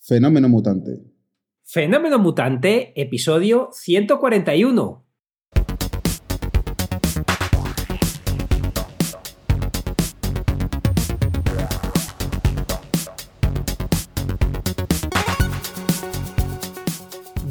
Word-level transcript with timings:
Fenómeno 0.00 0.48
Mutante. 0.48 1.00
Fenómeno 1.64 2.18
Mutante, 2.18 2.92
episodio 3.00 3.68
141. 3.72 5.04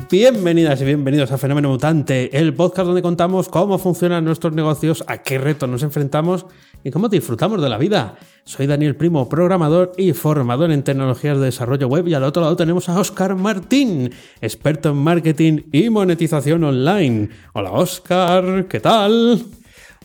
Bienvenidas 0.09 0.82
y 0.82 0.86
bienvenidos 0.86 1.34
a 1.34 1.38
Fenómeno 1.38 1.68
Mutante, 1.68 2.40
el 2.40 2.54
podcast 2.54 2.88
donde 2.88 3.02
contamos 3.02 3.50
cómo 3.50 3.78
funcionan 3.78 4.23
nuestros 4.23 4.54
negocios, 4.54 5.04
a 5.08 5.22
qué 5.22 5.38
retos 5.38 5.68
nos 5.68 5.84
enfrentamos 5.84 6.45
y 6.88 6.91
cómo 6.91 7.09
disfrutamos 7.09 7.62
de 7.62 7.68
la 7.68 7.77
vida. 7.77 8.16
Soy 8.46 8.66
Daniel 8.66 8.95
Primo, 8.95 9.28
programador 9.28 9.91
y 9.98 10.14
formador 10.14 10.72
en 10.72 10.84
tecnologías 10.84 11.38
de 11.38 11.44
desarrollo 11.44 11.90
web 11.90 12.08
y 12.08 12.14
al 12.14 12.23
otro 12.23 12.41
lado 12.41 12.55
tenemos 12.55 12.88
a 12.88 12.98
Oscar 12.98 13.36
Martín, 13.36 14.09
experto 14.40 14.92
en 14.92 14.95
marketing 14.95 15.64
y 15.73 15.89
monetización 15.89 16.64
online. 16.64 17.28
Hola 17.52 17.72
Oscar, 17.72 18.67
¿qué 18.70 18.80
tal? 18.80 19.44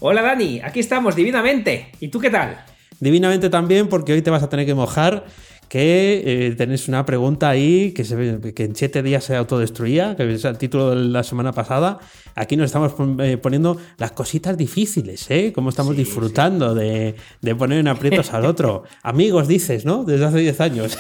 Hola 0.01 0.23
Dani, 0.23 0.61
aquí 0.61 0.81
estamos 0.81 1.15
divinamente. 1.15 1.93
¿Y 2.01 2.09
tú 2.09 2.19
qué 2.19 2.31
tal? 2.31 2.65
Divinamente 2.99 3.49
también 3.49 3.87
porque 3.89 4.13
hoy 4.13 4.23
te 4.23 4.31
vas 4.31 4.43
a 4.43 4.49
tener 4.49 4.67
que 4.67 4.75
mojar 4.75 5.25
que 5.73 6.23
eh, 6.27 6.55
tenéis 6.55 6.87
una 6.89 7.07
pregunta 7.07 7.49
ahí 7.49 7.93
que, 7.93 8.05
se, 8.05 8.53
que 8.55 8.65
en 8.65 8.77
siete 8.77 9.03
días 9.03 9.25
se 9.25 9.37
autodestruía, 9.37 10.15
que 10.17 10.35
es 10.35 10.45
el 10.45 10.59
título 10.59 10.91
de 10.91 10.97
la 10.97 11.23
semana 11.23 11.53
pasada. 11.53 11.99
Aquí 12.35 12.59
nos 12.59 12.67
estamos 12.67 12.93
eh, 13.21 13.39
poniendo 13.39 13.79
las 13.97 14.13
cositas 14.13 14.59
difíciles, 14.59 15.31
¿eh? 15.31 15.51
Cómo 15.55 15.71
estamos 15.71 15.97
sí, 15.97 16.03
disfrutando 16.05 16.75
sí. 16.75 16.81
De, 16.81 17.15
de, 17.41 17.55
poner 17.55 17.79
en 17.79 17.89
aprietos 17.89 18.35
al 18.35 18.45
otro. 18.45 18.83
Amigos, 19.03 19.49
dices, 19.49 19.87
¿no? 19.87 20.05
Desde 20.05 20.27
hace 20.27 20.41
10 20.41 20.61
años. 20.61 20.99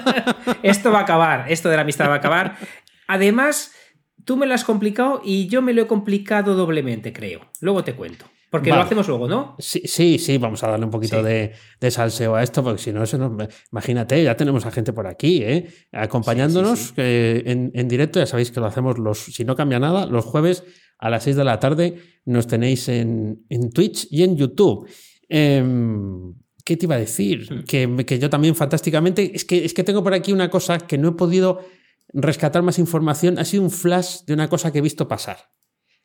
esto 0.64 0.90
va 0.90 0.98
a 0.98 1.02
acabar, 1.02 1.44
esto 1.48 1.68
de 1.68 1.76
la 1.76 1.82
amistad 1.82 2.08
va 2.08 2.14
a 2.14 2.16
acabar. 2.16 2.56
Además, 3.06 3.70
tú 4.24 4.36
me 4.36 4.46
lo 4.46 4.54
has 4.54 4.64
complicado 4.64 5.22
y 5.24 5.46
yo 5.46 5.62
me 5.62 5.72
lo 5.72 5.82
he 5.82 5.86
complicado 5.86 6.56
doblemente, 6.56 7.12
creo. 7.12 7.42
Luego 7.60 7.84
te 7.84 7.94
cuento. 7.94 8.24
Porque 8.50 8.70
vale. 8.70 8.82
lo 8.82 8.86
hacemos 8.86 9.08
luego, 9.08 9.28
¿no? 9.28 9.54
Sí, 9.58 9.82
sí, 9.84 10.18
sí, 10.18 10.36
vamos 10.38 10.62
a 10.64 10.68
darle 10.68 10.84
un 10.84 10.90
poquito 10.90 11.18
sí. 11.18 11.24
de, 11.24 11.52
de, 11.80 11.90
salseo 11.90 12.34
a 12.34 12.42
esto, 12.42 12.64
porque 12.64 12.82
si 12.82 12.92
no, 12.92 13.00
nos, 13.00 13.48
imagínate, 13.70 14.22
ya 14.24 14.36
tenemos 14.36 14.66
a 14.66 14.72
gente 14.72 14.92
por 14.92 15.06
aquí, 15.06 15.42
¿eh? 15.44 15.68
acompañándonos 15.92 16.78
sí, 16.78 16.94
eh, 16.96 17.42
en, 17.46 17.70
en, 17.74 17.88
directo. 17.88 18.18
Ya 18.18 18.26
sabéis 18.26 18.50
que 18.50 18.58
lo 18.58 18.66
hacemos, 18.66 18.98
los, 18.98 19.18
si 19.26 19.44
no 19.44 19.54
cambia 19.54 19.78
nada, 19.78 20.04
los 20.06 20.24
jueves 20.24 20.64
a 20.98 21.10
las 21.10 21.22
6 21.24 21.36
de 21.36 21.44
la 21.44 21.60
tarde 21.60 21.96
nos 22.24 22.48
tenéis 22.48 22.88
en, 22.88 23.44
en 23.48 23.70
Twitch 23.70 24.08
y 24.10 24.24
en 24.24 24.36
YouTube. 24.36 24.88
Eh, 25.28 25.64
¿Qué 26.64 26.76
te 26.76 26.86
iba 26.86 26.94
a 26.94 26.98
decir? 26.98 27.64
Que, 27.66 28.04
que, 28.06 28.18
yo 28.18 28.30
también 28.30 28.54
fantásticamente. 28.54 29.32
Es 29.34 29.44
que, 29.44 29.64
es 29.64 29.74
que 29.74 29.84
tengo 29.84 30.02
por 30.02 30.14
aquí 30.14 30.32
una 30.32 30.50
cosa 30.50 30.78
que 30.78 30.98
no 30.98 31.08
he 31.08 31.12
podido 31.12 31.60
rescatar 32.12 32.62
más 32.62 32.78
información. 32.78 33.38
Ha 33.38 33.44
sido 33.44 33.62
un 33.62 33.70
flash 33.70 34.20
de 34.26 34.34
una 34.34 34.48
cosa 34.48 34.72
que 34.72 34.78
he 34.78 34.82
visto 34.82 35.08
pasar. 35.08 35.50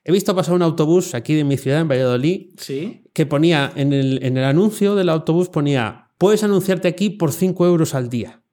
He 0.08 0.12
visto 0.12 0.36
pasar 0.36 0.54
un 0.54 0.62
autobús 0.62 1.16
aquí 1.16 1.34
de 1.34 1.44
mi 1.44 1.58
ciudad, 1.58 1.82
en 1.82 1.88
Valladolid, 1.88 2.52
¿Sí? 2.58 3.04
que 3.12 3.26
ponía 3.26 3.74
en 3.76 3.92
el, 3.92 4.24
en 4.24 4.38
el 4.38 4.44
anuncio 4.44 4.94
del 4.94 5.10
autobús, 5.10 5.50
ponía, 5.50 6.12
puedes 6.20 6.44
anunciarte 6.44 6.88
aquí 6.88 7.10
por 7.10 7.32
5 7.32 7.66
euros 7.66 7.96
al 7.96 8.08
día. 8.08 8.44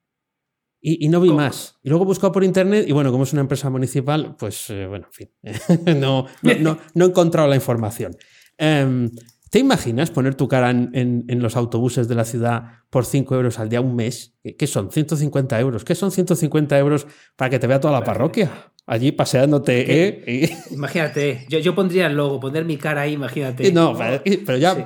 Y, 0.81 1.05
y 1.05 1.11
no 1.11 1.21
vi 1.21 1.29
¿Cómo? 1.29 1.41
más. 1.41 1.79
Y 1.83 1.91
luego 1.91 2.05
he 2.05 2.07
buscado 2.07 2.33
por 2.33 2.43
internet 2.43 2.87
y 2.89 2.93
bueno, 2.93 3.13
como 3.13 3.25
es 3.25 3.35
una 3.35 3.43
empresa 3.43 3.69
municipal, 3.69 4.35
pues 4.39 4.71
eh, 4.71 4.87
bueno, 4.87 5.09
en 5.09 5.13
fin, 5.13 6.01
no, 6.01 6.27
no, 6.41 6.55
no, 6.59 6.79
no, 6.95 7.05
he 7.05 7.09
encontrado 7.09 7.47
la 7.47 7.55
información. 7.55 8.17
Um, 8.59 9.11
¿Te 9.51 9.59
imaginas 9.59 10.11
poner 10.11 10.35
tu 10.35 10.49
cara 10.49 10.71
en, 10.71 10.91
en, 10.95 11.25
en, 11.29 11.43
los 11.43 11.57
autobuses 11.57 12.09
de 12.09 12.15
la 12.15 12.25
ciudad 12.25 12.65
por 12.89 13.05
5 13.05 13.35
euros 13.35 13.59
al 13.59 13.69
día 13.69 13.83
un 13.83 13.95
mes? 13.95 14.39
¿Qué 14.59 14.67
son? 14.67 14.91
150 14.91 15.61
euros. 15.61 15.85
¿Qué 15.85 15.95
son 15.95 16.11
150 16.11 16.79
euros 16.79 17.07
para 17.37 17.51
que 17.51 17.59
te 17.59 17.67
vea 17.67 17.79
toda 17.79 17.93
la 17.93 18.03
parroquia? 18.03 18.72
Allí 18.87 19.13
paseándote. 19.13 20.07
¿eh? 20.07 20.57
Imagínate, 20.71 21.47
yo, 21.49 21.59
yo, 21.59 21.75
pondría 21.75 22.07
el 22.07 22.17
logo, 22.17 22.41
poner 22.41 22.65
mi 22.65 22.77
cara 22.77 23.03
ahí, 23.03 23.13
imagínate. 23.13 23.73
No, 23.73 23.97
pero 23.97 24.59
ya, 24.59 24.75
sí. 24.75 24.83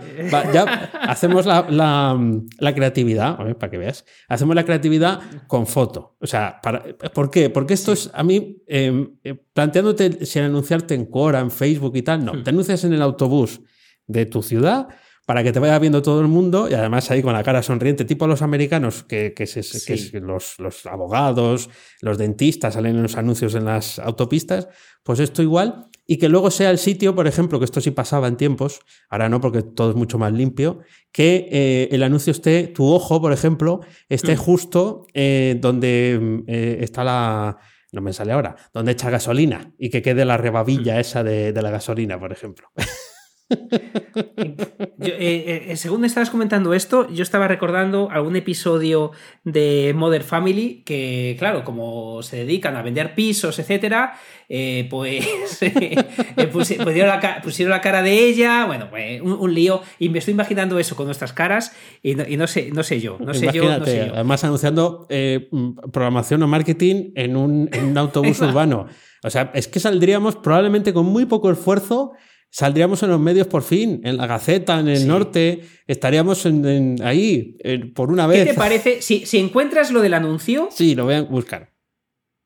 ya 0.52 0.90
hacemos 1.02 1.46
la, 1.46 1.66
la, 1.68 2.18
la 2.58 2.74
creatividad, 2.74 3.38
ver, 3.38 3.56
para 3.56 3.70
que 3.70 3.78
veas, 3.78 4.04
hacemos 4.28 4.54
la 4.54 4.64
creatividad 4.64 5.20
con 5.46 5.66
foto. 5.66 6.16
O 6.20 6.26
sea, 6.26 6.60
para, 6.62 6.84
¿por 7.14 7.30
qué? 7.30 7.50
Porque 7.50 7.74
esto 7.74 7.92
es 7.92 8.10
a 8.12 8.22
mí, 8.22 8.62
eh, 8.66 9.06
planteándote 9.52 10.24
si 10.26 10.38
anunciarte 10.38 10.94
en 10.94 11.06
Quora, 11.06 11.40
en 11.40 11.50
Facebook 11.50 11.96
y 11.96 12.02
tal, 12.02 12.24
no, 12.24 12.34
hmm. 12.34 12.44
te 12.44 12.50
anuncias 12.50 12.84
en 12.84 12.92
el 12.92 13.02
autobús 13.02 13.60
de 14.06 14.26
tu 14.26 14.42
ciudad 14.42 14.88
para 15.26 15.42
que 15.42 15.52
te 15.52 15.58
vaya 15.58 15.78
viendo 15.80 16.02
todo 16.02 16.20
el 16.20 16.28
mundo 16.28 16.68
y 16.70 16.74
además 16.74 17.10
ahí 17.10 17.20
con 17.20 17.32
la 17.32 17.42
cara 17.42 17.62
sonriente, 17.62 18.04
tipo 18.04 18.28
los 18.28 18.42
americanos, 18.42 19.02
que, 19.02 19.34
que, 19.34 19.46
se, 19.46 19.64
sí. 19.64 19.84
que 19.84 19.94
es 19.94 20.14
los, 20.14 20.58
los, 20.60 20.86
abogados, 20.86 21.68
los 22.00 22.16
dentistas 22.16 22.74
salen 22.74 22.94
en 22.96 23.02
los 23.02 23.16
anuncios 23.16 23.56
en 23.56 23.64
las 23.64 23.98
autopistas, 23.98 24.68
pues 25.02 25.18
esto 25.18 25.42
igual, 25.42 25.88
y 26.06 26.18
que 26.18 26.28
luego 26.28 26.52
sea 26.52 26.70
el 26.70 26.78
sitio, 26.78 27.16
por 27.16 27.26
ejemplo, 27.26 27.58
que 27.58 27.64
esto 27.64 27.80
sí 27.80 27.90
pasaba 27.90 28.28
en 28.28 28.36
tiempos, 28.36 28.80
ahora 29.10 29.28
no 29.28 29.40
porque 29.40 29.62
todo 29.62 29.90
es 29.90 29.96
mucho 29.96 30.16
más 30.16 30.32
limpio, 30.32 30.78
que 31.10 31.48
eh, 31.50 31.88
el 31.90 32.04
anuncio 32.04 32.30
esté, 32.30 32.68
tu 32.68 32.86
ojo, 32.86 33.20
por 33.20 33.32
ejemplo, 33.32 33.80
esté 34.08 34.34
mm. 34.34 34.38
justo 34.38 35.06
eh, 35.12 35.58
donde 35.60 36.44
eh, 36.46 36.78
está 36.80 37.02
la... 37.02 37.58
No 37.92 38.02
me 38.02 38.12
sale 38.12 38.32
ahora, 38.32 38.56
donde 38.74 38.92
echa 38.92 39.10
gasolina 39.10 39.72
y 39.78 39.90
que 39.90 40.02
quede 40.02 40.24
la 40.24 40.36
rebabilla 40.36 41.00
esa 41.00 41.24
de, 41.24 41.52
de 41.52 41.62
la 41.62 41.70
gasolina, 41.70 42.18
por 42.20 42.30
ejemplo. 42.30 42.68
Yo, 43.48 45.12
eh, 45.18 45.70
eh, 45.70 45.76
según 45.76 46.04
estabas 46.04 46.30
comentando 46.30 46.74
esto, 46.74 47.08
yo 47.12 47.22
estaba 47.22 47.46
recordando 47.46 48.08
algún 48.10 48.34
episodio 48.34 49.12
de 49.44 49.92
Mother 49.94 50.24
Family 50.24 50.82
que, 50.84 51.36
claro, 51.38 51.62
como 51.62 52.22
se 52.22 52.38
dedican 52.38 52.76
a 52.76 52.82
vender 52.82 53.14
pisos, 53.14 53.58
etcétera, 53.60 54.18
eh, 54.48 54.88
pues 54.90 55.24
pusieron, 56.52 56.86
la, 57.08 57.40
pusieron, 57.42 57.70
la, 57.70 57.80
cara 57.80 58.02
de 58.02 58.26
ella, 58.26 58.64
bueno, 58.66 58.90
pues 58.90 59.20
un, 59.20 59.32
un, 59.32 59.54
lío, 59.54 59.80
y 60.00 60.08
me 60.08 60.18
estoy 60.18 60.32
imaginando 60.34 60.78
eso 60.80 60.96
con 60.96 61.06
nuestras 61.06 61.32
caras 61.32 61.72
y 62.02 62.16
no, 62.16 62.24
y 62.26 62.36
no 62.36 62.48
sé, 62.48 62.70
no 62.72 62.82
sé 62.82 63.00
yo, 63.00 63.16
no 63.20 63.32
sé 63.32 63.52
yo, 63.52 63.78
no 63.78 63.84
sé 63.84 64.06
yo. 64.08 64.14
Además 64.14 64.42
anunciando 64.42 65.06
eh, 65.08 65.48
programación 65.92 66.42
o 66.42 66.48
marketing 66.48 67.12
en 67.14 67.36
un, 67.36 67.68
en 67.72 67.84
un 67.86 67.98
autobús 67.98 68.40
urbano. 68.40 68.86
O 69.22 69.30
sea, 69.30 69.50
es 69.54 69.68
que 69.68 69.78
saldríamos 69.78 70.36
probablemente 70.36 70.92
con 70.92 71.06
muy 71.06 71.26
poco 71.26 71.50
esfuerzo 71.50 72.12
saldríamos 72.56 73.02
en 73.02 73.10
los 73.10 73.20
medios 73.20 73.46
por 73.48 73.62
fin, 73.62 74.00
en 74.02 74.16
la 74.16 74.26
Gaceta, 74.26 74.80
en 74.80 74.88
el 74.88 75.00
sí. 75.00 75.04
norte, 75.04 75.60
estaríamos 75.86 76.46
en, 76.46 76.64
en, 76.64 76.96
ahí 77.04 77.58
por 77.94 78.10
una 78.10 78.26
vez. 78.26 78.46
¿Qué 78.46 78.52
te 78.52 78.56
parece? 78.56 79.02
Si, 79.02 79.26
si, 79.26 79.36
encuentras 79.36 79.90
lo 79.90 80.00
del 80.00 80.14
anuncio. 80.14 80.70
Sí, 80.72 80.94
lo 80.94 81.04
voy 81.04 81.16
a 81.16 81.22
buscar. 81.22 81.74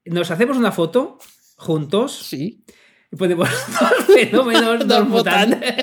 Nos 0.05 0.33
hacemos 0.33 0.57
una 0.57 0.73
foto 0.73 1.19
juntos. 1.55 2.27
Sí. 2.27 2.65
Y 3.13 3.17
ponemos 3.17 3.49
dos 3.81 4.07
fenómenos, 4.13 4.89
dos 4.89 5.09
mutantes. 5.09 5.77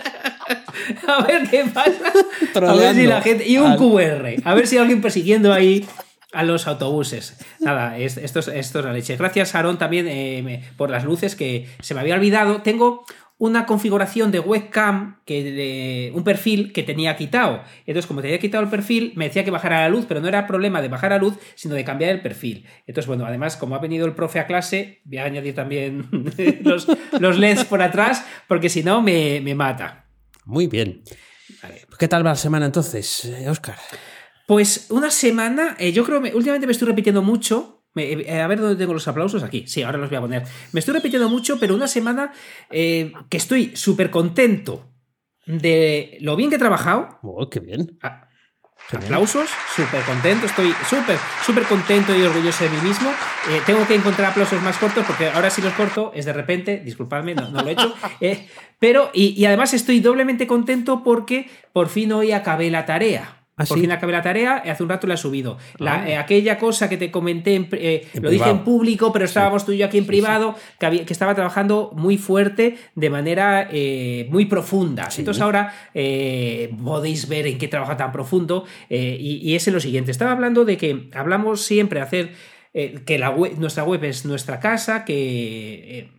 a 1.07 1.23
ver 1.25 1.49
qué 1.49 1.63
pasa. 1.73 2.11
a 2.55 2.75
ver 2.75 2.95
si 2.95 3.07
la 3.07 3.21
gente. 3.21 3.47
Y 3.47 3.57
un 3.59 3.71
al... 3.71 3.77
QR. 3.77 4.41
A 4.44 4.55
ver 4.55 4.67
si 4.67 4.75
hay 4.75 4.81
alguien 4.81 4.99
persiguiendo 4.99 5.53
ahí 5.53 5.88
a 6.33 6.44
los 6.44 6.67
autobuses. 6.67 7.38
Nada, 7.61 7.97
esto, 7.97 8.19
esto, 8.19 8.39
esto 8.39 8.80
es 8.80 8.85
la 8.85 8.91
leche. 8.91 9.15
Gracias, 9.15 9.56
Aaron, 9.56 9.77
también 9.77 10.06
eh, 10.09 10.65
por 10.75 10.89
las 10.89 11.06
luces 11.06 11.38
que 11.38 11.69
se 11.80 11.94
me 11.94 12.01
había 12.01 12.15
olvidado. 12.15 12.62
Tengo 12.62 13.06
una 13.39 13.68
configuración 13.68 14.31
de 14.31 14.39
webcam, 14.39 15.19
que 15.25 15.44
de, 15.44 16.12
un 16.16 16.24
perfil 16.24 16.74
que 16.74 16.81
tenía 16.81 17.16
quitado. 17.16 17.62
Entonces, 17.86 18.07
como 18.07 18.22
tenía 18.22 18.39
quitado 18.39 18.63
el 18.63 18.69
perfil, 18.69 19.13
me 19.16 19.25
decía 19.25 19.44
que 19.44 19.51
bajara 19.51 19.81
la 19.81 19.89
luz, 19.89 20.06
pero 20.07 20.19
no 20.19 20.28
era 20.28 20.48
problema 20.48 20.81
de 20.81 20.88
bajar 20.88 21.12
la 21.12 21.19
luz, 21.19 21.36
sino 21.56 21.75
de 21.75 21.84
cambiar 21.84 22.12
el 22.12 22.22
perfil. 22.22 22.66
Entonces, 22.88 23.07
bueno, 23.07 23.25
además, 23.25 23.56
como 23.56 23.75
ha 23.75 23.80
venido 23.80 24.07
el 24.07 24.13
profe 24.13 24.39
a 24.39 24.48
clase, 24.48 25.01
voy 25.06 25.19
a 25.19 25.25
añadir 25.25 25.54
también 25.54 26.07
los, 26.63 26.88
los, 27.19 27.38
LEDs 27.38 27.66
por 27.66 27.81
atrás, 27.81 28.25
porque 28.48 28.69
si 28.69 28.81
no, 28.84 29.01
me, 29.04 29.40
me, 29.42 29.54
mata. 29.54 30.07
Muy 30.45 30.66
bien. 30.66 31.04
Vale. 31.62 31.86
¿Qué 32.00 32.07
tal 32.07 32.25
va 32.25 32.31
la 32.31 32.36
semana 32.36 32.66
entonces, 32.66 33.31
Oscar? 33.48 33.75
Pues 34.48 34.88
una 34.92 35.12
semana, 35.12 35.75
eh, 35.78 35.92
yo 35.92 36.06
creo, 36.06 36.22
que 36.24 36.33
últimamente 36.33 36.66
me 36.66 36.72
estoy 36.72 36.88
repitiendo 36.88 37.22
mucho, 37.22 37.76
a 38.03 38.47
ver 38.47 38.59
dónde 38.59 38.75
tengo 38.75 38.94
los 38.94 39.07
aplausos. 39.07 39.44
Aquí. 39.44 39.65
Sí, 39.67 39.83
ahora 39.83 39.97
los 39.97 40.09
voy 40.09 40.17
a 40.17 40.21
poner. 40.21 40.44
Me 40.71 40.79
estoy 40.79 40.94
repitiendo 40.94 41.29
mucho, 41.29 41.59
pero 41.59 41.75
una 41.75 41.88
semana 41.88 42.33
eh, 42.69 43.13
que 43.29 43.38
estoy 43.38 43.75
súper 43.75 44.09
contento 44.09 44.85
de 45.45 46.17
lo 46.21 46.35
bien 46.35 46.49
que 46.49 46.57
he 46.57 46.59
trabajado. 46.59 47.19
Oh, 47.23 47.49
qué 47.49 47.59
bien. 47.59 47.97
Aplausos, 48.89 49.49
súper 49.75 50.01
contento, 50.03 50.45
estoy 50.45 50.73
súper, 50.89 51.17
súper 51.45 51.63
contento 51.63 52.15
y 52.15 52.21
orgulloso 52.21 52.63
de 52.63 52.69
mí 52.69 52.77
mismo. 52.88 53.09
Eh, 53.49 53.61
tengo 53.65 53.85
que 53.85 53.95
encontrar 53.95 54.31
aplausos 54.31 54.61
más 54.61 54.77
cortos 54.77 55.05
porque 55.05 55.27
ahora 55.27 55.49
si 55.49 55.61
los 55.61 55.73
corto 55.73 56.11
es 56.15 56.23
de 56.23 56.31
repente, 56.31 56.81
disculpadme, 56.85 57.35
no, 57.35 57.49
lo 57.49 57.67
he 57.67 57.71
hecho. 57.71 57.94
Eh, 58.21 58.47
pero, 58.79 59.11
y, 59.13 59.44
además 59.45 59.73
estoy 59.73 59.99
doblemente 59.99 60.47
contento 60.47 61.03
porque 61.03 61.49
por 61.73 61.89
fin 61.89 62.11
hoy 62.13 62.31
acabé 62.31 62.71
la 62.71 62.85
tarea. 62.85 63.46
¿Ah, 63.59 63.65
Por 63.65 63.80
fin 63.80 63.92
acabé 63.92 64.12
la 64.12 64.21
tarea, 64.21 64.57
hace 64.57 64.83
un 64.83 64.89
rato 64.89 65.07
la 65.07 65.15
he 65.15 65.18
subido. 65.18 65.57
Ah. 65.80 66.07
Eh, 66.07 66.15
aquella 66.15 66.59
cosa 66.59 66.88
que 66.88 66.95
te 66.95 67.09
comenté, 67.09 67.68
eh, 67.71 68.07
lo 68.21 68.30
dije 68.30 68.51
en 68.51 68.63
público, 68.63 69.12
pero 69.12 69.25
estábamos 69.25 69.65
tú 69.65 69.71
y 69.71 69.80
yo 69.80 69.88
aquí 69.88 69.98
en 69.98 70.06
privado, 70.06 70.54
Que, 70.77 71.06
que, 71.06 71.12
estaba 71.12 71.33
trabajando 71.33 71.92
muy 71.95 72.19
fuerte, 72.19 72.77
de 72.94 73.09
manera 73.09 73.68
eh, 73.71 74.27
muy 74.30 74.45
profunda. 74.45 75.09
Entonces 75.18 75.42
ahora 75.42 75.74
podéis 76.83 77.27
ver 77.27 77.48
en 77.48 77.57
qué 77.57 77.68
trabaja 77.68 77.98
tan 77.98 78.12
profundo, 78.12 78.65
y, 78.89 79.39
y, 79.42 79.56
es 79.56 79.68
en 79.68 79.74
lo 79.74 79.80
siguiente. 79.80 80.12
Estaba 80.12 80.33
hablando 80.33 80.63
de 80.63 80.77
que 80.77 81.09
hablamos 81.15 81.63
siempre 81.63 82.00
de 82.00 82.06
hacer 82.06 82.31
que 83.06 83.18
la 83.18 83.36
nuestra 83.57 83.83
web 83.83 84.04
es 84.04 84.24
nuestra 84.24 84.59
casa, 84.59 85.04
que 85.04 86.12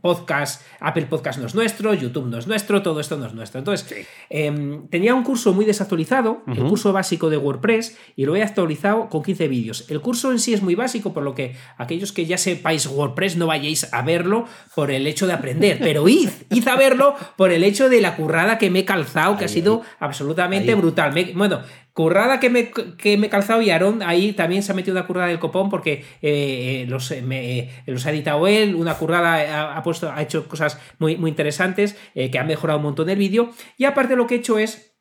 podcast, 0.00 0.62
Apple 0.78 1.06
Podcast 1.06 1.40
no 1.40 1.46
es 1.46 1.54
nuestro, 1.54 1.92
YouTube 1.94 2.26
no 2.26 2.38
es 2.38 2.46
nuestro, 2.46 2.82
todo 2.82 3.00
esto 3.00 3.16
no 3.16 3.26
es 3.26 3.34
nuestro. 3.34 3.58
Entonces, 3.58 4.06
em, 4.28 4.86
tenía 4.88 5.14
un 5.14 5.24
curso 5.24 5.52
muy 5.52 5.64
desactualizado, 5.64 6.42
el 6.46 6.62
curso 6.64 6.92
básico 6.92 7.28
de 7.28 7.36
WordPress, 7.36 7.98
y 8.14 8.24
lo 8.24 8.36
he 8.36 8.42
actualizado 8.42 9.08
con 9.08 9.22
15 9.22 9.48
vídeos. 9.48 9.86
El 9.88 10.00
curso 10.00 10.30
en 10.30 10.38
sí 10.38 10.54
es 10.54 10.62
muy 10.62 10.74
básico, 10.74 11.12
por 11.12 11.22
lo 11.22 11.34
que 11.34 11.56
aquellos 11.76 12.12
que 12.12 12.26
ya 12.26 12.38
sepáis 12.38 12.86
WordPress 12.86 13.36
no 13.36 13.48
vayáis 13.48 13.92
a 13.92 14.02
verlo 14.02 14.44
por 14.74 14.90
el 14.90 15.06
hecho 15.06 15.26
de 15.26 15.32
aprender, 15.32 15.78
pero 15.80 16.08
id, 16.08 16.30
id 16.50 16.68
a 16.68 16.76
verlo 16.76 17.14
por 17.36 17.50
el 17.50 17.64
hecho 17.64 17.88
de 17.88 18.00
la 18.00 18.16
currada 18.16 18.58
que 18.58 18.70
me 18.70 18.80
he 18.80 18.84
calzado, 18.84 19.36
que 19.36 19.46
ha 19.46 19.48
sido 19.48 19.82
absolutamente 19.98 20.74
brutal. 20.74 21.12
bueno, 21.34 21.62
Currada 21.92 22.38
que 22.38 22.50
me, 22.50 22.70
que 22.70 23.16
me 23.16 23.26
he 23.26 23.30
calzado 23.30 23.62
y 23.62 23.70
Aaron 23.70 24.02
ahí 24.02 24.32
también 24.32 24.62
se 24.62 24.70
ha 24.70 24.76
metido 24.76 24.96
una 24.96 25.08
currada 25.08 25.26
del 25.26 25.40
copón 25.40 25.68
porque 25.70 26.04
eh, 26.22 26.82
eh, 26.82 26.86
los, 26.88 27.10
eh, 27.10 27.68
los, 27.86 28.06
ha 28.06 28.10
editado 28.10 28.46
él, 28.46 28.76
una 28.76 28.94
currada 28.94 29.76
ha, 29.76 29.82
puesto, 29.82 30.10
ha 30.10 30.22
hecho 30.22 30.46
cosas 30.46 30.78
muy, 30.98 31.16
muy 31.16 31.30
interesantes 31.30 31.96
que 32.14 32.38
han 32.38 32.46
mejorado 32.46 32.78
un 32.78 32.84
montón 32.84 33.10
el 33.10 33.18
vídeo. 33.18 33.50
Y 33.76 33.86
aparte 33.86 34.14
lo 34.14 34.28
que 34.28 34.36
he 34.36 34.38
hecho 34.38 34.58
es, 34.58 34.96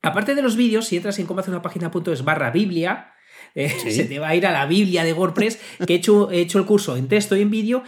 aparte 0.00 0.34
de 0.34 0.40
los 0.40 0.56
vídeos, 0.56 0.86
si 0.86 0.96
entras 0.96 1.18
en 1.18 1.26
cómo 1.26 1.40
hacer 1.40 1.52
una 1.52 1.60
página.es 1.60 2.24
barra 2.24 2.50
Biblia, 2.50 3.12
se 3.54 4.04
te 4.06 4.18
va 4.18 4.28
a 4.28 4.34
ir 4.34 4.46
a 4.46 4.52
la 4.52 4.64
Biblia 4.64 5.04
de 5.04 5.12
WordPress, 5.12 5.60
que 5.86 5.92
he 5.92 5.96
hecho, 5.96 6.30
he 6.30 6.40
hecho 6.40 6.58
el 6.58 6.64
curso 6.64 6.96
en 6.96 7.08
texto 7.08 7.36
y 7.36 7.42
en 7.42 7.50
vídeo 7.50 7.82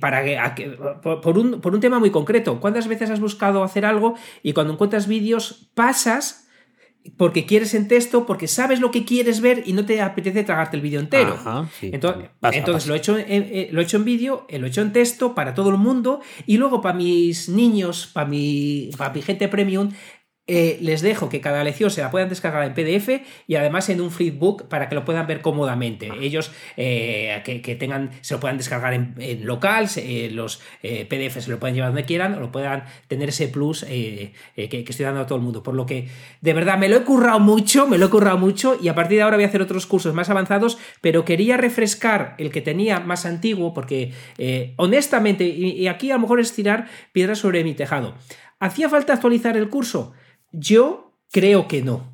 para 0.00 0.24
que, 0.56 0.76
por, 1.02 1.38
un, 1.38 1.60
por 1.60 1.72
un 1.72 1.80
tema 1.80 2.00
muy 2.00 2.10
concreto. 2.10 2.58
¿Cuántas 2.58 2.88
veces 2.88 3.10
has 3.10 3.20
buscado 3.20 3.62
hacer 3.62 3.86
algo 3.86 4.16
y 4.42 4.54
cuando 4.54 4.72
encuentras 4.72 5.06
vídeos 5.06 5.70
pasas 5.74 6.49
porque 7.16 7.46
quieres 7.46 7.74
en 7.74 7.88
texto, 7.88 8.26
porque 8.26 8.48
sabes 8.48 8.80
lo 8.80 8.90
que 8.90 9.04
quieres 9.04 9.40
ver 9.40 9.62
y 9.66 9.72
no 9.72 9.84
te 9.84 10.00
apetece 10.00 10.42
tragarte 10.44 10.76
el 10.76 10.82
vídeo 10.82 11.00
entero. 11.00 11.36
entonces, 11.82 12.86
Lo, 12.86 12.94
he 12.94 12.98
hecho 12.98 13.18
en, 13.18 13.26
eh, 13.28 13.68
lo 13.72 13.80
he 13.80 13.84
hecho 13.84 13.96
en 13.96 14.04
vídeo, 14.04 14.46
eh, 14.48 14.58
lo 14.58 14.66
he 14.66 14.70
hecho 14.70 14.82
en 14.82 14.92
texto 14.92 15.34
para 15.34 15.54
todo 15.54 15.70
el 15.70 15.76
mundo 15.76 16.20
y 16.46 16.56
luego 16.56 16.80
para 16.80 16.96
mis 16.96 17.48
niños, 17.48 18.10
para 18.12 18.26
mi, 18.26 18.90
para 18.96 19.12
mi 19.12 19.22
gente 19.22 19.48
premium, 19.48 19.90
eh, 20.52 20.78
les 20.80 21.00
dejo 21.00 21.28
que 21.28 21.40
cada 21.40 21.62
lección 21.62 21.92
se 21.92 22.00
la 22.00 22.10
puedan 22.10 22.28
descargar 22.28 22.64
en 22.64 22.74
PDF 22.74 23.24
y 23.46 23.54
además 23.54 23.88
en 23.88 24.00
un 24.00 24.10
flipbook 24.10 24.64
para 24.64 24.88
que 24.88 24.96
lo 24.96 25.04
puedan 25.04 25.28
ver 25.28 25.42
cómodamente. 25.42 26.10
Ellos 26.20 26.50
eh, 26.76 27.40
que, 27.44 27.76
tengan, 27.76 28.10
se 28.20 28.34
lo 28.34 28.40
puedan 28.40 28.56
descargar 28.56 28.92
en, 28.92 29.46
local, 29.46 29.86
eh, 29.94 30.28
los 30.32 30.60
PDF 30.82 31.38
se 31.38 31.48
lo 31.52 31.60
pueden 31.60 31.76
llevar 31.76 31.90
donde 31.90 32.04
quieran 32.04 32.34
o 32.34 32.40
lo 32.40 32.50
puedan 32.50 32.82
tener 33.06 33.28
ese 33.28 33.46
plus 33.46 33.84
que, 33.84 34.32
estoy 34.56 35.04
dando 35.04 35.20
a 35.20 35.26
todo 35.26 35.38
el 35.38 35.44
mundo. 35.44 35.62
Por 35.62 35.74
lo 35.74 35.86
que 35.86 36.08
de 36.40 36.52
verdad 36.52 36.78
me 36.78 36.88
lo 36.88 36.96
he 36.96 37.02
currado 37.04 37.38
mucho, 37.38 37.86
me 37.86 37.96
lo 37.96 38.06
he 38.06 38.10
currado 38.10 38.36
mucho 38.36 38.76
y 38.82 38.88
a 38.88 38.96
partir 38.96 39.18
de 39.18 39.22
ahora 39.22 39.36
voy 39.36 39.44
a 39.44 39.46
hacer 39.46 39.62
otros 39.62 39.86
cursos 39.86 40.14
más 40.14 40.30
avanzados, 40.30 40.78
pero 41.00 41.24
quería 41.24 41.58
refrescar 41.58 42.34
el 42.38 42.50
que 42.50 42.60
tenía 42.60 42.98
más 42.98 43.24
antiguo 43.24 43.72
porque 43.72 44.14
honestamente, 44.78 45.44
y 45.44 45.86
aquí 45.86 46.10
a 46.10 46.14
lo 46.14 46.22
mejor 46.22 46.40
es 46.40 46.52
tirar 46.52 46.88
piedras 47.12 47.38
sobre 47.38 47.62
mi 47.62 47.74
tejado. 47.74 48.16
¿Hacía 48.58 48.88
falta 48.88 49.12
actualizar 49.12 49.56
el 49.56 49.68
curso? 49.68 50.12
Yo 50.52 51.12
creo 51.30 51.68
que 51.68 51.82
no. 51.82 52.04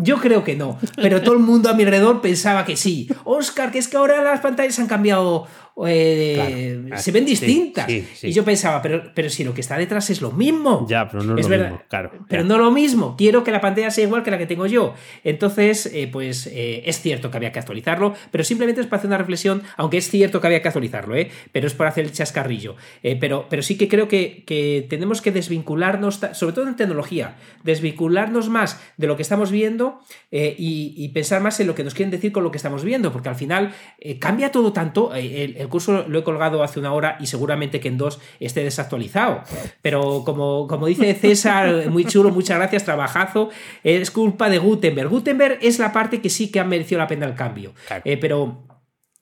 Yo 0.00 0.18
creo 0.18 0.44
que 0.44 0.54
no, 0.54 0.78
pero 0.94 1.22
todo 1.22 1.34
el 1.34 1.40
mundo 1.40 1.68
a 1.68 1.74
mi 1.74 1.82
alrededor 1.82 2.20
pensaba 2.20 2.64
que 2.64 2.76
sí. 2.76 3.08
Oscar, 3.24 3.72
que 3.72 3.78
es 3.78 3.88
que 3.88 3.96
ahora 3.96 4.22
las 4.22 4.40
pantallas 4.40 4.78
han 4.78 4.86
cambiado 4.86 5.48
eh, 5.86 6.90
se 6.96 7.12
ven 7.12 7.24
distintas. 7.24 7.88
Y 7.88 8.32
yo 8.32 8.44
pensaba, 8.44 8.82
pero, 8.82 9.12
pero 9.14 9.30
si 9.30 9.44
lo 9.44 9.54
que 9.54 9.60
está 9.60 9.76
detrás 9.78 10.10
es 10.10 10.20
lo 10.20 10.32
mismo. 10.32 10.86
Ya, 10.88 11.08
pero 11.08 11.22
no 11.22 11.38
es, 11.38 11.48
lo 11.48 11.56
mismo, 11.56 11.82
claro. 11.88 12.10
Pero 12.28 12.44
no 12.44 12.58
lo 12.58 12.70
mismo. 12.70 13.16
Quiero 13.16 13.44
que 13.44 13.52
la 13.52 13.60
pantalla 13.60 13.90
sea 13.90 14.04
igual 14.04 14.22
que 14.22 14.30
la 14.30 14.38
que 14.38 14.46
tengo 14.46 14.66
yo. 14.66 14.94
Entonces, 15.22 15.86
eh, 15.86 16.08
pues 16.10 16.46
eh, 16.48 16.82
es 16.86 17.00
cierto 17.00 17.30
que 17.30 17.36
había 17.36 17.52
que 17.52 17.60
actualizarlo, 17.60 18.14
pero 18.30 18.42
simplemente 18.42 18.80
es 18.80 18.86
para 18.86 18.98
hacer 18.98 19.08
una 19.08 19.18
reflexión, 19.18 19.62
aunque 19.76 19.98
es 19.98 20.10
cierto 20.10 20.40
que 20.40 20.46
había 20.48 20.62
que 20.62 20.68
actualizarlo, 20.68 21.14
pero 21.52 21.66
es 21.66 21.74
para 21.74 21.90
hacer 21.90 22.04
el 22.04 22.12
chascarrillo. 22.12 22.74
pero, 23.20 23.46
pero 23.48 23.62
sí 23.62 23.76
que 23.76 23.88
creo 23.88 24.08
que, 24.08 24.42
que 24.46 24.86
tenemos 24.88 25.22
que 25.22 25.30
desvincularnos, 25.30 26.20
sobre 26.32 26.54
todo 26.54 26.66
en 26.66 26.76
tecnología, 26.76 27.36
desvincularnos 27.62 28.48
más 28.48 28.80
de 28.96 29.06
lo 29.06 29.16
que 29.16 29.22
estamos 29.22 29.50
viendo 29.50 30.00
y, 30.30 31.08
pensar 31.14 31.40
más 31.40 31.58
en 31.60 31.66
lo 31.66 31.74
que 31.74 31.84
nos 31.84 31.94
quieren 31.94 32.10
decir 32.10 32.32
con 32.32 32.44
lo 32.44 32.50
que 32.50 32.58
estamos 32.58 32.84
viendo, 32.84 33.12
porque 33.12 33.28
al 33.28 33.34
final 33.34 33.72
cambia 34.18 34.50
todo 34.52 34.72
tanto. 34.72 35.14
el 35.14 35.67
curso 35.68 36.04
lo 36.08 36.18
he 36.18 36.22
colgado 36.24 36.62
hace 36.62 36.80
una 36.80 36.92
hora 36.92 37.16
y 37.20 37.26
seguramente 37.26 37.80
que 37.80 37.88
en 37.88 37.98
dos 37.98 38.20
esté 38.40 38.64
desactualizado. 38.64 39.42
Pero 39.82 40.22
como, 40.24 40.66
como 40.66 40.86
dice 40.86 41.14
César, 41.14 41.88
muy 41.90 42.04
chulo, 42.04 42.30
muchas 42.30 42.58
gracias, 42.58 42.84
trabajazo, 42.84 43.50
es 43.84 44.10
culpa 44.10 44.48
de 44.48 44.58
Gutenberg. 44.58 45.08
Gutenberg 45.08 45.58
es 45.62 45.78
la 45.78 45.92
parte 45.92 46.20
que 46.20 46.30
sí 46.30 46.50
que 46.50 46.60
ha 46.60 46.64
merecido 46.64 46.98
la 46.98 47.06
pena 47.06 47.26
el 47.26 47.34
cambio. 47.34 47.72
Eh, 48.04 48.16
pero 48.16 48.64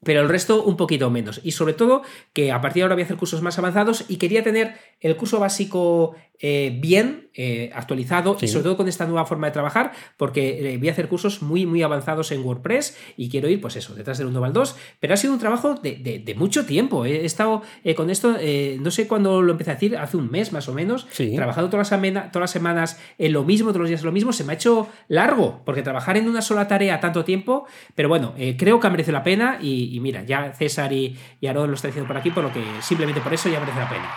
pero 0.06 0.20
el 0.20 0.28
resto 0.28 0.62
un 0.62 0.76
poquito 0.76 1.10
menos. 1.10 1.40
Y 1.42 1.50
sobre 1.50 1.72
todo 1.72 2.02
que 2.32 2.52
a 2.52 2.60
partir 2.60 2.80
de 2.80 2.82
ahora 2.84 2.94
voy 2.94 3.02
a 3.02 3.04
hacer 3.06 3.16
cursos 3.16 3.42
más 3.42 3.58
avanzados 3.58 4.04
y 4.08 4.18
quería 4.18 4.44
tener 4.44 4.74
el 5.00 5.16
curso 5.16 5.38
básico 5.38 6.14
eh, 6.38 6.76
bien 6.82 7.30
eh, 7.32 7.70
actualizado 7.74 8.36
y 8.42 8.48
sobre 8.48 8.64
todo 8.64 8.76
con 8.76 8.88
esta 8.88 9.06
nueva 9.06 9.24
forma 9.24 9.46
de 9.46 9.54
trabajar 9.54 9.92
porque 10.18 10.74
eh, 10.74 10.76
voy 10.76 10.90
a 10.90 10.92
hacer 10.92 11.08
cursos 11.08 11.40
muy 11.40 11.64
muy 11.64 11.82
avanzados 11.82 12.30
en 12.30 12.44
WordPress 12.44 12.94
y 13.16 13.30
quiero 13.30 13.48
ir 13.48 13.58
pues 13.58 13.76
eso, 13.76 13.94
detrás 13.94 14.18
del 14.18 14.26
1 14.26 14.44
al 14.44 14.52
2, 14.52 14.76
pero 15.00 15.14
ha 15.14 15.16
sido 15.16 15.32
un 15.32 15.38
trabajo 15.38 15.76
de, 15.76 16.34
mucho 16.36 16.66
tiempo. 16.66 17.06
He 17.06 17.24
estado 17.24 17.62
con 17.96 18.10
esto, 18.10 18.36
no 18.80 18.90
sé 18.90 19.08
cuándo 19.08 19.40
lo 19.40 19.52
empecé 19.52 19.70
a 19.70 19.74
decir, 19.74 19.96
hace 19.96 20.18
un 20.18 20.30
mes 20.30 20.52
más 20.52 20.68
o 20.68 20.74
menos, 20.74 21.06
trabajando 21.34 21.70
todas 21.70 21.90
las, 21.90 22.30
todas 22.30 22.42
las 22.42 22.50
semanas 22.50 23.00
en 23.16 23.32
lo 23.32 23.44
mismo, 23.44 23.70
todos 23.70 23.80
los 23.80 23.88
días 23.88 24.00
en 24.00 24.06
lo 24.06 24.12
mismo, 24.12 24.34
se 24.34 24.44
me 24.44 24.52
ha 24.52 24.56
hecho 24.56 24.88
largo 25.08 25.62
porque 25.64 25.82
trabajar 25.82 26.18
en 26.18 26.28
una 26.28 26.42
sola 26.42 26.68
tarea 26.68 27.00
tanto 27.00 27.24
tiempo, 27.24 27.66
pero 27.94 28.10
bueno, 28.10 28.34
creo 28.58 28.78
que 28.78 28.86
ha 28.86 28.90
merecido 28.90 29.14
la 29.14 29.22
pena 29.22 29.58
y, 29.60 29.98
mira, 30.00 30.22
ya 30.24 30.52
César 30.52 30.92
y, 30.92 31.16
y 31.40 31.46
Aaron 31.46 31.70
lo 31.70 31.76
están 31.76 31.90
diciendo 31.90 32.08
por 32.08 32.18
aquí, 32.18 32.30
por 32.30 32.44
lo 32.44 32.52
que 32.52 32.62
simplemente 32.82 33.22
por 33.22 33.32
eso 33.32 33.48
ya 33.48 33.58
merece 33.58 33.78
la 33.78 33.88
pena. 33.88 34.10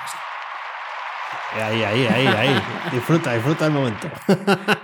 Ahí, 1.51 1.81
ahí, 1.83 2.05
ahí, 2.05 2.27
ahí. 2.27 2.61
disfruta, 2.91 3.33
disfruta 3.33 3.65
el 3.65 3.71
momento. 3.71 4.07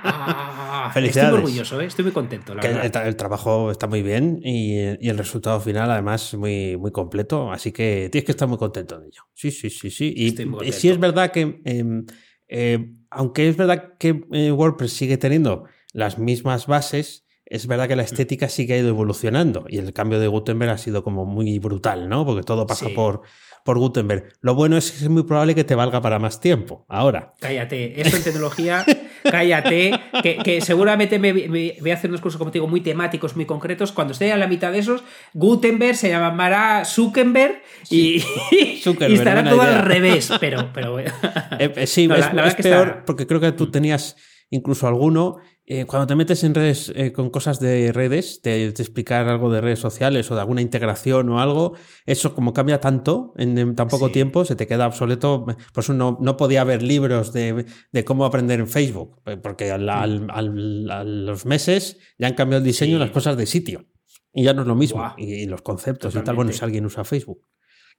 Ah, 0.03 0.89
Felicidades. 0.93 1.29
Estoy 1.29 1.43
orgulloso, 1.43 1.81
¿eh? 1.81 1.85
estoy 1.85 2.03
muy 2.05 2.11
contento. 2.11 2.53
el, 2.53 3.15
trabajo 3.15 3.71
está 3.71 3.87
muy 3.87 4.01
bien 4.01 4.39
y, 4.43 4.77
el 4.77 5.17
resultado 5.17 5.59
final, 5.59 5.91
además, 5.91 6.33
muy, 6.33 6.77
muy 6.77 6.91
completo. 6.91 7.51
Así 7.51 7.71
que 7.71 8.09
tienes 8.11 8.25
que 8.25 8.31
estar 8.31 8.47
muy 8.47 8.57
contento 8.57 8.99
de 8.99 9.07
ello. 9.07 9.23
Sí, 9.33 9.51
sí, 9.51 9.69
sí, 9.69 9.91
sí. 9.91 10.13
Y, 10.15 10.71
sí 10.71 10.89
es 10.89 10.99
verdad 10.99 11.31
que, 11.31 11.61
em, 11.65 12.05
eh, 12.47 12.91
aunque 13.09 13.47
es 13.47 13.57
verdad 13.57 13.93
que 13.99 14.23
eh, 14.31 14.51
WordPress 14.51 14.93
sigue 14.93 15.17
teniendo 15.17 15.65
las 15.93 16.17
mismas 16.17 16.67
bases, 16.67 17.25
es 17.45 17.67
verdad 17.67 17.87
que 17.87 17.95
la 17.95 18.03
estética 18.03 18.49
sí 18.49 18.65
que 18.65 18.73
ha 18.73 18.77
ido 18.77 18.89
evolucionando 18.89 19.65
y 19.69 19.77
el 19.77 19.93
cambio 19.93 20.19
de 20.19 20.27
Gutenberg 20.27 20.71
ha 20.71 20.77
sido 20.79 21.03
como 21.03 21.25
muy 21.25 21.59
brutal, 21.59 22.09
¿no? 22.09 22.25
Porque 22.25 22.41
todo 22.41 22.65
pasa 22.65 22.89
por 22.89 23.21
por 23.65 23.79
Gutenberg. 23.79 24.29
Lo 24.41 24.53
bueno 24.53 24.77
es 24.77 24.91
que 24.91 24.97
es 25.03 25.09
muy 25.09 25.23
probable 25.23 25.55
que 25.55 25.63
te 25.63 25.73
valga 25.73 25.99
para 25.99 26.19
más 26.19 26.39
tiempo. 26.39 26.85
Ahora. 26.87 27.33
Cállate, 27.39 27.99
esto 27.99 28.15
en 28.15 28.23
tecnología, 28.23 28.85
cállate, 29.23 29.91
que, 30.21 30.61
seguramente 30.61 31.17
me, 31.17 31.33
voy 31.33 31.91
a 31.91 31.95
hacer 31.95 32.11
unos 32.11 32.21
cursos, 32.21 32.37
como 32.37 32.51
te 32.51 32.57
digo, 32.59 32.67
muy 32.67 32.81
temáticos, 32.81 33.35
muy 33.35 33.47
concretos. 33.47 33.91
Cuando 33.91 34.13
esté 34.13 34.31
a 34.31 34.37
la 34.37 34.45
mitad 34.45 34.71
de 34.71 34.77
esos, 34.77 35.03
Gutenberg 35.33 35.95
se 35.95 36.09
llamará 36.09 36.85
Zuckerberg 36.85 37.63
y, 37.89 38.23
estará 38.99 39.43
todo 39.43 39.63
al 39.63 39.81
revés. 39.81 40.29
Pero, 40.39 40.69
pero 40.71 40.99
eh, 40.99 41.11
eh, 41.57 41.87
sí, 41.87 42.07
es, 42.15 42.55
peor 42.55 43.01
porque 43.03 43.25
creo 43.25 43.41
que 43.41 43.51
tú 43.51 43.71
tenías 43.71 44.15
incluso 44.49 44.87
alguno 44.87 45.37
eh, 45.67 45.85
cuando 45.85 46.05
te 46.05 46.15
metes 46.15 46.43
en 46.43 46.53
redes 46.53 46.93
eh, 46.95 47.11
con 47.11 47.31
cosas 47.31 47.59
de 47.59 47.91
redes, 47.91 48.39
de, 48.43 48.67
explicar 48.67 49.27
algo 49.27 49.51
de 49.51 49.61
redes 49.61 49.79
sociales 49.79 50.29
o 50.29 50.35
de 50.35 50.41
alguna 50.41 50.61
integración 50.61 51.27
o 51.29 51.39
algo, 51.39 51.73
eso 52.05 52.35
como 52.35 52.53
cambia 52.53 52.79
tanto 52.79 53.33
en, 53.35 53.73
tan 53.73 53.87
poco 53.87 54.11
tiempo, 54.11 54.45
se 54.45 54.55
te 54.55 54.67
queda 54.67 54.85
obsoleto. 54.85 55.45
Por 55.45 55.83
eso 55.83 55.93
no, 55.93 56.19
no 56.21 56.37
podía 56.37 56.61
haber 56.61 56.83
libros 56.83 57.33
de, 57.33 57.65
cómo 58.05 58.25
aprender 58.25 58.59
en 58.59 58.67
Facebook, 58.67 59.19
porque 59.41 59.71
a 59.71 59.77
los 60.05 61.45
meses 61.47 61.97
ya 62.19 62.27
han 62.27 62.35
cambiado 62.35 62.59
el 62.59 62.65
diseño 62.65 62.97
y 62.97 62.99
las 62.99 63.11
cosas 63.11 63.35
de 63.35 63.47
sitio. 63.47 63.87
Y 64.31 64.43
ya 64.43 64.53
no 64.53 64.61
es 64.61 64.67
lo 64.67 64.75
mismo. 64.75 65.15
Y, 65.17 65.47
los 65.47 65.63
conceptos 65.63 66.13
y 66.13 66.19
tal. 66.19 66.35
Bueno, 66.35 66.51
si 66.51 66.63
alguien 66.63 66.85
usa 66.85 67.03
Facebook. 67.05 67.47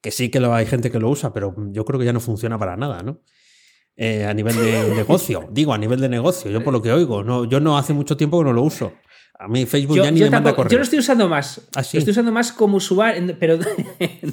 Que 0.00 0.10
sí 0.12 0.28
que 0.28 0.38
lo, 0.38 0.54
hay 0.54 0.66
gente 0.66 0.90
que 0.90 1.00
lo 1.00 1.08
usa, 1.08 1.32
pero 1.32 1.56
yo 1.72 1.84
creo 1.84 1.98
que 1.98 2.04
ya 2.04 2.12
no 2.12 2.20
funciona 2.20 2.58
para 2.58 2.76
nada, 2.76 3.02
¿no? 3.02 3.22
A 3.98 4.34
nivel 4.34 4.56
de 4.56 4.94
negocio. 4.94 5.48
Digo, 5.50 5.72
a 5.72 5.78
nivel 5.78 6.00
de 6.00 6.08
negocio, 6.08 6.50
yo 6.50 6.62
por 6.62 6.72
lo 6.72 6.82
que 6.82 6.92
oigo. 6.92 7.22
No, 7.24 7.44
yo 7.44 7.60
no 7.60 7.78
hace 7.78 7.92
mucho 7.94 8.16
tiempo 8.16 8.38
que 8.38 8.44
no 8.44 8.52
lo 8.52 8.62
uso. 8.62 8.92
A 9.38 9.48
mí 9.48 9.66
Facebook 9.66 9.98
ya 9.98 10.10
ni 10.10 10.20
me 10.20 10.30
manda 10.30 10.54
correo. 10.54 10.70
Yo 10.70 10.78
lo 10.78 10.84
estoy 10.84 10.98
usando 10.98 11.28
más. 11.28 11.60
¿Ah, 11.76 11.82
Lo 11.92 11.98
estoy 11.98 12.10
usando 12.12 12.32
más 12.32 12.52
como 12.52 12.78
usuario, 12.78 13.36
pero 13.38 13.58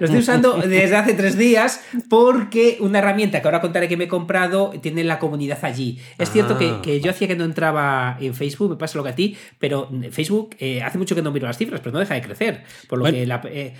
lo 0.00 0.04
estoy 0.06 0.18
usando 0.18 0.54
desde 0.66 0.96
hace 0.96 1.12
tres 1.14 1.36
días 1.36 1.82
porque 2.08 2.78
una 2.80 3.00
herramienta 3.00 3.40
que 3.42 3.48
ahora 3.48 3.60
contaré 3.60 3.86
que 3.88 3.96
me 3.96 4.04
he 4.04 4.08
comprado 4.08 4.70
tiene 4.80 5.04
la 5.04 5.18
comunidad 5.18 5.58
allí. 5.62 5.98
Es 6.18 6.30
cierto 6.30 6.56
que, 6.56 6.68
Ah, 6.70 6.80
que 6.82 7.00
yo 7.00 7.10
hacía 7.10 7.28
que 7.28 7.36
no 7.36 7.44
entraba 7.44 8.16
en 8.20 8.32
Facebook, 8.34 8.70
me 8.70 8.76
pasa 8.76 8.96
lo 8.96 9.04
que 9.04 9.10
a 9.10 9.14
ti, 9.14 9.36
pero 9.58 9.88
Facebook 10.10 10.56
eh, 10.58 10.82
hace 10.82 10.96
mucho 10.98 11.14
que 11.14 11.22
no 11.22 11.32
miro 11.32 11.46
las 11.46 11.58
cifras, 11.58 11.80
pero 11.80 11.92
no 11.92 11.98
deja 11.98 12.14
de 12.14 12.22
crecer. 12.22 12.62
Por 12.88 12.98
lo 12.98 13.02
Bueno. 13.04 13.18
que 13.18 13.26
la- 13.26 13.42
eh, 13.46 13.74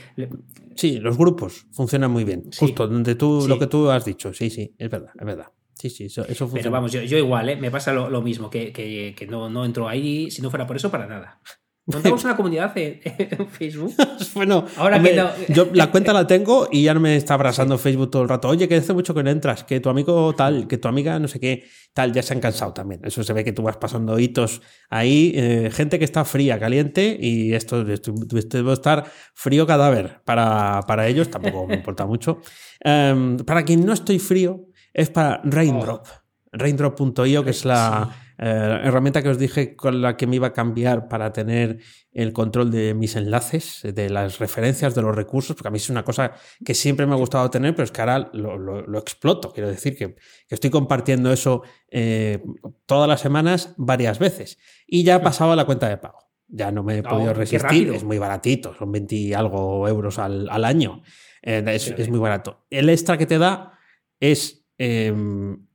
Sí, 0.76 0.98
los 0.98 1.16
grupos 1.16 1.66
funcionan 1.72 2.10
muy 2.10 2.24
bien. 2.24 2.44
Sí. 2.50 2.58
Justo 2.66 2.86
donde 2.86 3.14
tú, 3.14 3.42
Sí. 3.42 3.48
lo 3.48 3.58
que 3.58 3.66
tú 3.66 3.90
has 3.90 4.04
dicho. 4.04 4.32
Sí, 4.34 4.50
sí, 4.50 4.74
es 4.78 4.90
verdad, 4.90 5.10
es 5.18 5.26
verdad. 5.26 5.46
Sí, 5.80 5.88
sí, 5.90 6.04
eso, 6.04 6.22
eso 6.22 6.44
funciona. 6.46 6.62
pero 6.62 6.70
vamos, 6.72 6.92
yo, 6.92 7.00
yo 7.02 7.16
igual, 7.16 7.48
¿eh? 7.48 7.56
me 7.56 7.70
pasa 7.70 7.92
lo, 7.92 8.10
lo 8.10 8.20
mismo, 8.20 8.50
que, 8.50 8.70
que- 8.72 9.14
que 9.16 9.26
no, 9.26 9.48
no 9.48 9.64
entro 9.64 9.88
ahí 9.88 10.30
si 10.30 10.42
no 10.42 10.50
fuera 10.50 10.66
por 10.66 10.76
eso, 10.76 10.90
para 10.90 11.06
nada. 11.06 11.40
Montamos 11.86 12.22
una 12.24 12.36
comunidad 12.36 12.76
en, 12.76 13.00
en 13.02 13.48
Facebook. 13.48 13.94
Bueno, 14.34 14.64
Ahora 14.76 14.98
hombre, 14.98 15.12
que 15.12 15.16
no- 15.16 15.30
yo 15.48 15.68
la 15.72 15.90
cuenta 15.90 16.12
la 16.12 16.26
tengo 16.34 16.68
y 16.70 16.82
ya 16.84 16.92
no 16.94 17.00
me 17.00 17.16
está 17.16 17.34
abrazando 17.34 17.78
Facebook 17.78 18.10
todo 18.10 18.22
el 18.22 18.28
rato. 18.28 18.48
Oye, 18.48 18.68
que 18.68 18.76
hace 18.76 18.92
mucho 18.92 19.14
que 19.14 19.22
no 19.22 19.30
entras, 19.30 19.64
que 19.64 19.80
tu 19.80 19.88
amigo 19.88 20.34
tal, 20.34 20.68
que 20.68 20.76
tu 20.76 20.86
amiga 20.88 21.18
no 21.18 21.26
sé 21.28 21.40
qué, 21.40 21.64
tal, 21.94 22.12
ya 22.12 22.22
se 22.22 22.34
han 22.34 22.40
cansado 22.40 22.74
también. 22.74 23.00
Eso 23.04 23.24
se 23.24 23.32
ve 23.32 23.42
que 23.42 23.52
tú 23.52 23.62
vas 23.62 23.78
pasando 23.78 24.18
hitos 24.18 24.60
ahí, 24.90 25.32
eh, 25.34 25.70
gente 25.72 25.98
que 25.98 26.04
está 26.04 26.24
fría, 26.26 26.60
caliente 26.60 27.16
y 27.18 27.54
esto, 27.54 27.80
esto, 27.90 28.12
esto 28.36 28.56
debe 28.58 28.72
estar 28.74 29.10
frío 29.34 29.66
cadáver 29.66 30.20
para, 30.26 30.82
para 30.86 31.08
ellos, 31.08 31.30
tampoco 31.30 31.66
me 31.66 31.74
importa 31.76 32.04
mucho. 32.06 32.38
Em, 32.80 33.38
para 33.38 33.64
quien 33.64 33.84
no 33.84 33.92
estoy 33.94 34.18
frío, 34.18 34.66
es 34.92 35.10
para 35.10 35.40
Raindrop. 35.44 36.06
Raindrop.io, 36.52 37.44
que 37.44 37.50
es 37.50 37.64
la 37.64 38.10
eh, 38.36 38.80
herramienta 38.84 39.22
que 39.22 39.28
os 39.28 39.38
dije 39.38 39.76
con 39.76 40.02
la 40.02 40.16
que 40.16 40.26
me 40.26 40.36
iba 40.36 40.48
a 40.48 40.52
cambiar 40.52 41.06
para 41.08 41.32
tener 41.32 41.78
el 42.12 42.32
control 42.32 42.70
de 42.72 42.92
mis 42.94 43.14
enlaces, 43.14 43.80
de 43.84 44.10
las 44.10 44.40
referencias, 44.40 44.94
de 44.96 45.02
los 45.02 45.14
recursos, 45.14 45.54
porque 45.54 45.68
a 45.68 45.70
mí 45.70 45.76
es 45.76 45.90
una 45.90 46.02
cosa 46.04 46.32
que 46.64 46.74
siempre 46.74 47.06
me 47.06 47.12
ha 47.14 47.16
gustado 47.16 47.48
tener, 47.50 47.74
pero 47.74 47.84
es 47.84 47.92
que 47.92 48.00
ahora 48.00 48.30
lo, 48.32 48.58
lo- 48.58 48.82
lo 48.82 48.98
exploto. 48.98 49.52
Quiero 49.52 49.68
decir 49.68 49.96
que, 49.96 50.14
que 50.48 50.54
estoy 50.56 50.70
compartiendo 50.70 51.32
eso 51.32 51.62
eh, 51.88 52.42
todas 52.86 53.08
las 53.08 53.20
semanas 53.20 53.74
varias 53.76 54.18
veces. 54.18 54.58
Y 54.88 55.04
ya 55.04 55.16
he 55.16 55.20
pasado 55.20 55.52
a 55.52 55.56
la 55.56 55.64
cuenta 55.66 55.88
de 55.88 55.98
pago. 55.98 56.18
Ya 56.48 56.72
no 56.72 56.82
me 56.82 56.96
he 56.96 57.00
Oh, 57.00 57.10
podido 57.10 57.32
resistir. 57.32 57.60
Es 57.94 58.02
muy 58.02 58.18
baratito, 58.18 58.74
son 58.74 58.90
20 58.90 59.14
y 59.14 59.32
algo 59.34 59.86
euros 59.86 60.18
al, 60.18 60.48
al 60.50 60.64
año. 60.64 61.02
Eh, 61.42 61.62
es 61.96 62.08
muy 62.10 62.18
barato. 62.18 62.66
El 62.70 62.88
extra 62.88 63.16
que 63.16 63.26
te 63.26 63.38
da 63.38 63.78
es, 64.18 64.59
eh, 64.82 65.12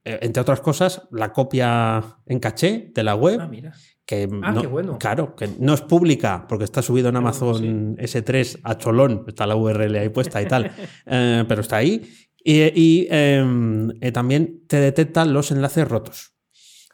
eh, 0.03 0.19
entre 0.23 0.41
otras 0.41 0.61
cosas, 0.61 1.03
la 1.11 1.31
copia 1.31 2.03
en 2.25 2.39
caché 2.39 2.91
de 2.93 3.03
la 3.03 3.13
web 3.15 3.39
Ah, 3.39 3.47
mira. 3.47 3.71
que 4.05 4.27
Ah, 4.41 4.51
no, 4.51 4.61
qué 4.61 4.67
bueno. 4.67 4.97
Claro, 4.97 5.35
que 5.35 5.47
no 5.59 5.73
es 5.75 5.81
pública 5.81 6.45
porque 6.49 6.63
está 6.63 6.81
subido 6.81 7.09
en 7.09 7.15
Amazon 7.15 7.95
S3 7.97 8.59
a 8.63 8.77
cholón, 8.79 9.23
está 9.27 9.45
la 9.45 9.55
URL 9.55 9.95
ahí 9.99 10.09
puesta 10.09 10.41
y 10.41 10.47
tal, 10.47 10.71
eh, 11.05 11.43
pero 11.47 11.61
está 11.61 11.77
ahí. 11.77 12.01
Y, 12.43 12.61
y, 12.79 13.07
eh, 13.11 14.11
también 14.13 14.63
te 14.67 14.77
detecta 14.79 15.23
los 15.25 15.51
enlaces 15.51 15.87
rotos. 15.87 16.31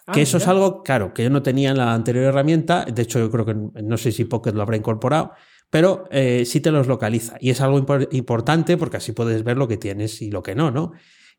Ah, 0.08 0.14
que 0.14 0.22
eso 0.24 0.38
es 0.38 0.48
algo, 0.48 0.82
claro, 0.84 1.14
que 1.14 1.24
yo 1.24 1.30
no 1.30 1.42
tenía 1.44 1.72
en 1.72 1.78
la 1.78 1.94
anterior 1.94 2.26
herramienta. 2.26 2.86
De 2.86 3.02
hecho, 3.04 3.20
yo 3.20 3.30
creo 3.32 3.46
que 3.46 3.56
no 3.84 3.98
sé 3.98 4.12
si 4.12 4.26
Pocket 4.26 4.52
lo 4.54 4.62
habrá 4.64 4.76
incorporado, 4.78 5.32
pero 5.70 6.06
eh, 6.12 6.44
sí 6.46 6.60
te 6.60 6.72
los 6.72 6.88
localiza. 6.88 7.38
Y 7.40 7.52
es 7.52 7.62
algo 7.62 7.80
impor- 7.80 8.08
importante 8.12 8.78
porque 8.78 8.98
así 8.98 9.12
puedes 9.14 9.44
ver 9.44 9.58
lo 9.58 9.68
que 9.68 9.78
tienes 9.78 10.22
y 10.22 10.32
lo 10.32 10.42
que 10.44 10.56
no, 10.56 10.72
¿no? 10.72 10.92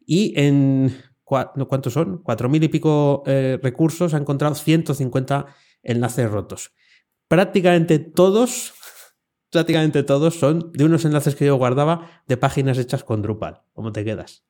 Y 0.07 0.39
en. 0.41 0.97
¿Cuántos 1.25 1.95
son? 1.95 2.23
Cuatro 2.23 2.49
mil 2.51 2.63
y 2.63 2.69
pico 2.69 3.23
eh, 3.27 3.59
recursos 3.63 4.13
ha 4.13 4.19
encontrado 4.19 4.55
150 4.55 5.47
enlaces 5.83 6.31
rotos. 6.31 6.73
Prácticamente 7.29 7.99
todos. 7.99 8.75
Prácticamente 9.51 10.03
todos 10.03 10.39
son 10.39 10.73
de 10.73 10.85
unos 10.85 11.05
enlaces 11.05 11.35
que 11.35 11.47
yo 11.47 11.57
guardaba 11.57 12.23
de 12.27 12.37
páginas 12.37 12.79
hechas 12.79 13.05
con 13.05 13.21
Drupal. 13.23 13.63
¿Cómo 13.73 13.93
te 13.93 14.05
quedas? 14.05 14.45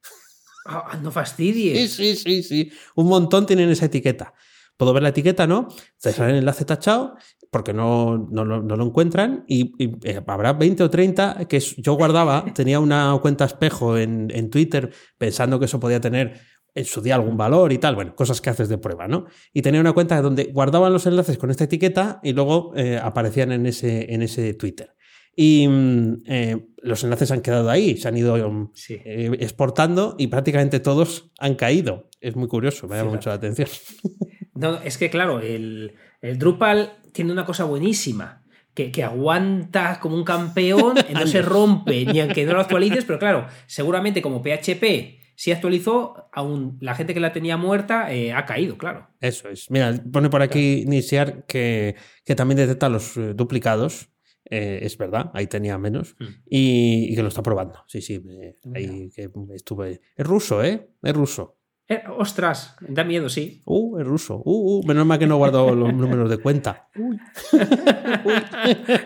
Ah, 0.65 0.99
no 1.03 1.11
fastidies. 1.11 1.93
Sí, 1.93 2.15
sí, 2.15 2.17
sí, 2.17 2.43
sí. 2.43 2.73
Un 2.95 3.09
montón 3.09 3.47
tienen 3.47 3.69
esa 3.71 3.87
etiqueta. 3.87 4.35
Puedo 4.77 4.93
ver 4.93 5.03
la 5.03 5.09
etiqueta, 5.09 5.47
¿no? 5.47 5.69
Te 6.01 6.13
sale 6.13 6.33
el 6.33 6.39
enlace 6.39 6.65
tachado 6.65 7.17
porque 7.53 7.73
no, 7.75 8.27
no, 8.31 8.45
lo- 8.45 8.63
no 8.63 8.77
lo 8.77 8.85
encuentran 8.87 9.45
y, 9.47 9.75
y, 9.79 9.93
eh, 10.09 10.21
habrá 10.27 10.55
20 10.55 10.83
o 10.85 10.91
30 10.91 11.45
que 11.49 11.61
yo 11.61 11.93
guardaba, 11.95 12.45
tenía 12.55 12.81
una 12.81 13.17
cuenta 13.21 13.45
espejo 13.45 13.97
en, 13.99 14.29
en 14.35 14.49
Twitter 14.51 14.91
pensando 15.19 15.59
que 15.61 15.67
eso 15.67 15.79
podía 15.79 16.01
tener 16.01 16.41
en 16.75 16.85
su 16.87 17.03
día 17.03 17.17
algún 17.17 17.37
valor 17.37 17.71
y 17.71 17.77
tal, 17.79 17.95
bueno, 17.95 18.15
cosas 18.17 18.41
que 18.41 18.49
haces 18.49 18.71
de 18.71 18.79
prueba, 18.79 19.07
¿no? 19.07 19.27
Y 19.53 19.61
tenía 19.61 19.83
una 19.83 19.93
cuenta 19.93 20.21
donde 20.23 20.45
guardaban 20.45 20.91
los 20.95 21.05
enlaces 21.05 21.37
con 21.37 21.51
esta 21.51 21.65
etiqueta 21.65 22.19
y 22.23 22.33
luego 22.33 22.73
eh, 22.75 22.99
aparecían 23.01 23.53
en 23.53 23.67
ese, 23.67 24.15
en 24.15 24.23
ese 24.23 24.55
Twitter. 24.55 24.95
Y 25.37 25.69
mm, 25.69 26.23
eh, 26.27 26.67
los 26.83 27.05
enlaces 27.05 27.31
han 27.31 27.43
quedado 27.43 27.69
ahí, 27.69 27.99
se 27.99 28.09
han 28.09 28.17
ido 28.17 28.51
mm, 28.51 28.71
Sí. 28.73 28.95
eh, 29.05 29.31
exportando 29.41 30.15
y 30.19 30.29
prácticamente 30.29 30.81
todos 30.81 31.31
han 31.39 31.55
caído. 31.57 32.09
Es 32.23 32.37
muy 32.37 32.49
curioso, 32.49 32.89
me 32.89 32.97
llama 32.97 33.11
mucho 33.13 33.29
la 33.29 33.37
atención. 33.37 33.69
No, 34.55 34.77
es 34.83 34.99
que 34.99 35.09
claro, 35.09 35.41
el, 35.41 35.95
el 36.21 36.39
Drupal 36.39 36.99
tiene 37.13 37.33
una 37.33 37.45
cosa 37.45 37.65
buenísima. 37.65 38.41
Que, 38.75 38.91
que 38.91 39.05
aguanta 39.05 40.01
como 40.01 40.17
un 40.17 40.25
campeón, 40.25 40.95
no 41.13 41.27
se 41.27 41.43
rompe 41.43 42.07
ni 42.07 42.21
aunque 42.21 42.47
no 42.47 42.55
lo 42.55 42.61
actualices, 42.61 43.05
pero 43.05 43.19
claro, 43.19 43.47
seguramente 43.67 44.23
como 44.23 44.43
PHP 44.43 45.21
si 45.43 45.51
actualizó, 45.51 46.29
aún 46.33 46.79
la 46.81 46.95
gente 46.95 47.15
que 47.15 47.21
la 47.21 47.33
tenía 47.33 47.57
muerta 47.57 48.13
eh, 48.13 48.33
ha 48.33 48.45
caído, 48.47 48.79
claro. 48.79 49.09
Eso 49.21 49.49
es. 49.49 49.71
Mira, 49.71 49.93
pone 50.13 50.31
por 50.31 50.41
aquí 50.41 50.85
Nisiar 50.87 51.47
que, 51.47 51.97
que 52.25 52.35
también 52.35 52.59
detecta 52.59 52.89
los 52.89 53.17
eh, 53.17 53.35
duplicados. 53.35 54.09
Eh, 54.49 54.81
es 54.83 54.99
verdad, 54.99 55.31
ahí 55.35 55.47
tenía 55.47 55.79
menos. 55.79 56.15
Mm. 56.21 56.25
Y, 56.49 57.13
y 57.13 57.17
que 57.17 57.23
lo 57.23 57.29
está 57.29 57.43
probando. 57.43 57.83
Sí, 57.89 58.03
sí. 58.03 58.23
ahí 58.75 59.11
que 59.11 59.31
estuve. 59.55 60.01
Es 60.17 60.27
ruso, 60.27 60.63
¿eh? 60.63 60.91
Es 61.03 61.13
ruso. 61.13 61.59
Eh, 61.93 62.03
ostras, 62.19 62.77
da 62.81 63.05
miedo, 63.05 63.29
sí. 63.29 63.61
Uh, 63.65 63.99
es 63.99 64.07
ruso. 64.07 64.41
Uh, 64.45 64.79
uh, 64.81 64.87
menos 64.87 65.05
mal 65.07 65.19
que 65.19 65.27
no 65.27 65.37
guardo 65.37 65.75
los 65.75 65.93
números 65.95 66.31
de 66.31 66.39
cuenta. 66.39 66.89
Uy. 66.97 67.19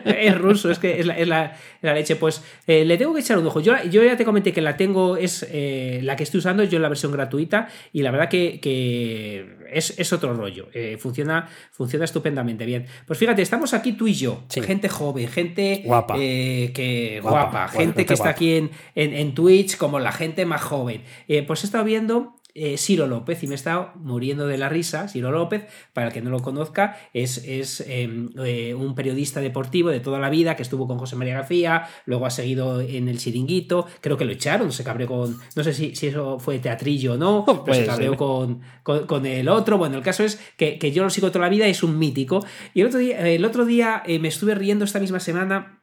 es 0.05 0.38
ruso, 0.38 0.71
es 0.71 0.78
que 0.78 1.00
es 1.00 1.07
la, 1.07 1.19
es 1.19 1.28
la- 1.28 1.57
la 1.83 1.95
leche. 1.95 2.16
Pues 2.16 2.43
eh, 2.66 2.85
le 2.85 2.97
tengo 2.99 3.14
que 3.14 3.21
echar 3.21 3.38
un 3.38 3.47
ojo. 3.47 3.61
Yo, 3.61 3.75
yo 3.90 4.02
ya 4.05 4.16
te 4.16 4.25
comenté 4.25 4.52
que 4.52 4.61
la 4.61 4.76
tengo, 4.76 5.16
es 5.16 5.47
eh, 5.50 6.00
la 6.02 6.16
que 6.16 6.23
estoy 6.25 6.38
usando, 6.38 6.64
yo 6.64 6.76
en 6.76 6.83
la 6.83 6.88
versión 6.88 7.12
gratuita, 7.12 7.69
y 7.93 8.02
la 8.02 8.11
verdad 8.11 8.28
que, 8.28 8.61
que 8.61 9.57
es, 9.73 9.99
es 9.99 10.12
otro 10.12 10.35
rollo. 10.35 10.69
Funciona, 10.99 11.49
funciona 11.73 12.05
estupendamente 12.05 12.64
bien. 12.66 12.87
Pues 13.07 13.19
fíjate, 13.19 13.43
estamos 13.43 13.75
aquí 13.75 13.93
tú 13.93 14.07
y 14.07 14.14
yo, 14.14 14.45
Sí. 14.49 14.61
gente 14.62 14.88
joven, 14.88 15.28
gente 15.28 15.83
Guapa. 15.85 16.14
que, 16.16 17.21
Guapa, 17.23 17.40
guapa, 17.43 17.50
guapa, 17.50 17.69
gente 17.69 18.07
que 18.07 18.14
está 18.14 18.31
aquí 18.31 18.55
en, 18.55 18.71
en, 18.95 19.12
en 19.14 19.35
Twitch, 19.35 19.76
como 19.76 19.99
la 19.99 20.12
gente 20.12 20.45
más 20.47 20.62
joven. 20.62 21.02
Pues 21.47 21.62
he 21.62 21.66
estado 21.66 21.85
viendo 21.85 22.36
eh, 22.56 22.78
Ciro 22.78 23.06
López 23.06 23.42
y 23.42 23.46
me 23.46 23.54
he 23.54 23.56
estado 23.56 23.90
muriendo 23.96 24.46
de 24.46 24.58
la 24.58 24.68
risa. 24.68 25.08
Ciro 25.08 25.30
López, 25.30 25.66
para 25.92 26.08
el 26.08 26.12
que 26.12 26.22
no 26.22 26.30
lo 26.30 26.40
conozca, 26.40 26.96
es, 27.12 27.38
es 27.38 27.80
eh, 27.82 28.08
eh, 28.44 28.75
un 28.75 28.94
periodista 28.94 29.40
deportivo 29.40 29.90
de 29.90 30.00
toda 30.00 30.18
la 30.18 30.30
vida 30.30 30.56
que 30.56 30.62
estuvo 30.62 30.86
con 30.86 30.98
José 30.98 31.16
María 31.16 31.34
García, 31.34 31.86
luego 32.06 32.26
ha 32.26 32.30
seguido 32.30 32.80
en 32.80 33.08
el 33.08 33.18
chiringuito, 33.18 33.86
creo 34.00 34.16
que 34.16 34.25
lo 34.25 34.32
echaron, 34.32 34.72
se 34.72 34.84
cabreó 34.84 35.08
con, 35.08 35.38
no 35.54 35.64
sé 35.64 35.75
si, 35.75 35.94
si 35.94 36.08
eso 36.08 36.38
fue 36.38 36.58
teatrillo 36.58 37.14
o 37.14 37.16
no, 37.16 37.44
pero 37.46 37.64
Puede 37.64 37.80
se 37.80 37.86
cabreó 37.86 38.16
con, 38.16 38.60
con 38.82 39.26
el 39.26 39.48
otro. 39.48 39.78
Bueno, 39.78 39.96
el 39.96 40.02
caso 40.02 40.25
es 40.25 40.40
que, 40.56 40.78
que 40.78 40.92
yo 40.92 41.02
lo 41.02 41.10
sigo 41.10 41.30
toda 41.30 41.44
la 41.44 41.50
vida, 41.50 41.66
es 41.66 41.82
un 41.82 41.98
mítico. 41.98 42.44
Y 42.75 42.80
el 42.80 42.86
otro 42.88 42.98
día, 42.98 43.28
el 43.28 43.44
otro 43.44 43.64
día 43.64 44.02
eh, 44.06 44.18
me 44.18 44.28
estuve 44.28 44.54
riendo 44.54 44.84
esta 44.84 45.00
misma 45.00 45.20
semana 45.20 45.80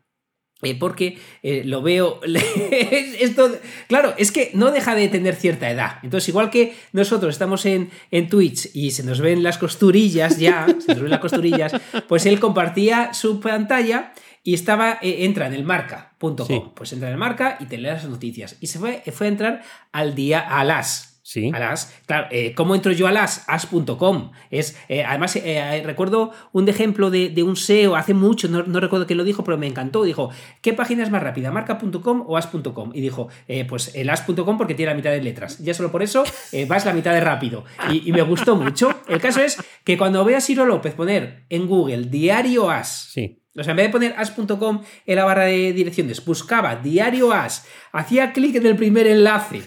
eh, 0.63 0.75
porque 0.75 1.17
eh, 1.41 1.63
lo 1.65 1.82
veo. 1.82 2.20
Esto, 3.20 3.55
claro, 3.88 4.13
es 4.17 4.32
que 4.32 4.51
no 4.53 4.72
deja 4.72 4.96
de 4.96 5.08
tener 5.08 5.36
cierta 5.36 5.70
edad. 5.70 6.00
Entonces, 6.03 6.29
igual 6.29 6.50
que 6.50 6.75
nosotros 6.91 7.34
estamos 7.34 7.65
en, 7.65 7.89
en 8.12 8.29
Twitch 8.29 8.70
y 8.74 8.91
se 8.91 9.03
nos 9.03 9.22
ven 9.22 9.43
las 9.43 9.58
costurillas 9.58 10.38
ya, 10.38 10.65
se 10.86 10.93
nos 10.93 11.01
ven 11.01 11.12
las 11.12 11.20
costurillas, 11.20 11.74
pues 12.08 12.25
él 12.25 12.39
compartía 12.39 13.13
su 13.13 13.39
pantalla 13.39 14.13
y 14.43 14.53
estaba, 14.53 15.00
eh, 15.01 15.24
entra 15.25 15.48
en 15.48 15.53
el 15.53 15.63
marca.com. 15.63 16.46
Sí. 16.46 16.62
Pues 16.75 16.91
entra 16.91 17.08
en 17.08 17.13
el 17.13 17.20
marca 17.20 17.58
y 17.60 17.65
te 17.65 17.77
lee 17.77 17.84
las 17.84 18.05
noticias. 18.05 18.58
Y 18.60 18.67
se 18.67 18.77
fue, 18.77 19.01
fue 19.12 19.27
a 19.27 19.29
entrar 19.29 19.62
al 19.91 20.15
día, 20.15 20.39
a 20.39 20.63
las. 20.63 21.12
Sí. 21.33 21.49
A 21.51 21.57
las, 21.57 21.91
claro, 22.05 22.27
eh, 22.29 22.53
¿cómo 22.53 22.75
entro 22.75 22.91
yo 22.91 23.07
a 23.07 23.11
las? 23.11 23.43
As.com. 23.47 24.29
Es, 24.51 24.77
eh, 24.87 25.03
además, 25.03 25.35
eh, 25.35 25.81
recuerdo 25.83 26.29
un 26.51 26.69
ejemplo 26.69 27.09
de, 27.09 27.29
de 27.29 27.41
un 27.41 27.55
SEO 27.55 27.95
hace 27.95 28.13
mucho, 28.13 28.47
no, 28.49 28.61
no 28.61 28.79
recuerdo 28.79 29.07
quién 29.07 29.17
lo 29.17 29.23
dijo, 29.23 29.43
pero 29.43 29.57
me 29.57 29.65
encantó. 29.65 30.03
Dijo, 30.03 30.29
¿qué 30.61 30.73
página 30.73 31.01
es 31.01 31.09
más 31.09 31.23
rápida, 31.23 31.49
marca.com 31.49 32.23
o 32.27 32.37
as.com? 32.37 32.91
Y 32.93 33.01
dijo, 33.01 33.29
pues 33.67 33.95
el 33.95 34.11
as.com 34.11 34.59
porque 34.59 34.75
tiene 34.75 34.91
la 34.91 34.95
mitad 34.95 35.09
de 35.09 35.23
letras. 35.23 35.57
Ya 35.57 35.73
solo 35.73 35.91
por 35.91 36.03
eso 36.03 36.23
vas 36.67 36.85
la 36.85 36.93
mitad 36.93 37.13
de 37.13 37.21
rápido. 37.21 37.65
Y, 37.89 38.07
y 38.07 38.13
me 38.13 38.21
gustó 38.21 38.55
mucho. 38.55 38.93
El 39.07 39.19
caso 39.19 39.41
es 39.41 39.57
que 39.83 39.97
cuando 39.97 40.23
veas 40.23 40.43
a 40.43 40.45
Ciro 40.45 40.67
López 40.67 40.93
poner 40.93 41.45
en 41.49 41.65
Google 41.67 42.03
diario 42.11 42.69
as, 42.69 43.09
Sí. 43.11 43.39
o 43.57 43.63
sea, 43.63 43.71
en 43.71 43.77
vez 43.77 43.85
de 43.87 43.91
poner 43.91 44.13
as.com 44.17 44.83
en 45.07 45.15
la 45.15 45.25
barra 45.25 45.45
de 45.45 45.73
direcciones, 45.73 46.23
buscaba 46.23 46.75
diario 46.75 47.31
as, 47.33 47.65
hacía 47.91 48.33
clic 48.33 48.55
en 48.57 48.67
el 48.67 48.75
primer 48.75 49.07
enlace 49.07 49.63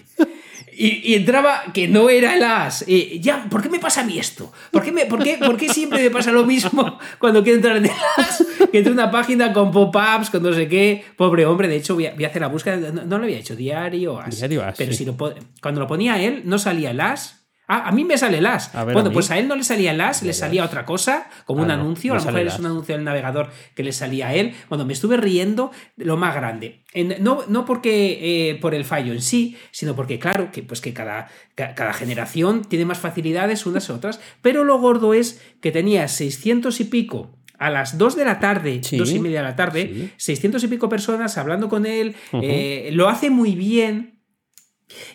Y, 0.79 1.15
entraba 1.15 1.63
que 1.73 1.87
no 1.87 2.09
era 2.09 2.35
el 2.35 2.43
as. 2.43 2.85
ya, 3.19 3.47
¿por 3.49 3.63
qué 3.63 3.69
me 3.69 3.79
pasa 3.79 4.01
a 4.01 4.03
mí 4.03 4.19
esto? 4.19 4.51
¿Por 4.71 4.83
qué, 4.83 4.91
me, 4.91 5.05
por, 5.05 5.23
qué, 5.23 5.37
¿Por 5.37 5.57
qué 5.57 5.69
siempre 5.69 6.03
me 6.03 6.11
pasa 6.11 6.31
lo 6.31 6.45
mismo 6.45 6.99
cuando 7.19 7.43
quiero 7.43 7.57
entrar 7.57 7.77
en 7.77 7.85
el 7.85 7.91
as? 8.17 8.45
Que 8.71 8.79
entre 8.79 8.93
una 8.93 9.09
página 9.09 9.53
con 9.53 9.71
pop-ups, 9.71 10.29
con 10.29 10.43
no 10.43 10.53
sé 10.53 10.67
qué. 10.67 11.03
Pobre 11.15 11.45
hombre, 11.45 11.67
de 11.67 11.77
hecho, 11.77 11.95
voy 11.95 12.05
a, 12.05 12.11
hacer 12.11 12.41
la 12.41 12.47
búsqueda. 12.47 12.91
No, 12.91 13.17
lo 13.17 13.23
había 13.23 13.37
hecho, 13.37 13.55
diario 13.55 14.19
as. 14.19 14.37
Diario 14.37 14.63
as. 14.63 14.77
Pero 14.77 14.93
si 14.93 15.05
lo, 15.05 15.15
cuando 15.61 15.81
lo 15.81 15.87
ponía 15.87 16.21
él, 16.21 16.43
no 16.45 16.59
salía 16.59 16.91
el 16.91 17.01
as 17.01 17.36
Ah, 17.67 17.89
a 17.89 17.91
mí 17.91 18.05
me 18.05 18.17
sale 18.17 18.37
el 18.37 18.45
as. 18.45 18.71
bueno, 18.93 19.11
pues 19.11 19.29
a 19.29 19.37
él 19.37 19.47
no 19.47 19.55
le 19.55 19.63
salía 19.63 19.91
el 19.91 19.99
as, 19.99 20.23
le 20.23 20.33
salía 20.33 20.63
otra 20.63 20.85
cosa, 20.85 21.29
como 21.45 21.61
un 21.61 21.69
ah, 21.69 21.73
anuncio. 21.73 22.13
a 22.13 22.17
lo 22.17 22.23
mejor 22.23 22.39
es 22.39 22.59
un 22.59 22.65
anuncio 22.65 22.95
del 22.95 23.03
navegador 23.03 23.49
que 23.75 23.83
le 23.83 23.91
salía 23.91 24.29
a 24.29 24.33
él. 24.33 24.55
Bueno, 24.69 24.85
me 24.85 24.93
estuve 24.93 25.17
riendo 25.17 25.71
lo 25.97 26.15
más 26.15 26.33
grande. 26.33 26.83
no, 27.19 27.43
no 27.47 27.65
porque 27.65 28.51
eh, 28.51 28.55
por 28.55 28.73
el 28.73 28.85
fallo 28.85 29.11
en 29.11 29.21
sí, 29.21 29.57
sino 29.71 29.95
porque, 29.95 30.17
claro, 30.17 30.49
que, 30.51 30.63
pues 30.63 30.79
que 30.79 30.93
cada, 30.93 31.27
cada 31.55 31.93
generación 31.93 32.63
tiene 32.63 32.85
más 32.85 32.99
facilidades 32.99 33.65
unas 33.65 33.89
otras. 33.89 34.21
Pero 34.41 34.63
lo 34.63 34.79
gordo 34.79 35.13
es 35.13 35.41
que 35.61 35.71
tenía 35.71 36.07
600 36.07 36.79
y 36.79 36.85
pico 36.85 37.37
a 37.59 37.69
las 37.69 37.97
2 37.97 38.15
de 38.15 38.25
la 38.25 38.39
tarde, 38.39 38.81
dos 38.93 39.11
y 39.11 39.19
media 39.19 39.39
de 39.39 39.47
la 39.47 39.55
tarde, 39.55 40.11
600 40.17 40.63
y 40.63 40.67
pico 40.67 40.89
personas 40.89 41.37
hablando 41.37 41.69
con 41.69 41.85
él. 41.85 42.15
Eh, 42.41 42.89
lo 42.93 43.09
hace 43.09 43.29
muy 43.29 43.55
bien. 43.55 44.21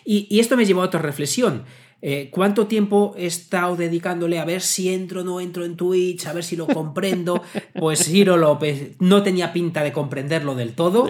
Y, 0.05 0.27
y, 0.29 0.39
esto 0.39 0.55
me 0.55 0.65
llevó 0.65 0.83
a 0.83 0.85
otra 0.85 1.01
reflexión. 1.01 1.63
Eh, 2.05 2.27
¿Cuánto 2.31 2.67
tiempo 2.67 3.15
he 3.17 3.25
estado 3.25 3.77
dedicándole 3.77 4.37
a 4.37 4.43
ver 4.43 4.59
si 4.59 4.93
entro 4.93 5.21
o 5.21 5.23
no 5.23 5.39
entro 5.39 5.63
en 5.63 5.77
Twitch, 5.77 6.27
a 6.27 6.33
ver 6.33 6.43
si 6.43 6.57
lo 6.57 6.67
comprendo? 6.67 7.41
Pues 7.79 8.05
Ciro 8.05 8.37
López 8.37 8.95
no 8.99 9.23
tenía 9.23 9.51
pinta 9.51 9.83
de 9.83 9.91
comprenderlo 9.91 10.53
del 10.55 10.73
todo. 10.73 11.07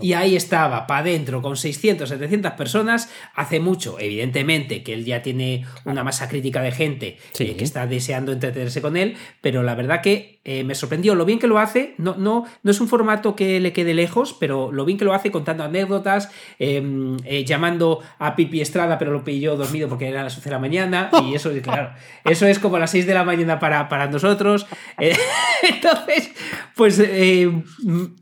Y, 0.00 0.12
ahí 0.12 0.34
estaba, 0.34 0.86
para 0.86 1.00
adentro, 1.00 1.40
con 1.40 1.56
600, 1.56 2.08
700 2.08 2.52
personas. 2.52 3.10
Hace 3.34 3.60
mucho, 3.60 3.98
evidentemente, 3.98 4.82
que 4.82 4.94
él 4.94 5.04
ya 5.04 5.22
tiene 5.22 5.66
una 5.84 6.04
masa 6.04 6.28
crítica 6.28 6.62
de 6.62 6.72
gente 6.72 7.18
eh, 7.38 7.56
que 7.56 7.64
está 7.64 7.86
deseando 7.86 8.32
entretenerse 8.32 8.82
con 8.82 8.96
él, 8.96 9.16
pero 9.40 9.62
la 9.62 9.74
verdad 9.74 10.00
que 10.00 10.40
eh, 10.44 10.64
me 10.64 10.74
sorprendió 10.74 11.14
lo 11.14 11.24
bien 11.24 11.38
que 11.38 11.46
lo 11.46 11.58
hace. 11.58 11.94
No, 11.98 12.16
no, 12.16 12.44
no 12.62 12.70
es 12.70 12.80
un 12.80 12.88
formato 12.88 13.36
que 13.36 13.60
le 13.60 13.72
quede 13.72 13.94
lejos, 13.94 14.34
pero 14.38 14.72
lo 14.72 14.84
bien 14.84 14.98
que 14.98 15.04
lo 15.04 15.14
hace 15.14 15.30
contando 15.30 15.64
anécdotas, 15.64 16.30
em, 16.58 17.16
llamando 17.46 18.00
a 18.18 18.36
Pipi 18.36 18.60
Estrada, 18.60 18.98
pero 18.98 19.12
lo 19.12 19.22
pilló 19.22 19.56
dormido 19.56 19.88
porque 19.88 20.08
era 20.08 20.29
de 20.42 20.50
la 20.50 20.58
mañana 20.58 21.10
y 21.24 21.34
eso, 21.34 21.50
claro, 21.62 21.92
eso 22.24 22.46
es 22.46 22.58
como 22.58 22.78
las 22.78 22.90
6 22.90 23.06
de 23.06 23.14
la 23.14 23.24
mañana 23.24 23.58
para, 23.58 23.88
para 23.88 24.08
nosotros. 24.08 24.66
Eh, 24.98 25.16
entonces, 25.62 26.30
pues 26.76 26.98
eh, 26.98 27.50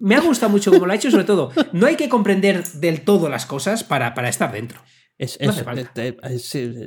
me 0.01 0.15
ha 0.15 0.21
gustado 0.21 0.51
mucho 0.51 0.71
como 0.71 0.87
lo 0.87 0.93
ha 0.93 0.95
hecho, 0.95 1.11
sobre 1.11 1.25
todo, 1.25 1.51
no 1.73 1.87
hay 1.87 1.97
que 1.97 2.09
comprender 2.09 2.65
del 2.75 3.01
todo 3.01 3.29
las 3.29 3.47
cosas 3.47 3.83
para, 3.83 4.15
para 4.15 4.29
estar 4.29 4.53
dentro. 4.53 4.81
Es, 5.19 5.37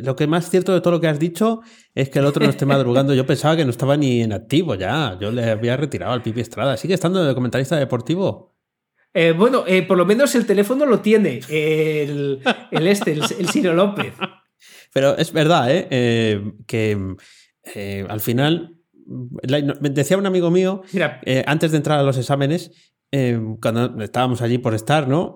lo 0.04 0.16
que 0.16 0.28
más 0.28 0.50
cierto 0.50 0.74
de 0.74 0.80
todo 0.80 0.92
lo 0.92 1.02
que 1.02 1.10
has 1.10 1.20
dicho 1.20 1.62
es 1.94 2.10
que 2.10 2.20
el 2.20 2.26
otro 2.26 2.46
no 2.46 2.50
esté 2.50 2.66
madrugando. 2.66 3.14
Yo 3.14 3.26
pensaba 3.26 3.58
que 3.58 3.66
no 3.66 3.72
estaba 3.72 3.98
ni 3.98 4.22
en 4.22 4.32
activo 4.32 4.76
ya. 4.76 5.18
Yo 5.20 5.32
le 5.32 5.50
había 5.50 5.76
retirado 5.76 6.14
al 6.14 6.22
Pipi 6.24 6.40
Estrada. 6.40 6.78
¿Sigue 6.78 6.94
estando 6.94 7.26
de 7.26 7.36
comentarista 7.36 7.76
deportivo? 7.76 8.56
Eh, 9.14 9.34
bueno, 9.38 9.66
por 9.86 9.98
lo 9.98 10.06
menos 10.06 10.34
el 10.36 10.46
teléfono 10.46 10.86
lo 10.86 11.02
tiene 11.02 11.42
el, 11.50 12.42
el 12.72 12.88
este, 12.88 13.12
el, 13.12 13.24
el 13.38 13.50
Ciro 13.50 13.74
López. 13.74 14.14
Pero 14.94 15.18
es 15.18 15.32
verdad, 15.32 15.72
¿eh? 15.72 15.88
eh 15.90 16.54
que 16.68 17.16
eh, 17.76 18.06
al 18.10 18.20
final, 18.20 18.78
me 19.06 19.90
decía 19.90 20.18
un 20.18 20.26
amigo 20.26 20.52
mío, 20.52 20.84
eh, 21.26 21.44
antes 21.46 21.72
de 21.72 21.78
entrar 21.78 22.00
a 22.00 22.04
los 22.04 22.18
exámenes, 22.18 22.72
cuando 23.62 24.02
estábamos 24.02 24.42
allí 24.42 24.58
por 24.58 24.74
estar, 24.74 25.08
¿no? 25.08 25.36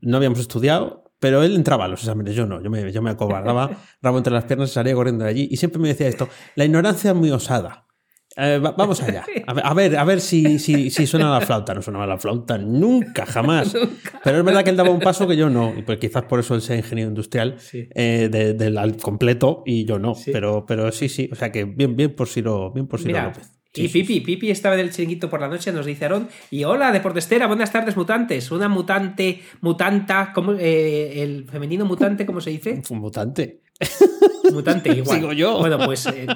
no 0.00 0.16
habíamos 0.16 0.40
estudiado, 0.40 1.04
pero 1.20 1.42
él 1.42 1.54
entraba 1.54 1.84
a 1.84 1.88
los 1.88 2.00
exámenes, 2.00 2.34
yo 2.34 2.46
no, 2.46 2.62
yo 2.62 2.68
me, 2.68 2.92
yo 2.92 3.00
me 3.00 3.10
acobardaba, 3.10 3.70
rabo 4.02 4.18
entre 4.18 4.32
las 4.32 4.44
piernas 4.44 4.70
y 4.70 4.74
salía 4.74 4.94
corriendo 4.94 5.24
de 5.24 5.30
allí. 5.30 5.48
Y 5.50 5.56
siempre 5.56 5.80
me 5.80 5.88
decía 5.88 6.08
esto, 6.08 6.28
la 6.56 6.64
ignorancia 6.64 7.12
es 7.12 7.16
muy 7.16 7.30
osada. 7.30 7.86
Eh, 8.36 8.60
vamos 8.60 9.00
allá. 9.02 9.24
A 9.46 9.74
ver, 9.74 9.96
a 9.96 10.04
ver, 10.04 10.20
si, 10.20 10.58
si, 10.58 10.90
si, 10.90 11.06
suena 11.06 11.30
la 11.30 11.40
flauta. 11.40 11.74
No 11.74 11.82
sonaba 11.82 12.06
la 12.06 12.18
flauta 12.18 12.58
nunca, 12.58 13.26
jamás. 13.26 13.72
Pero 14.24 14.38
es 14.38 14.44
verdad 14.44 14.64
que 14.64 14.70
él 14.70 14.76
daba 14.76 14.90
un 14.90 15.00
paso 15.00 15.26
que 15.28 15.36
yo 15.36 15.50
no. 15.50 15.74
Y 15.76 15.82
pues 15.82 15.98
quizás 15.98 16.24
por 16.24 16.40
eso 16.40 16.54
él 16.54 16.62
sea 16.62 16.76
ingeniero 16.76 17.08
industrial 17.08 17.56
eh, 17.72 18.28
del 18.30 18.96
completo 18.96 19.62
y 19.66 19.84
yo 19.84 19.98
no. 19.98 20.14
Pero, 20.32 20.64
pero 20.66 20.90
sí, 20.92 21.08
sí. 21.08 21.28
O 21.30 21.34
sea 21.34 21.52
que 21.52 21.64
bien, 21.64 21.96
bien 21.96 22.14
por 22.14 22.28
Siro, 22.28 22.72
bien 22.72 22.86
por 22.86 23.00
Siro 23.00 23.22
López. 23.22 23.50
y 23.74 23.88
Pipi, 23.88 24.20
Pipi 24.20 24.50
estaba 24.50 24.76
del 24.76 24.90
chiringuito 24.90 25.28
por 25.28 25.40
la 25.40 25.48
noche, 25.48 25.70
nos 25.72 25.86
dice 25.86 26.06
Aaron. 26.06 26.28
Y 26.50 26.64
hola, 26.64 26.90
deportestera, 26.90 27.46
buenas 27.46 27.70
tardes, 27.70 27.96
mutantes. 27.96 28.50
Una 28.50 28.68
mutante, 28.68 29.42
mutanta, 29.60 30.32
¿cómo, 30.34 30.52
eh, 30.52 31.22
el 31.22 31.46
femenino 31.48 31.84
mutante, 31.84 32.26
¿cómo 32.26 32.40
se 32.40 32.50
dice? 32.50 32.82
Un 32.90 32.98
mutante. 32.98 33.60
Mutante, 34.52 34.90
igual. 34.96 35.18
Sigo 35.18 35.32
yo. 35.32 35.58
Bueno, 35.58 35.78
pues 35.84 36.06
eh, 36.06 36.26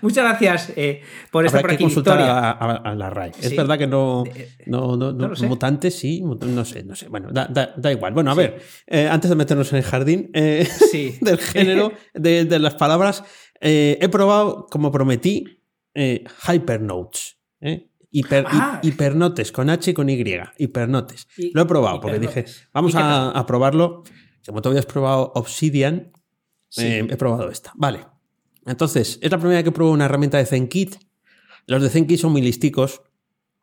muchas 0.02 0.24
gracias 0.24 0.72
eh, 0.76 1.02
por 1.30 1.44
esta 1.44 1.58
Habrá 1.58 1.76
que 1.76 1.84
consultar 1.84 2.18
a, 2.20 2.94
la 2.94 3.10
RAI. 3.10 3.32
Es 3.40 3.56
verdad 3.56 3.78
que 3.78 3.86
no. 3.86 4.24
No, 4.66 4.96
no, 4.96 5.12
no, 5.12 5.30
mutante 5.48 5.90
sí, 5.90 6.22
no 6.22 6.64
sé, 6.64 6.84
no 6.84 6.94
sé. 6.94 7.08
Bueno, 7.08 7.28
da, 7.32 7.92
igual. 7.92 8.14
Bueno, 8.14 8.30
a 8.30 8.34
ver, 8.34 8.60
eh, 8.86 9.08
antes 9.08 9.28
de 9.28 9.36
meternos 9.36 9.72
en 9.72 9.78
el 9.78 9.84
jardín 9.84 10.30
del 10.32 11.38
género, 11.38 11.92
de, 12.14 12.58
las 12.58 12.74
palabras, 12.74 13.24
he 13.60 14.08
probado, 14.10 14.66
como 14.70 14.90
prometí, 14.90 15.62
Hypernotes. 15.94 17.38
Hiper, 18.12 18.44
ah. 18.48 18.80
hipernotes 18.82 19.52
con 19.52 19.70
H 19.70 19.92
y 19.92 19.94
con 19.94 20.08
Y. 20.08 20.24
Hipernotes. 20.58 21.28
Lo 21.54 21.62
he 21.62 21.66
probado 21.66 22.00
porque 22.00 22.18
dije, 22.18 22.44
vamos 22.72 22.94
a, 22.94 23.30
a 23.30 23.46
probarlo. 23.46 24.02
Como 24.46 24.62
tú 24.62 24.70
habías 24.70 24.86
probado 24.86 25.32
Obsidian, 25.34 26.12
eh, 26.76 27.06
he 27.08 27.16
probado 27.16 27.50
esta. 27.50 27.72
Vale. 27.76 28.06
Entonces, 28.70 29.18
es 29.20 29.30
la 29.30 29.38
primera 29.38 29.58
vez 29.58 29.64
que 29.64 29.72
pruebo 29.72 29.92
una 29.92 30.04
herramienta 30.04 30.38
de 30.38 30.46
ZenKit. 30.46 30.96
Los 31.66 31.82
de 31.82 31.90
ZenKit 31.90 32.20
son 32.20 32.32
muy 32.32 32.40
listicos 32.40 33.02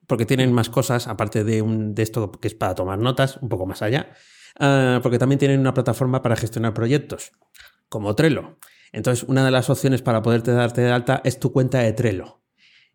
porque 0.05 0.25
tienen 0.25 0.51
más 0.51 0.69
cosas, 0.69 1.07
aparte 1.07 1.43
de, 1.43 1.61
un, 1.61 1.95
de 1.95 2.03
esto 2.03 2.31
que 2.31 2.47
es 2.47 2.53
para 2.53 2.75
tomar 2.75 2.99
notas, 2.99 3.37
un 3.41 3.49
poco 3.49 3.65
más 3.65 3.81
allá, 3.81 4.11
ah, 4.59 4.99
porque 5.03 5.17
también 5.17 5.39
tienen 5.39 5.59
una 5.59 5.73
plataforma 5.73 6.21
para 6.21 6.35
gestionar 6.35 6.73
proyectos, 6.73 7.31
como 7.89 8.15
Trello. 8.15 8.57
Entonces, 8.93 9.27
una 9.27 9.43
de 9.43 9.51
las 9.51 9.69
opciones 9.69 10.01
para 10.01 10.21
poderte 10.21 10.51
darte 10.51 10.81
de 10.81 10.91
alta 10.91 11.21
es 11.23 11.39
tu 11.39 11.51
cuenta 11.51 11.79
de 11.79 11.91
Trello. 11.93 12.41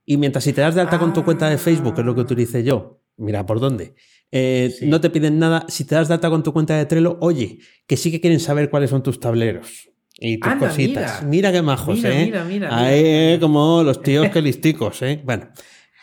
Y 0.04 0.16
mientras 0.16 0.44
si 0.44 0.52
te 0.52 0.62
das 0.62 0.74
de 0.74 0.80
alta 0.80 0.98
con 0.98 1.12
tu 1.12 1.24
cuenta 1.24 1.48
de 1.48 1.58
Facebook, 1.58 1.94
que 1.94 2.00
es 2.00 2.06
lo 2.06 2.14
que 2.14 2.22
utilicé 2.22 2.64
yo, 2.64 3.02
mira 3.16 3.44
por 3.46 3.60
dónde, 3.60 3.94
eh, 4.30 4.74
no 4.82 5.00
te 5.00 5.10
piden 5.10 5.38
nada. 5.38 5.66
Si 5.68 5.84
te 5.84 5.94
das 5.94 6.08
de 6.08 6.14
alta 6.14 6.30
con 6.30 6.42
tu 6.42 6.52
cuenta 6.52 6.76
de 6.76 6.86
Trello, 6.86 7.18
oye, 7.20 7.58
que 7.86 7.96
sí 7.96 8.10
que 8.10 8.20
quieren 8.20 8.40
saber 8.40 8.70
cuáles 8.70 8.90
son 8.90 9.02
tus 9.02 9.20
tableros 9.20 9.91
y 10.22 10.38
tus 10.38 10.54
cositas. 10.54 11.22
Mira. 11.24 11.50
qué 11.50 11.62
majos, 11.62 11.96
mira, 11.96 12.10
¿eh? 12.10 12.24
Mira, 12.26 12.44
mira, 12.44 12.76
Ahí, 12.76 13.38
como 13.40 13.82
los 13.82 14.00
tíos 14.02 14.28
que 14.28 14.40
listicos, 14.40 15.02
¿eh? 15.02 15.20
Bueno. 15.24 15.48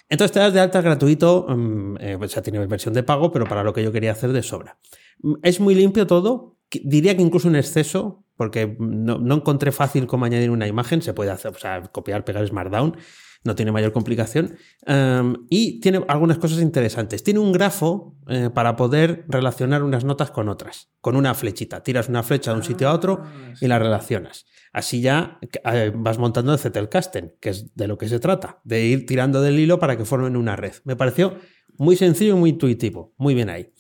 Entonces 0.09 0.31
te 0.31 0.39
das 0.39 0.53
de 0.53 0.59
alta 0.59 0.81
gratuito, 0.81 1.45
mm, 1.47 1.97
eh, 1.99 2.17
o 2.19 2.27
sea, 2.27 2.41
tiene 2.41 2.65
versión 2.65 2.95
de 2.95 3.03
pago, 3.03 3.31
pero 3.31 3.45
para 3.45 3.63
lo 3.63 3.73
que 3.73 3.83
yo 3.83 3.91
quería 3.91 4.11
hacer 4.11 4.31
de 4.33 4.41
sobra. 4.41 4.77
Mm, 5.21 5.33
es 5.43 5.59
muy 5.59 5.75
limpio 5.75 6.07
todo, 6.07 6.57
diría 6.83 7.15
que 7.15 7.21
incluso 7.21 7.47
en 7.47 7.55
exceso, 7.55 8.25
porque 8.35 8.75
no, 8.79 9.19
no 9.19 9.35
encontré 9.35 9.71
fácil 9.71 10.07
cómo 10.07 10.25
añadir 10.25 10.49
una 10.49 10.67
imagen, 10.67 11.01
se 11.01 11.13
puede 11.13 11.29
hacer, 11.29 11.51
o 11.51 11.59
sea, 11.59 11.83
copiar, 11.83 12.25
pegar 12.25 12.45
Smartdown, 12.47 12.97
no 13.43 13.55
tiene 13.55 13.71
mayor 13.71 13.91
complicación. 13.91 14.57
Em, 14.85 15.35
y 15.49 15.79
tiene 15.79 16.03
algunas 16.07 16.37
cosas 16.37 16.61
interesantes. 16.61 17.23
Tiene 17.23 17.39
un 17.39 17.51
grafo 17.51 18.15
eh, 18.27 18.49
para 18.53 18.75
poder 18.75 19.25
relacionar 19.27 19.83
unas 19.83 20.03
notas 20.03 20.31
con 20.31 20.49
otras, 20.49 20.89
con 21.01 21.15
una 21.15 21.33
flechita. 21.33 21.81
Tiras 21.81 22.09
una 22.09 22.23
flecha 22.23 22.51
de 22.51 22.57
un 22.57 22.63
sitio 22.63 22.89
a 22.89 22.93
otro 22.93 23.23
y 23.61 23.67
la 23.67 23.79
relacionas. 23.79 24.45
Así 24.73 25.01
ya 25.01 25.39
eh, 25.63 25.91
vas 25.95 26.17
montando 26.17 26.53
el 26.53 26.59
Zettelkasten, 26.59 27.35
que 27.39 27.49
es 27.49 27.75
de 27.75 27.87
lo 27.87 27.97
que 27.97 28.09
se 28.09 28.19
trata, 28.19 28.59
de 28.63 28.85
ir 28.85 29.05
tirando 29.05 29.41
del 29.41 29.57
hilo 29.57 29.79
para 29.79 29.97
que 29.97 30.05
formen 30.05 30.35
una 30.35 30.55
red. 30.55 30.73
Me 30.83 30.95
pareció 30.95 31.35
muy 31.77 31.95
sencillo 31.95 32.35
y 32.35 32.39
muy 32.39 32.49
intuitivo. 32.51 33.13
Muy 33.17 33.33
bien 33.33 33.49
ahí. 33.49 33.71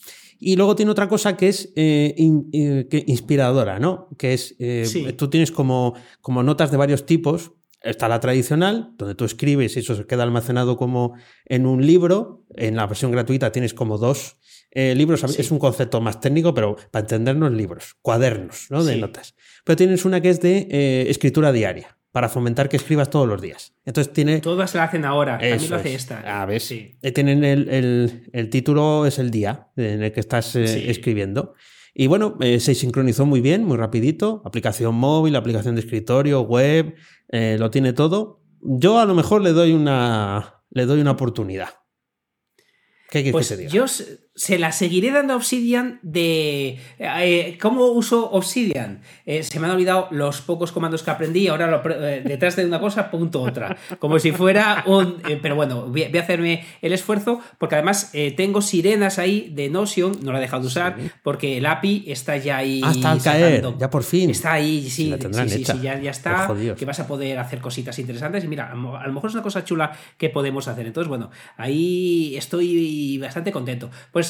Y 0.41 0.55
luego 0.55 0.73
tiene 0.73 0.91
otra 0.91 1.09
cosa 1.09 1.35
que 1.35 1.49
es 1.49 1.73
eh, 1.75 2.15
inspiradora, 2.17 3.77
¿no? 3.77 4.07
Que 4.17 4.33
es, 4.33 4.55
tú 5.17 5.29
tienes 5.29 5.51
como, 5.51 5.95
como 6.21 6.43
notas 6.43 6.71
de 6.71 6.77
varios 6.77 7.05
tipos 7.05 7.51
Está 7.81 8.09
la 8.09 8.19
tradicional, 8.19 8.93
donde 8.97 9.15
tú 9.15 9.23
escribes 9.25 9.75
y 9.77 9.79
eso 9.79 9.95
se 9.95 10.05
queda 10.05 10.23
almacenado 10.23 10.75
como 10.75 11.15
en 11.45 11.65
un 11.65 11.85
libro. 11.85 12.45
En 12.55 12.75
la 12.75 12.85
versión 12.87 13.11
gratuita 13.11 13.51
tienes 13.51 13.73
como 13.73 13.97
dos 13.97 14.37
eh, 14.71 14.93
libros. 14.95 15.23
Es 15.23 15.51
un 15.51 15.59
concepto 15.59 15.99
más 16.01 16.19
técnico, 16.19 16.53
pero 16.53 16.75
para 16.91 17.01
entendernos, 17.01 17.51
libros, 17.51 17.95
cuadernos 18.01 18.67
¿no? 18.69 18.83
de 18.83 18.97
notas. 18.97 19.35
Pero 19.63 19.75
tienes 19.75 20.05
una 20.05 20.21
que 20.21 20.29
es 20.29 20.41
de 20.41 20.67
eh, 20.69 21.05
escritura 21.09 21.51
diaria, 21.51 21.97
para 22.11 22.29
fomentar 22.29 22.69
que 22.69 22.77
escribas 22.77 23.09
todos 23.09 23.27
los 23.27 23.41
días. 23.41 23.73
Entonces 23.85 24.13
tiene. 24.13 24.41
Todas 24.41 24.71
se 24.71 24.77
la 24.77 24.85
hacen 24.85 25.05
ahora, 25.05 25.39
también 25.39 25.69
lo 25.69 25.75
hace 25.77 25.95
esta. 25.95 26.41
A 26.41 26.45
ver, 26.45 26.61
sí. 26.61 26.97
Eh, 27.01 27.11
tienen 27.11 27.43
el, 27.43 28.49
título, 28.51 29.05
es 29.05 29.17
el 29.19 29.31
día 29.31 29.69
en 29.75 30.03
el 30.03 30.11
que 30.11 30.19
estás 30.19 30.55
escribiendo. 30.55 31.55
Y 31.95 32.07
bueno, 32.07 32.37
se 32.39 32.75
sincronizó 32.75 33.25
muy 33.25 33.41
bien, 33.41 33.65
muy 33.65 33.75
rapidito. 33.75 34.41
Aplicación 34.45 34.95
móvil, 34.95 35.35
aplicación 35.35 35.75
de 35.75 35.81
escritorio, 35.81 36.41
web, 36.41 36.95
eh, 37.29 37.57
lo 37.59 37.71
tiene 37.71 37.93
todo. 37.93 38.41
Yo 38.61 38.99
a 38.99 39.05
lo 39.05 39.15
mejor 39.15 39.41
le 39.41 39.53
doy 39.53 39.71
una, 39.71 40.63
le 40.69 40.85
doy 40.85 40.99
una 40.99 41.11
oportunidad. 41.11 41.69
¿Qué 43.09 43.23
quieres 43.23 43.31
pues 43.31 43.49
que 43.49 43.55
te 43.55 43.61
diga? 43.61 43.73
Yo 43.73 43.85
se 44.39 44.57
la 44.57 44.71
seguiré 44.71 45.11
dando 45.11 45.33
a 45.33 45.35
Obsidian 45.35 45.99
de 46.01 46.79
eh, 46.97 47.57
cómo 47.61 47.87
uso 47.87 48.31
Obsidian. 48.31 49.01
Eh, 49.25 49.43
se 49.43 49.59
me 49.59 49.67
han 49.67 49.73
olvidado 49.73 50.07
los 50.11 50.39
pocos 50.39 50.71
comandos 50.71 51.03
que 51.03 51.11
aprendí, 51.11 51.49
ahora 51.49 51.83
eh, 51.85 52.21
detrás 52.25 52.55
de 52.55 52.65
una 52.65 52.79
cosa 52.79 53.11
punto 53.11 53.41
otra, 53.41 53.75
como 53.99 54.17
si 54.17 54.31
fuera 54.31 54.85
un... 54.87 55.21
pero 55.41 55.57
bueno, 55.57 55.87
voy, 55.87 56.03
a 56.03 56.21
hacerme 56.21 56.63
el 56.81 56.93
esfuerzo 56.93 57.41
porque 57.57 57.75
además 57.75 58.13
tengo 58.37 58.61
sirenas 58.61 59.19
ahí 59.19 59.51
de 59.53 59.69
Notion, 59.69 60.13
no 60.23 60.31
la 60.31 60.37
he 60.37 60.41
dejado 60.41 60.61
de 60.61 60.67
usar 60.67 60.95
porque 61.21 61.57
el 61.57 61.65
API 61.65 62.05
está 62.07 62.37
ya 62.37 62.57
ahí... 62.57 62.81
Hasta 62.81 63.11
al 63.11 63.21
caer, 63.21 63.65
ya 63.77 63.89
por 63.89 64.03
fin. 64.03 64.29
Está 64.29 64.53
ahí, 64.53 64.89
sí, 64.89 65.13
sí, 65.19 65.65
sí, 65.65 65.79
ya, 65.81 65.95
está, 65.95 66.49
que 66.77 66.85
vas 66.85 66.99
a 67.01 67.07
poder 67.07 67.39
hacer 67.39 67.59
cositas 67.59 67.99
interesantes 67.99 68.45
y 68.45 68.47
mira, 68.47 68.71
a 68.71 68.75
lo 68.75 69.13
mejor 69.13 69.29
es 69.29 69.33
una 69.33 69.43
cosa 69.43 69.65
chula 69.65 69.91
que 70.17 70.29
podemos 70.29 70.69
hacer. 70.69 70.87
Entonces, 70.87 71.09
bueno, 71.09 71.29
ahí 71.57 72.37
estoy 72.37 73.17
bastante 73.17 73.51
contento. 73.51 73.89
Pues 74.13 74.28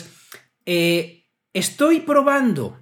eh, 0.66 1.26
estoy 1.54 2.02
probando 2.02 2.80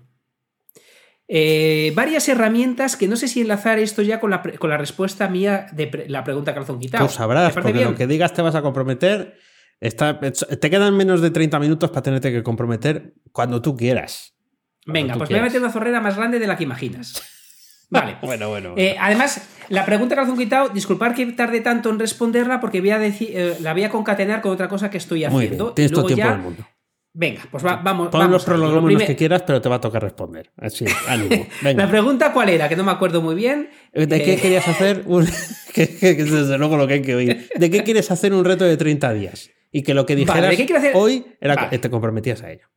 eh, 1.29 1.91
varias 1.93 2.29
herramientas 2.29 2.95
que 2.95 3.07
no 3.07 3.17
sé 3.17 3.27
si 3.27 3.41
enlazar 3.41 3.79
esto 3.79 4.01
ya 4.01 4.19
con 4.19 4.29
la, 4.29 4.41
con 4.41 4.69
la 4.69 4.77
respuesta 4.77 5.27
mía 5.27 5.67
de 5.73 6.05
la 6.07 6.23
pregunta 6.23 6.53
Calzón 6.53 6.79
Quitado. 6.79 7.05
Pues 7.05 7.15
sabrás, 7.15 7.53
porque 7.53 7.73
lo 7.73 7.95
que 7.95 8.07
digas 8.07 8.33
te 8.33 8.41
vas 8.41 8.55
a 8.55 8.61
comprometer. 8.61 9.37
te 9.79 10.69
quedan 10.69 10.95
menos 10.95 11.21
de 11.21 11.31
30 11.31 11.59
minutos 11.59 11.89
para 11.89 12.01
tenerte 12.01 12.31
que 12.31 12.43
comprometer 12.43 13.13
cuando 13.33 13.61
tú 13.61 13.75
quieras. 13.75 14.35
Venga, 14.85 15.15
pues 15.15 15.29
me 15.29 15.35
voy 15.35 15.41
a 15.41 15.45
meter 15.47 15.59
una 15.59 15.71
zorrera 15.71 15.99
más 15.99 16.15
grande 16.15 16.39
de 16.39 16.47
la 16.47 16.55
que 16.55 16.63
imaginas. 16.63 17.21
Vale. 17.89 18.17
bueno, 18.21 18.49
bueno. 18.49 18.73
Eh, 18.77 18.95
además, 18.99 19.47
la 19.69 19.85
pregunta 19.85 20.15
Calzón 20.15 20.37
Quitado, 20.37 20.69
disculpar 20.69 21.13
que 21.13 21.25
tarde 21.27 21.59
tanto 21.59 21.89
en 21.89 21.99
responderla 21.99 22.61
porque 22.61 22.79
voy 22.79 22.91
a 22.91 22.99
decir, 22.99 23.57
la 23.61 23.73
voy 23.73 23.83
a 23.83 23.89
concatenar 23.89 24.41
con 24.41 24.51
otra 24.53 24.69
cosa 24.69 24.89
que 24.89 24.97
estoy 24.97 25.25
haciendo. 25.25 25.65
Muy 25.65 25.73
tienes 25.73 25.91
todo 25.91 26.05
tiempo 26.05 26.29
del 26.29 26.39
mundo. 26.39 26.65
Venga, 27.19 27.41
pues 27.49 27.63
vamos. 27.63 28.09
Pon 28.09 28.29
los 28.29 28.45
prolegómenos 28.45 29.01
que 29.01 29.15
quieras, 29.15 29.41
pero 29.41 29.59
te 29.59 29.67
va 29.67 29.77
a 29.77 29.81
tocar 29.81 30.03
responder. 30.03 30.51
Así, 30.55 30.85
ánimo. 31.07 31.47
Venga. 31.63 31.85
La 31.85 31.89
pregunta 31.89 32.31
cuál 32.31 32.49
era, 32.49 32.69
que 32.69 32.75
no 32.75 32.83
me 32.83 32.91
acuerdo 32.91 33.23
muy 33.23 33.33
bien. 33.33 33.71
¿De 33.91 34.21
qué 34.21 34.33
eh, 34.33 34.39
querías 34.39 34.67
hacer 34.67 35.01
un... 35.07 35.25
desde 35.75 36.57
luego 36.59 36.77
lo 36.77 36.85
que 36.85 36.93
hay 36.93 37.01
que 37.01 37.15
oír. 37.15 37.49
¿De 37.55 37.71
qué 37.71 37.83
quieres 37.83 38.11
hacer 38.11 38.33
un 38.33 38.45
reto 38.45 38.65
de 38.65 38.77
30 38.77 39.13
días? 39.13 39.49
Y 39.71 39.81
que 39.81 39.95
lo 39.95 40.05
que 40.05 40.15
dijeras 40.15 40.55
hoy 40.93 41.25
era 41.41 41.69
que 41.69 41.79
te 41.79 41.89
comprometías 41.89 42.43
a 42.43 42.51
ello. 42.51 42.67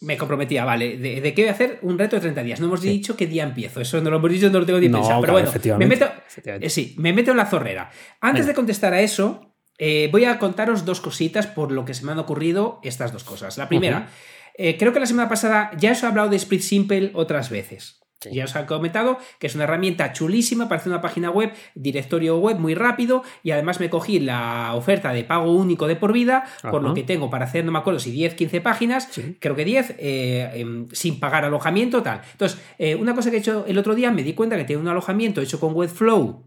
Me 0.00 0.16
comprometía, 0.16 0.64
vale. 0.64 0.96
¿De, 0.96 1.34
qué 1.34 1.42
voy 1.42 1.48
a 1.48 1.52
hacer 1.52 1.80
un 1.82 1.98
reto 1.98 2.14
de 2.14 2.20
30 2.20 2.44
días? 2.44 2.60
No 2.60 2.66
hemos 2.66 2.80
dicho 2.80 3.16
qué 3.16 3.26
día 3.26 3.42
empiezo. 3.42 3.80
Eso 3.80 4.00
no 4.00 4.10
lo 4.10 4.18
hemos 4.18 4.30
dicho, 4.30 4.48
no 4.48 4.60
lo 4.60 4.66
tengo 4.66 4.78
ni 4.78 4.88
pensado. 4.88 5.20
Pero 5.22 5.32
bueno, 5.32 5.50
me 5.76 5.86
meto, 5.86 6.08
eh, 6.44 6.70
sí, 6.70 6.94
me 6.98 7.12
meto 7.12 7.32
en 7.32 7.36
la 7.36 7.46
zorrera. 7.46 7.90
Antes 8.20 8.46
de 8.46 8.54
contestar 8.54 8.94
a 8.94 9.00
eso, 9.00 9.47
eh, 9.78 10.08
voy 10.10 10.24
a 10.24 10.38
contaros 10.38 10.84
dos 10.84 11.00
cositas 11.00 11.46
por 11.46 11.70
lo 11.70 11.84
que 11.84 11.94
se 11.94 12.04
me 12.04 12.12
han 12.12 12.18
ocurrido 12.18 12.80
estas 12.82 13.12
dos 13.12 13.24
cosas. 13.24 13.56
La 13.58 13.68
primera, 13.68 14.08
eh, 14.56 14.76
creo 14.76 14.92
que 14.92 15.00
la 15.00 15.06
semana 15.06 15.28
pasada 15.28 15.70
ya 15.78 15.92
os 15.92 16.02
he 16.02 16.06
hablado 16.06 16.28
de 16.28 16.36
Split 16.36 16.62
Simple 16.62 17.10
otras 17.14 17.48
veces. 17.48 18.00
Ya 18.32 18.46
os 18.46 18.56
he 18.56 18.66
comentado 18.66 19.18
que 19.38 19.46
es 19.46 19.54
una 19.54 19.62
herramienta 19.62 20.12
chulísima 20.12 20.68
para 20.68 20.80
hacer 20.80 20.90
una 20.90 21.00
página 21.00 21.30
web, 21.30 21.52
directorio 21.76 22.36
web 22.38 22.58
muy 22.58 22.74
rápido 22.74 23.22
y 23.44 23.52
además 23.52 23.78
me 23.78 23.88
cogí 23.88 24.18
la 24.18 24.74
oferta 24.74 25.12
de 25.12 25.22
pago 25.22 25.52
único 25.52 25.86
de 25.86 25.94
por 25.94 26.12
vida, 26.12 26.44
por 26.68 26.82
lo 26.82 26.94
que 26.94 27.04
tengo 27.04 27.30
para 27.30 27.44
hacer, 27.44 27.64
no 27.64 27.70
me 27.70 27.78
acuerdo 27.78 28.00
si 28.00 28.10
10, 28.10 28.34
15 28.34 28.60
páginas, 28.60 29.08
creo 29.38 29.54
que 29.54 29.64
10, 29.64 29.94
eh, 30.00 30.50
em, 30.54 30.88
sin 30.90 31.20
pagar 31.20 31.44
alojamiento, 31.44 32.02
tal. 32.02 32.22
Entonces, 32.32 32.58
una 32.98 33.14
cosa 33.14 33.30
que 33.30 33.36
he 33.36 33.38
hecho 33.38 33.64
el 33.68 33.78
otro 33.78 33.94
día, 33.94 34.10
me 34.10 34.24
di 34.24 34.34
cuenta 34.34 34.56
que 34.56 34.64
tiene 34.64 34.82
un 34.82 34.88
alojamiento 34.88 35.40
hecho 35.40 35.60
con 35.60 35.72
Webflow 35.76 36.42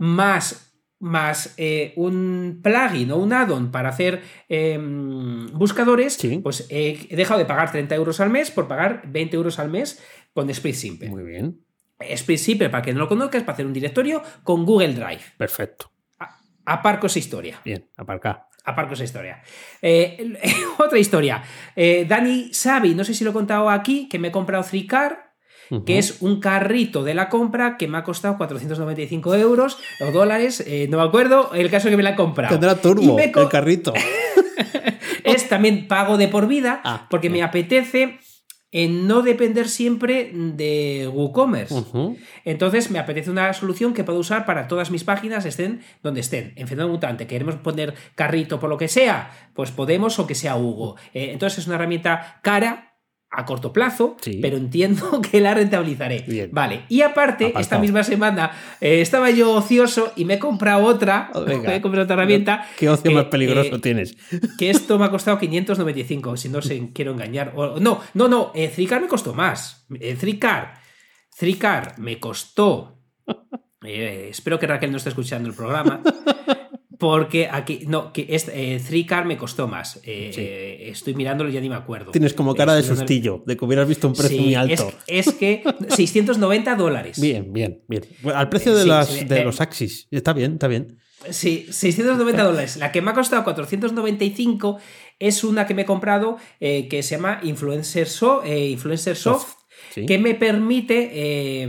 más 0.00 0.71
más 1.02 1.52
eh, 1.56 1.92
un 1.96 2.60
plugin 2.62 3.10
o 3.10 3.16
un 3.16 3.32
add-on 3.32 3.72
para 3.72 3.88
hacer 3.88 4.22
em, 4.48 5.48
buscadores, 5.48 6.16
pues 6.44 6.68
he 6.70 7.08
dejado 7.16 7.40
de 7.40 7.44
pagar 7.44 7.72
30 7.72 7.92
euros 7.96 8.20
al 8.20 8.30
mes 8.30 8.52
por 8.52 8.68
pagar 8.68 9.02
20 9.06 9.36
euros 9.36 9.58
al 9.58 9.68
mes 9.68 10.00
con 10.32 10.48
Split 10.48 10.76
Simple. 10.76 11.10
Muy 11.10 11.24
bien. 11.24 11.60
Split 11.98 12.38
Simple, 12.38 12.70
para 12.70 12.84
que 12.84 12.92
no 12.92 13.00
lo 13.00 13.08
conozcas, 13.08 13.42
para 13.42 13.54
hacer 13.54 13.66
un 13.66 13.72
directorio 13.72 14.22
con 14.44 14.64
Google 14.64 14.94
Drive. 14.94 15.22
Perfecto. 15.36 15.90
Aparco 16.64 17.08
esa 17.08 17.18
historia. 17.18 17.60
Bien, 17.64 17.84
aparca. 17.96 18.46
Aparco 18.64 18.94
esa 18.94 19.02
historia. 19.02 19.42
Eh, 19.80 20.38
otra 20.78 21.00
historia. 21.00 21.42
Eh, 21.74 22.06
Dani 22.08 22.54
Sabi, 22.54 22.94
no 22.94 23.02
sé 23.02 23.12
si 23.12 23.24
lo 23.24 23.30
he 23.30 23.32
contado 23.34 23.68
aquí, 23.68 24.08
que 24.08 24.20
me 24.20 24.28
he 24.28 24.32
comprado 24.32 24.62
3Car 25.70 25.84
que 25.84 25.98
es 25.98 26.20
un 26.20 26.40
carrito 26.40 27.04
de 27.04 27.14
la 27.14 27.28
compra 27.28 27.76
que 27.76 27.88
me 27.88 27.98
ha 27.98 28.04
costado 28.04 28.36
495 28.36 29.34
euros 29.36 29.78
o 30.00 30.10
dólares, 30.10 30.62
eh, 30.66 30.86
no 30.90 30.98
me 30.98 31.04
acuerdo, 31.04 31.50
el 31.54 31.70
caso 31.70 31.88
que 31.88 31.96
me 31.96 32.02
la 32.02 32.10
he 32.10 32.16
comprado. 32.16 32.54
Tendrá 32.54 32.74
turbo 32.80 33.18
el 33.18 33.48
carrito. 33.48 33.92
es 35.24 35.48
también 35.48 35.88
pago 35.88 36.16
de 36.16 36.28
por 36.28 36.46
vida, 36.46 36.80
ah, 36.84 37.06
porque 37.10 37.30
me 37.30 37.42
apetece 37.42 38.18
en 38.72 39.06
no 39.06 39.20
depender 39.20 39.68
siempre 39.68 40.30
de 40.32 41.08
WooCommerce. 41.12 41.84
Entonces 42.46 42.90
me 42.90 42.98
apetece 42.98 43.30
una 43.30 43.52
solución 43.52 43.92
que 43.92 44.02
puedo 44.02 44.18
usar 44.18 44.46
para 44.46 44.66
todas 44.66 44.90
mis 44.90 45.04
páginas, 45.04 45.44
estén 45.44 45.82
donde 46.02 46.20
estén. 46.20 46.54
En 46.56 46.66
Fenómeno 46.66 46.94
Mutante, 46.94 47.26
queremos 47.26 47.56
poner 47.56 47.94
carrito 48.14 48.58
por 48.58 48.70
lo 48.70 48.78
que 48.78 48.88
sea, 48.88 49.30
pues 49.54 49.70
podemos 49.70 50.18
o 50.18 50.26
que 50.26 50.34
sea 50.34 50.56
Hugo. 50.56 50.96
Eh, 51.12 51.32
entonces 51.32 51.60
es 51.60 51.66
una 51.66 51.76
herramienta 51.76 52.40
cara, 52.42 52.91
a 53.34 53.46
corto 53.46 53.72
plazo, 53.72 54.16
pero 54.42 54.58
entiendo 54.58 55.22
que 55.30 55.40
la 55.40 55.54
rentabilizaré. 55.54 56.48
Vale, 56.52 56.84
y 56.88 57.00
aparte, 57.00 57.54
esta 57.58 57.78
misma 57.78 58.04
semana 58.04 58.52
eh, 58.80 59.00
estaba 59.00 59.30
yo 59.30 59.52
ocioso 59.52 60.12
y 60.16 60.26
me 60.26 60.34
he 60.34 60.38
comprado 60.38 60.84
otra, 60.84 61.30
oh, 61.34 61.40
me 61.40 61.76
he 61.76 61.80
comprado 61.80 62.04
otra 62.04 62.14
herramienta. 62.14 62.66
¿Qué 62.78 62.90
ocio 62.90 63.10
más 63.10 63.24
peligroso 63.24 63.76
eh, 63.76 63.80
tienes? 63.80 64.16
Que 64.58 64.70
esto 64.70 64.98
me 64.98 65.06
ha 65.06 65.10
costado 65.10 65.38
595, 65.38 66.36
si 66.36 66.48
no 66.50 66.60
se 66.60 66.92
quiero 66.92 67.12
engañar. 67.12 67.54
no, 67.54 68.00
no, 68.12 68.28
no, 68.28 68.52
eh, 68.54 68.70
me 68.76 69.08
costó 69.08 69.32
más. 69.32 69.86
Eh, 69.98 70.14
Tricar, 70.14 71.98
me 71.98 72.20
costó. 72.20 72.98
espero 73.80 74.58
que 74.58 74.66
Raquel 74.66 74.90
no 74.90 74.98
esté 74.98 75.08
escuchando 75.08 75.48
el 75.48 75.54
programa. 75.54 76.02
Porque 77.02 77.48
aquí, 77.50 77.80
no, 77.88 78.12
que 78.12 78.26
es, 78.28 78.46
eh, 78.46 78.80
me 79.24 79.36
costó 79.36 79.66
más. 79.66 79.96
Eh, 80.04 80.30
eh, 80.36 80.88
estoy 80.92 81.16
mirándolo 81.16 81.50
y 81.50 81.52
ya 81.52 81.60
ni 81.60 81.68
me 81.68 81.74
acuerdo. 81.74 82.12
Tienes 82.12 82.32
como 82.32 82.54
cara 82.54 82.76
de 82.76 82.84
sustillo, 82.84 83.42
de 83.44 83.56
que 83.56 83.64
hubieras 83.64 83.88
visto 83.88 84.06
un 84.06 84.14
precio 84.14 84.40
muy 84.40 84.54
alto. 84.54 84.92
Es, 85.08 85.32
que 85.32 85.64
690 85.88 86.76
dólares. 86.76 87.20
Bien, 87.20 87.52
bien, 87.52 87.82
bien. 87.88 88.04
al 88.32 88.48
precio 88.48 88.72
de, 88.76 88.86
las, 88.86 89.28
de 89.28 89.42
los 89.42 89.60
Axis. 89.60 90.06
Está 90.12 90.32
bien, 90.32 90.52
está 90.52 90.68
bien. 90.68 91.00
Sí, 91.28 91.66
690 91.70 92.44
dólares. 92.44 92.76
La 92.76 92.92
que 92.92 93.02
me 93.02 93.10
ha 93.10 93.14
costado 93.14 93.42
495 93.42 94.78
es 95.18 95.42
una 95.42 95.66
que 95.66 95.74
me 95.74 95.82
he 95.82 95.86
comprado 95.86 96.36
que 96.60 97.02
se 97.02 97.16
llama 97.16 97.40
Influencer, 97.42 98.06
Influencer 98.46 99.16
Soft 99.16 99.54
que 99.94 100.18
me 100.18 100.34
permite 100.34 101.10
eh, 101.12 101.68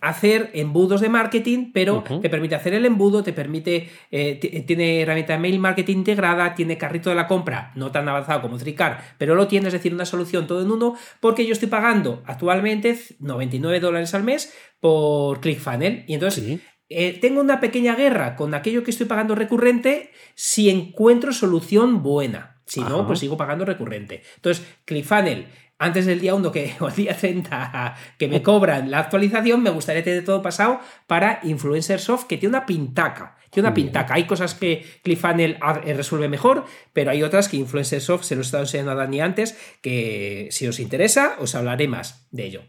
hacer 0.00 0.50
embudos 0.54 1.00
de 1.00 1.08
marketing, 1.08 1.70
pero 1.72 2.02
te 2.22 2.30
permite 2.30 2.54
hacer 2.54 2.74
el 2.74 2.86
embudo, 2.86 3.22
te 3.22 3.32
permite, 3.32 3.88
eh, 4.10 4.64
tiene 4.66 5.02
herramienta 5.02 5.34
de 5.34 5.38
mail 5.38 5.58
marketing 5.58 5.98
integrada, 5.98 6.54
tiene 6.54 6.78
carrito 6.78 7.10
de 7.10 7.16
la 7.16 7.26
compra, 7.26 7.72
no 7.74 7.90
tan 7.90 8.08
avanzado 8.08 8.42
como 8.42 8.58
Tricar, 8.58 9.16
pero 9.18 9.34
lo 9.34 9.48
tiene, 9.48 9.68
es 9.68 9.72
decir, 9.72 9.92
una 9.92 10.04
solución 10.04 10.46
todo 10.46 10.62
en 10.62 10.70
uno, 10.70 10.94
porque 11.20 11.46
yo 11.46 11.52
estoy 11.52 11.68
pagando 11.68 12.22
actualmente 12.26 12.98
99 13.18 13.80
dólares 13.80 14.14
al 14.14 14.24
mes 14.24 14.54
por 14.80 15.40
ClickFunnels. 15.40 16.04
Y 16.08 16.14
entonces 16.14 16.60
eh, 16.88 17.18
tengo 17.20 17.40
una 17.40 17.60
pequeña 17.60 17.94
guerra 17.94 18.36
con 18.36 18.54
aquello 18.54 18.82
que 18.82 18.90
estoy 18.90 19.06
pagando 19.06 19.34
recurrente 19.34 20.10
si 20.34 20.70
encuentro 20.70 21.32
solución 21.32 22.02
buena. 22.02 22.62
Si 22.64 22.80
no, 22.80 23.06
pues 23.06 23.20
sigo 23.20 23.38
pagando 23.38 23.64
recurrente. 23.64 24.22
Entonces, 24.36 24.62
ClickFunnels 24.84 25.46
antes 25.78 26.06
del 26.06 26.20
día 26.20 26.34
1 26.34 26.52
que, 26.52 26.74
o 26.80 26.88
el 26.88 26.94
día 26.94 27.16
30 27.16 27.96
que 28.18 28.28
me 28.28 28.42
cobran 28.42 28.90
la 28.90 28.98
actualización, 28.98 29.62
me 29.62 29.70
gustaría 29.70 30.02
tener 30.02 30.24
todo 30.24 30.42
pasado 30.42 30.80
para 31.06 31.40
Influencer 31.44 32.00
Soft, 32.00 32.26
que 32.26 32.36
tiene 32.36 32.56
una 32.56 32.66
pintaca. 32.66 33.36
Tiene 33.50 33.68
una 33.68 33.74
pintaca. 33.74 34.14
Hay 34.14 34.26
cosas 34.26 34.54
que 34.54 34.84
ClickFunnels 35.02 35.56
eh, 35.84 35.94
resuelve 35.94 36.28
mejor, 36.28 36.66
pero 36.92 37.10
hay 37.10 37.22
otras 37.22 37.48
que 37.48 37.56
Influencer 37.56 38.00
Soft, 38.00 38.24
se 38.24 38.34
lo 38.34 38.42
he 38.42 38.44
estado 38.44 38.64
enseñando 38.64 38.92
a 38.92 38.96
Dani 38.96 39.20
antes, 39.20 39.56
que 39.80 40.48
si 40.50 40.66
os 40.66 40.80
interesa, 40.80 41.36
os 41.38 41.54
hablaré 41.54 41.88
más 41.88 42.28
de 42.30 42.44
ello. 42.44 42.62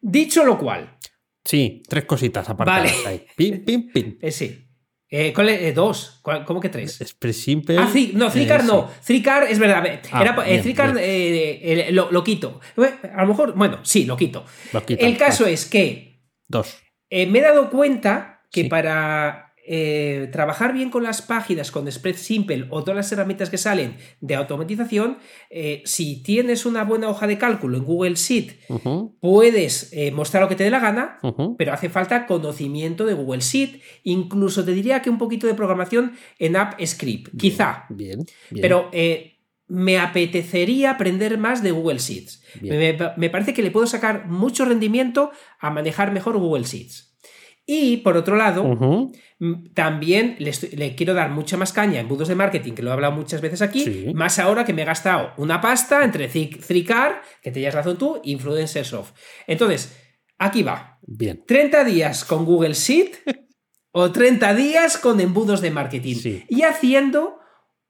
Dicho 0.00 0.44
lo 0.44 0.58
cual. 0.58 0.98
Sí, 1.44 1.82
tres 1.88 2.04
cositas 2.04 2.48
aparte. 2.48 2.70
Vale. 2.72 2.92
Ahí. 3.06 3.26
Pim, 3.36 3.64
pim, 3.64 3.90
pim. 3.92 4.18
Eh, 4.22 4.30
sí. 4.30 4.63
Eh, 5.16 5.32
¿cuál 5.32 5.48
es? 5.50 5.62
Eh, 5.62 5.72
dos. 5.72 6.20
¿Cómo 6.44 6.58
que 6.58 6.68
tres? 6.68 7.00
Es 7.00 7.36
simple. 7.36 7.78
Ah, 7.78 7.88
no, 8.14 8.32
Tricar 8.32 8.64
no. 8.64 8.90
Tricar 9.06 9.44
es 9.44 9.60
verdad. 9.60 10.00
Ah, 10.10 10.20
era, 10.20 10.44
eh, 10.48 11.90
lo, 11.92 12.24
quito. 12.24 12.60
A 13.14 13.22
lo 13.22 13.28
mejor, 13.28 13.54
bueno, 13.54 13.78
sí, 13.84 14.06
lo 14.06 14.16
quito. 14.16 14.44
El 14.88 15.16
caso 15.16 15.46
es 15.46 15.66
que. 15.66 16.20
Dos. 16.48 16.78
me 17.10 17.38
he 17.38 17.42
dado 17.42 17.70
cuenta 17.70 18.42
que 18.50 18.64
para 18.64 19.43
eh, 19.66 20.28
trabajar 20.30 20.74
bien 20.74 20.90
con 20.90 21.02
las 21.02 21.22
páginas, 21.22 21.70
con 21.70 21.90
Spread 21.90 22.16
Simple 22.16 22.66
o 22.68 22.82
todas 22.82 22.96
las 22.96 23.12
herramientas 23.12 23.48
que 23.48 23.56
salen 23.56 23.96
de 24.20 24.34
automatización, 24.34 25.18
eh, 25.48 25.82
si 25.86 26.22
tienes 26.22 26.66
una 26.66 26.84
buena 26.84 27.08
hoja 27.08 27.26
de 27.26 27.38
cálculo 27.38 27.78
en 27.78 27.84
Google 27.84 28.14
Sheet, 28.14 28.58
puedes 29.20 29.90
eh, 29.92 30.10
mostrar 30.10 30.42
lo 30.42 30.50
que 30.50 30.56
te 30.56 30.64
dé 30.64 30.70
la 30.70 30.80
gana, 30.80 31.18
pero 31.56 31.72
hace 31.72 31.88
falta 31.88 32.26
conocimiento 32.26 33.06
de 33.06 33.14
Google 33.14 33.40
Sheet, 33.40 33.80
incluso 34.02 34.64
te 34.64 34.72
diría 34.72 35.00
que 35.00 35.08
un 35.08 35.18
poquito 35.18 35.46
de 35.46 35.54
programación 35.54 36.12
en 36.38 36.56
App 36.56 36.78
Script, 36.84 37.34
quizá. 37.38 37.86
Bien, 37.88 38.24
Pero 38.50 38.90
me 39.66 39.98
apetecería 39.98 40.90
aprender 40.90 41.38
más 41.38 41.62
de 41.62 41.70
Google 41.70 41.98
Sheets. 41.98 42.42
Me, 42.60 43.30
parece 43.30 43.54
que 43.54 43.62
le 43.62 43.70
puedo 43.70 43.86
sacar 43.86 44.28
mucho 44.28 44.64
rendimiento 44.64 45.30
a 45.58 45.70
manejar 45.70 46.12
mejor 46.12 46.36
Google 46.38 46.64
Sheets. 46.64 47.13
Y 47.66 47.98
por 47.98 48.16
otro 48.16 48.36
lado, 48.36 49.10
también 49.72 50.36
le, 50.38 50.94
quiero 50.94 51.14
dar 51.14 51.30
mucha 51.30 51.56
más 51.56 51.72
caña 51.72 52.00
en 52.00 52.08
budos 52.08 52.28
de 52.28 52.34
marketing, 52.34 52.72
que 52.72 52.82
lo 52.82 52.90
he 52.90 52.92
hablado 52.92 53.14
muchas 53.14 53.40
veces 53.40 53.62
aquí, 53.62 54.12
más 54.14 54.38
ahora 54.38 54.64
que 54.64 54.74
me 54.74 54.82
he 54.82 54.84
gastado 54.84 55.32
una 55.38 55.62
pasta 55.62 56.04
entre 56.04 56.28
Tricar, 56.28 57.22
que 57.42 57.50
te 57.50 57.60
hayas 57.60 57.74
razón 57.74 57.96
tú, 57.96 58.20
Influencersoft. 58.22 59.14
Entonces, 59.46 59.96
aquí 60.38 60.62
va. 60.62 60.98
Bien. 61.06 61.42
30 61.46 61.84
días 61.84 62.24
con 62.24 62.44
Google 62.44 62.74
Sheet 62.74 63.16
o 63.92 64.12
30 64.12 64.54
días 64.54 64.98
con 64.98 65.20
embudos 65.20 65.62
de 65.62 65.70
marketing. 65.70 66.44
Y 66.48 66.62
haciendo 66.62 67.38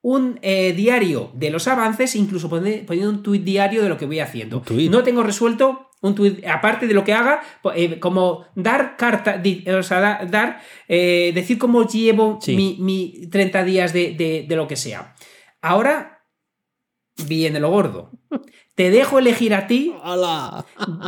un 0.02 0.38
eh, 0.42 0.74
diario 0.74 1.32
de 1.34 1.48
los 1.48 1.66
avances, 1.66 2.14
incluso 2.14 2.50
poniendo 2.50 3.08
un 3.08 3.22
tuit 3.22 3.42
diario 3.42 3.82
de 3.82 3.88
lo 3.88 3.96
que 3.96 4.04
voy 4.04 4.20
haciendo. 4.20 4.62
No 4.90 5.02
tengo 5.02 5.22
resuelto 5.22 5.88
un 6.04 6.14
tuit, 6.14 6.44
aparte 6.46 6.86
de 6.86 6.94
lo 6.94 7.02
que 7.02 7.12
haga, 7.12 7.42
eh, 7.74 7.98
como 7.98 8.46
dar 8.54 8.96
carta, 8.96 9.42
o 9.78 9.82
sea, 9.82 10.24
dar, 10.26 10.60
eh, 10.86 11.32
decir 11.34 11.58
cómo 11.58 11.86
llevo 11.86 12.38
mi, 12.46 13.28
30 13.30 13.64
días 13.64 13.92
de, 13.92 14.46
lo 14.50 14.68
que 14.68 14.76
sea. 14.76 15.14
Ahora 15.62 16.26
viene 17.26 17.60
lo 17.60 17.70
gordo. 17.70 18.10
Te 18.74 18.90
dejo 18.90 19.18
elegir 19.18 19.54
a 19.54 19.66
ti 19.66 19.94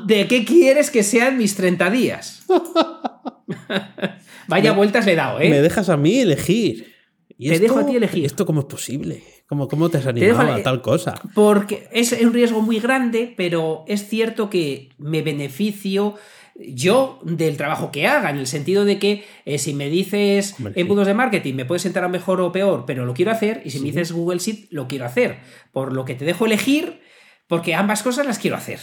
de 0.06 0.28
qué 0.28 0.44
quieres 0.44 0.90
que 0.90 1.02
sean 1.02 1.36
mis 1.36 1.56
30 1.56 1.90
días. 1.90 2.46
Vaya 4.48 4.72
vueltas 4.72 5.04
le 5.04 5.12
he 5.12 5.16
dado, 5.16 5.40
¿eh? 5.40 5.50
Me 5.50 5.60
dejas 5.60 5.88
a 5.88 5.96
mí 5.96 6.20
elegir 6.20 6.96
te 7.38 7.58
dejo 7.58 7.78
a 7.78 7.86
ti 7.86 7.96
elegir. 7.96 8.24
¿Esto 8.24 8.46
cómo 8.46 8.60
es 8.60 8.66
posible? 8.66 9.22
¿Cómo, 9.46 9.68
cómo 9.68 9.88
te 9.88 9.98
has 9.98 10.06
animado 10.06 10.54
a 10.54 10.62
tal 10.62 10.82
cosa? 10.82 11.14
Porque 11.34 11.88
es 11.92 12.12
un 12.12 12.32
riesgo 12.32 12.62
muy 12.62 12.80
grande, 12.80 13.32
pero 13.36 13.84
es 13.86 14.08
cierto 14.08 14.50
que 14.50 14.90
me 14.98 15.22
beneficio 15.22 16.16
yo 16.58 17.20
del 17.22 17.56
trabajo 17.56 17.92
que 17.92 18.06
haga, 18.06 18.30
en 18.30 18.38
el 18.38 18.46
sentido 18.46 18.84
de 18.84 18.98
que 18.98 19.24
eh, 19.44 19.58
si 19.58 19.74
me 19.74 19.88
dices 19.88 20.56
embudos 20.74 21.06
de 21.06 21.14
marketing 21.14 21.54
me 21.54 21.64
puedes 21.64 21.84
entrar 21.84 22.08
mejor 22.08 22.40
o 22.40 22.50
peor, 22.50 22.84
pero 22.86 23.04
lo 23.04 23.14
quiero 23.14 23.30
hacer, 23.30 23.62
y 23.64 23.70
si 23.70 23.78
me 23.78 23.86
dices 23.86 24.12
Google 24.12 24.38
Sheet, 24.38 24.68
lo 24.70 24.88
quiero 24.88 25.04
hacer. 25.04 25.38
Por 25.72 25.92
lo 25.92 26.04
que 26.04 26.14
te 26.14 26.24
dejo 26.24 26.46
elegir, 26.46 27.02
porque 27.46 27.74
ambas 27.74 28.02
cosas 28.02 28.26
las 28.26 28.38
quiero 28.38 28.56
hacer. 28.56 28.80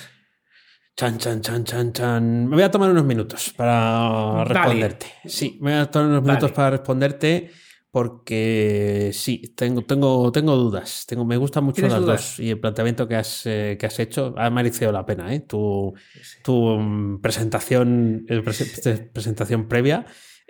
Chan, 0.95 1.17
chan, 1.17 1.41
chan, 1.41 1.63
chan, 1.63 1.91
chan. 1.91 2.47
Me 2.47 2.55
voy 2.55 2.63
a 2.63 2.69
tomar 2.69 2.91
unos 2.91 3.03
minutos 3.03 3.51
para 3.57 4.43
responderte. 4.45 5.07
Sí, 5.25 5.57
me 5.59 5.71
voy 5.71 5.81
a 5.81 5.85
tomar 5.89 6.09
unos 6.09 6.23
minutos 6.23 6.51
para 6.51 6.69
responderte 6.69 7.51
porque 7.93 9.11
sí, 9.13 9.53
tengo, 9.55 9.83
tengo, 9.83 10.31
tengo 10.31 10.55
dudas. 10.55 11.05
Tengo, 11.07 11.25
me 11.25 11.37
gustan 11.37 11.63
mucho 11.63 11.87
las 11.87 12.03
dos. 12.03 12.39
Y 12.39 12.49
el 12.49 12.59
planteamiento 12.59 13.07
que 13.07 13.15
has, 13.15 13.45
eh, 13.45 13.77
que 13.79 13.85
has 13.85 13.99
hecho 13.99 14.33
ha 14.35 14.49
merecido 14.49 14.91
la 14.91 15.05
pena. 15.05 15.31
¿eh? 15.31 15.41
Tu, 15.41 15.93
tu 16.43 16.79
mm, 16.79 17.21
presentación, 17.21 18.25
presentación 19.13 19.67
previa. 19.67 20.07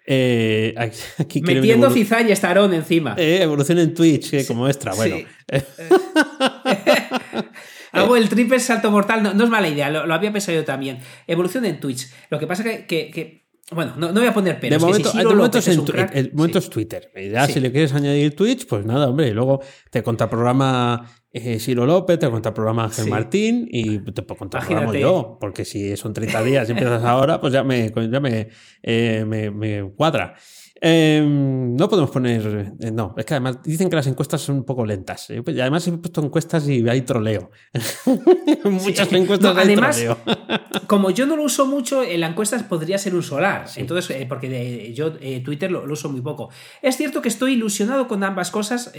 Eh, 0.08 0.74
aquí 1.18 1.42
Metiendo 1.42 1.90
cizaña 1.90 2.32
estarón 2.32 2.74
encima. 2.74 3.14
evolución 3.18 3.80
en 3.80 3.94
Twitch, 3.94 4.48
como 4.48 4.70
extra. 4.70 4.94
Bueno. 4.94 5.18
Hago 7.92 8.16
el 8.16 8.30
triple 8.30 8.58
salto 8.62 8.90
mortal. 8.90 9.36
No, 9.36 9.44
es 9.44 9.50
mala 9.50 9.68
idea, 9.68 9.90
lo, 9.90 10.14
había 10.14 10.32
pensado 10.32 10.58
yo 10.58 10.64
también. 10.64 11.00
Evolución 11.28 11.66
en 11.66 11.82
Twitch. 11.82 12.08
Lo 12.30 12.40
que 12.40 12.48
pasa 12.48 12.64
que, 12.64 12.86
que 12.86 13.43
bueno, 13.72 13.94
no, 13.98 14.12
voy 14.12 14.26
a 14.26 14.34
poner 14.34 14.60
pelos. 14.60 14.82
De 14.82 14.86
momento, 14.86 15.12
el, 15.18 15.26
momento 16.34 16.60
es 16.60 16.70
Twitter. 16.70 17.12
Ya 17.32 17.48
si 17.48 17.60
le 17.60 17.72
quieres 17.72 17.94
añadir 17.94 18.36
Twitch, 18.36 18.68
pues 18.68 18.86
nada, 18.86 19.08
hombre. 19.08 19.30
Y 19.30 19.32
luego 19.32 19.62
te 19.90 20.04
contraprograma 20.04 21.10
eh, 21.32 21.60
Ciro 21.60 21.86
López, 21.86 22.20
te 22.20 22.30
contraprograma 22.30 22.86
Ángel 22.86 23.08
Martín 23.08 23.68
y 23.72 24.00
te 24.00 24.26
contraprogramo 24.26 24.94
yo. 24.94 25.38
Porque 25.40 25.66
si 25.66 25.96
son 25.96 26.14
30 26.14 26.44
días 26.44 26.68
y 26.68 26.72
empiezas 26.74 27.04
ahora, 27.04 27.40
pues 27.40 27.54
ya 27.54 27.64
me, 27.64 27.92
ya 28.12 28.20
me, 28.20 28.50
eh, 28.82 29.24
me, 29.26 29.50
me 29.50 29.92
cuadra. 29.96 30.36
Em, 30.86 31.78
no 31.78 31.88
podemos 31.88 32.12
poner. 32.12 32.74
Eh, 32.78 32.92
no, 32.92 33.16
es 33.18 33.26
que 33.26 33.36
además 33.36 33.64
dicen 33.64 33.90
que 33.90 33.96
las 33.96 34.06
encuestas 34.06 34.42
son 34.42 34.58
un 34.58 34.66
poco 34.66 34.86
lentas. 34.86 35.30
Eh, 35.30 35.42
pues, 35.42 35.56
y 35.56 35.62
además 35.62 35.88
he 35.88 35.94
puesto 35.94 36.22
encuestas 36.22 36.68
y 36.68 36.86
hay 36.90 37.04
troleo. 37.04 37.52
Muchas 38.66 39.14
encuestas. 39.14 39.56
además, 39.58 40.06
como 40.88 41.10
yo 41.12 41.26
no 41.26 41.38
lo 41.38 41.44
uso 41.44 41.66
mucho, 41.68 42.04
en 42.04 42.20
las 42.20 42.32
encuestas 42.32 42.64
podría 42.64 42.98
ser 42.98 43.16
un 43.16 43.24
solar. 43.24 43.66
Entonces, 43.78 44.14
eh, 44.14 44.26
porque 44.28 44.92
yo 44.94 45.14
Twitter 45.42 45.72
lo, 45.72 45.90
uso 45.90 46.10
muy 46.10 46.20
poco. 46.20 46.50
Es 46.82 46.98
cierto 46.98 47.22
que 47.22 47.30
estoy 47.30 47.54
ilusionado 47.54 48.10
con 48.10 48.22
ambas 48.22 48.52
cosas 48.52 48.92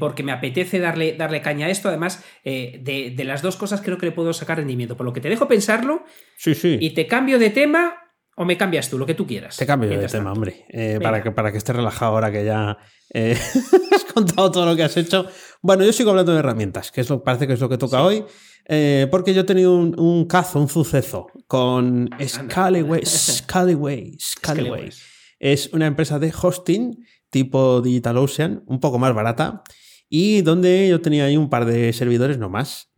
porque 0.00 0.24
me 0.24 0.32
apetece 0.32 0.80
darle, 0.80 1.14
darle 1.16 1.40
caña 1.42 1.66
a 1.66 1.70
esto. 1.70 1.88
Además, 1.88 2.24
de, 2.44 3.14
de, 3.16 3.24
las 3.24 3.40
dos 3.40 3.54
cosas 3.54 3.82
creo 3.82 3.98
que 3.98 4.06
le 4.06 4.12
puedo 4.12 4.32
sacar 4.32 4.58
rendimiento. 4.58 4.96
Por 4.96 5.06
lo 5.06 5.12
que 5.12 5.20
te 5.20 5.28
dejo 5.28 5.46
pensarlo. 5.46 6.02
Sí, 6.36 6.56
sí. 6.56 6.76
Y 6.80 6.90
te 6.90 7.06
cambio 7.06 7.38
de 7.38 7.50
tema 7.50 8.03
o 8.36 8.44
me 8.44 8.56
cambias 8.56 8.90
tú, 8.90 8.98
lo 8.98 9.06
que 9.06 9.14
tú 9.14 9.26
quieras. 9.26 9.56
Te 9.56 9.66
cambio 9.66 9.88
de 9.88 10.08
tema, 10.08 10.32
hombre. 10.32 10.64
Eh, 10.68 10.98
para, 11.00 11.22
que, 11.22 11.30
para 11.30 11.52
que 11.52 11.58
estés 11.58 11.74
relajado 11.74 12.12
ahora 12.12 12.32
que 12.32 12.44
ya 12.44 12.76
eh, 13.12 13.36
has 13.92 14.04
contado 14.12 14.50
todo 14.50 14.66
lo 14.66 14.74
que 14.74 14.82
has 14.82 14.96
hecho. 14.96 15.26
Bueno, 15.62 15.84
yo 15.84 15.92
sigo 15.92 16.10
hablando 16.10 16.32
de 16.32 16.40
herramientas, 16.40 16.90
que 16.90 17.00
es 17.00 17.08
lo, 17.08 17.22
parece 17.22 17.46
que 17.46 17.52
es 17.52 17.60
lo 17.60 17.68
que 17.68 17.78
toca 17.78 18.02
hoy. 18.02 18.24
Eh, 18.66 19.06
porque 19.10 19.34
yo 19.34 19.42
he 19.42 19.44
tenido 19.44 19.74
un, 19.76 20.26
cazo, 20.26 20.58
un 20.58 20.68
suceso 20.68 21.26
con 21.46 22.10
Scaleway. 22.26 23.04
Scaleway. 23.04 24.16
Scaleway. 24.18 24.90
Es 25.38 25.72
una 25.72 25.86
empresa 25.86 26.18
de 26.18 26.32
hosting 26.32 27.04
tipo 27.30 27.82
DigitalOcean, 27.82 28.64
un 28.66 28.80
poco 28.80 28.98
más 28.98 29.14
barata. 29.14 29.62
Y 30.08 30.42
donde 30.42 30.88
yo 30.88 31.00
tenía 31.00 31.24
ahí 31.24 31.36
un 31.36 31.50
par 31.50 31.64
de 31.64 31.92
servidores 31.92 32.38
nomás 32.38 32.92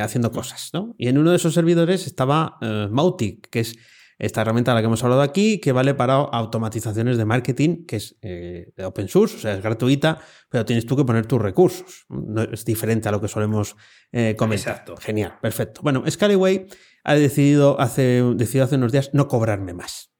haciendo 0.00 0.30
cosas, 0.30 0.70
¿no? 0.72 0.94
Y 0.96 1.08
en 1.08 1.18
uno 1.18 1.30
de 1.30 1.36
esos 1.36 1.52
servidores 1.52 2.06
estaba 2.06 2.56
Mautic, 2.90 3.50
que 3.50 3.60
es 3.60 3.76
esta 4.18 4.42
herramienta 4.42 4.70
de 4.70 4.76
la 4.76 4.80
que 4.82 4.86
hemos 4.86 5.02
hablado 5.02 5.22
aquí, 5.22 5.58
que 5.58 5.72
vale 5.72 5.94
para 5.94 6.14
automatizaciones 6.14 7.16
de 7.16 7.24
marketing, 7.24 7.86
que 7.86 7.96
es 7.96 8.16
eh, 8.22 8.72
open 8.84 9.08
source, 9.08 9.36
o 9.36 9.38
sea, 9.38 9.54
es 9.54 9.62
gratuita, 9.62 10.18
pero 10.48 10.64
tienes 10.64 10.86
tú 10.86 10.96
que 10.96 11.04
poner 11.04 11.26
tus 11.26 11.40
recursos. 11.40 12.06
No, 12.08 12.42
es 12.42 12.64
diferente 12.64 13.08
a 13.08 13.12
lo 13.12 13.20
que 13.20 13.28
solemos 13.28 13.76
eh, 14.12 14.34
comentar. 14.36 14.72
Exacto. 14.72 14.96
Genial, 14.96 15.38
perfecto. 15.40 15.80
Bueno, 15.82 16.04
Scalyway 16.08 16.66
ha 17.04 17.14
decidido 17.14 17.80
hace, 17.80 18.22
decidido 18.36 18.64
hace 18.64 18.76
unos 18.76 18.92
días 18.92 19.10
no 19.12 19.28
cobrarme 19.28 19.74
más. 19.74 20.12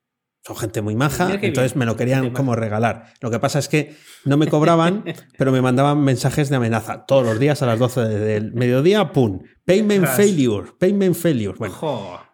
Son 0.45 0.57
gente 0.57 0.83
muy 0.83 0.97
maja, 0.97 1.39
entonces 1.41 1.77
me 1.77 1.87
lo 1.87 1.97
querían 1.97 2.31
como 2.31 2.57
regalar. 2.57 3.13
Lo 3.21 3.31
que 3.31 3.39
pasa 3.39 3.61
es 3.61 3.69
que 3.69 3.95
no 4.25 4.37
me 4.37 4.49
cobraban, 4.49 5.05
pero 5.39 5.53
me 5.53 5.63
mandaban 5.63 6.03
mensajes 6.03 6.49
de 6.49 6.57
amenaza 6.57 7.07
todos 7.07 7.25
los 7.25 7.39
días 7.39 7.63
a 7.63 7.67
las 7.67 7.79
12 7.79 8.01
del 8.01 8.53
mediodía, 8.53 9.13
¡pum! 9.13 9.43
Payment 9.65 10.09
failure, 10.09 10.73
payment 10.81 11.15
failure. 11.15 11.57
Bueno, 11.57 11.77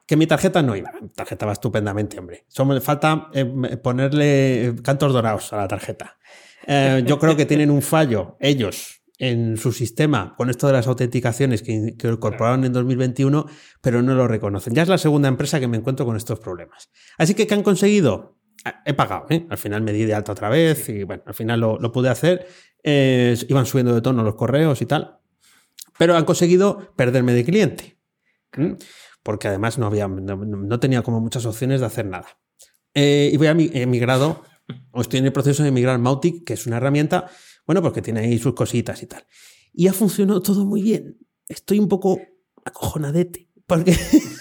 que 0.08 0.16
mi 0.16 0.26
tarjeta 0.26 0.62
no 0.62 0.74
iba. 0.74 0.90
Mi 1.02 1.10
tarjeta 1.10 1.44
va 1.44 1.52
estupendamente, 1.52 2.18
hombre. 2.18 2.46
Solo 2.48 2.80
falta 2.80 3.28
eh, 3.34 3.44
ponerle 3.76 4.74
cantos 4.82 5.12
dorados 5.12 5.52
a 5.52 5.58
la 5.58 5.68
tarjeta. 5.68 6.16
Eh, 6.66 7.04
yo 7.06 7.18
creo 7.18 7.36
que 7.36 7.44
tienen 7.44 7.70
un 7.70 7.82
fallo 7.82 8.38
ellos 8.40 9.02
en 9.18 9.58
su 9.58 9.70
sistema 9.70 10.34
con 10.36 10.48
esto 10.48 10.66
de 10.66 10.72
las 10.72 10.86
autenticaciones 10.86 11.62
que, 11.62 11.72
incorporaron 11.72 12.64
en 12.64 12.72
2021, 12.72 13.44
pero 13.82 14.00
no 14.00 14.14
lo 14.14 14.26
reconocen. 14.26 14.74
Ya 14.74 14.82
es 14.82 14.88
la 14.88 14.96
segunda 14.96 15.28
empresa 15.28 15.60
que 15.60 15.68
me 15.68 15.76
encuentro 15.76 16.06
con 16.06 16.16
estos 16.16 16.40
problemas. 16.40 16.90
Así 17.18 17.34
que, 17.34 17.46
¿qué 17.46 17.52
han 17.52 17.62
conseguido? 17.62 18.38
Ah, 18.64 18.82
he 18.86 18.94
pagado, 18.94 19.26
¿eh? 19.28 19.46
Al 19.50 19.58
final 19.58 19.82
me 19.82 19.92
di 19.92 20.06
de 20.06 20.14
alta 20.14 20.32
otra 20.32 20.48
vez 20.48 20.88
y 20.88 21.04
bueno, 21.04 21.22
al 21.26 21.34
final 21.34 21.60
lo, 21.60 21.92
pude 21.92 22.08
hacer. 22.08 22.46
iban 22.82 23.66
subiendo 23.66 23.94
de 23.94 24.00
tono 24.00 24.22
los 24.22 24.36
correos 24.36 24.80
y 24.80 24.86
tal. 24.86 25.18
Pero 25.98 26.16
han 26.16 26.24
conseguido 26.24 26.94
perderme 26.96 27.34
de 27.34 27.44
cliente. 27.44 27.98
Porque 29.28 29.46
además 29.46 29.76
no, 29.76 29.84
había, 29.84 30.08
no, 30.08 30.80
tenía 30.80 31.02
como 31.02 31.20
muchas 31.20 31.44
opciones 31.44 31.80
de 31.80 31.86
hacer 31.86 32.06
nada. 32.06 32.40
Eh, 32.94 33.28
y 33.30 33.36
voy 33.36 33.48
a 33.48 33.50
he 33.50 33.84
migrado, 33.84 34.42
o 34.90 35.02
estoy 35.02 35.18
en 35.18 35.26
el 35.26 35.34
proceso 35.34 35.62
de 35.62 35.70
migrar 35.70 35.98
Mautic, 35.98 36.46
que 36.46 36.54
es 36.54 36.66
una 36.66 36.78
herramienta, 36.78 37.28
bueno, 37.66 37.82
porque 37.82 38.00
tiene 38.00 38.20
ahí 38.20 38.38
sus 38.38 38.54
cositas 38.54 39.02
y 39.02 39.06
tal. 39.06 39.26
Y 39.74 39.86
ha 39.86 39.92
funcionado 39.92 40.40
todo 40.40 40.64
muy 40.64 40.80
bien. 40.80 41.18
Estoy 41.46 41.78
un 41.78 41.88
poco 41.88 42.18
acojonadete. 42.64 43.50
Porque 43.66 43.94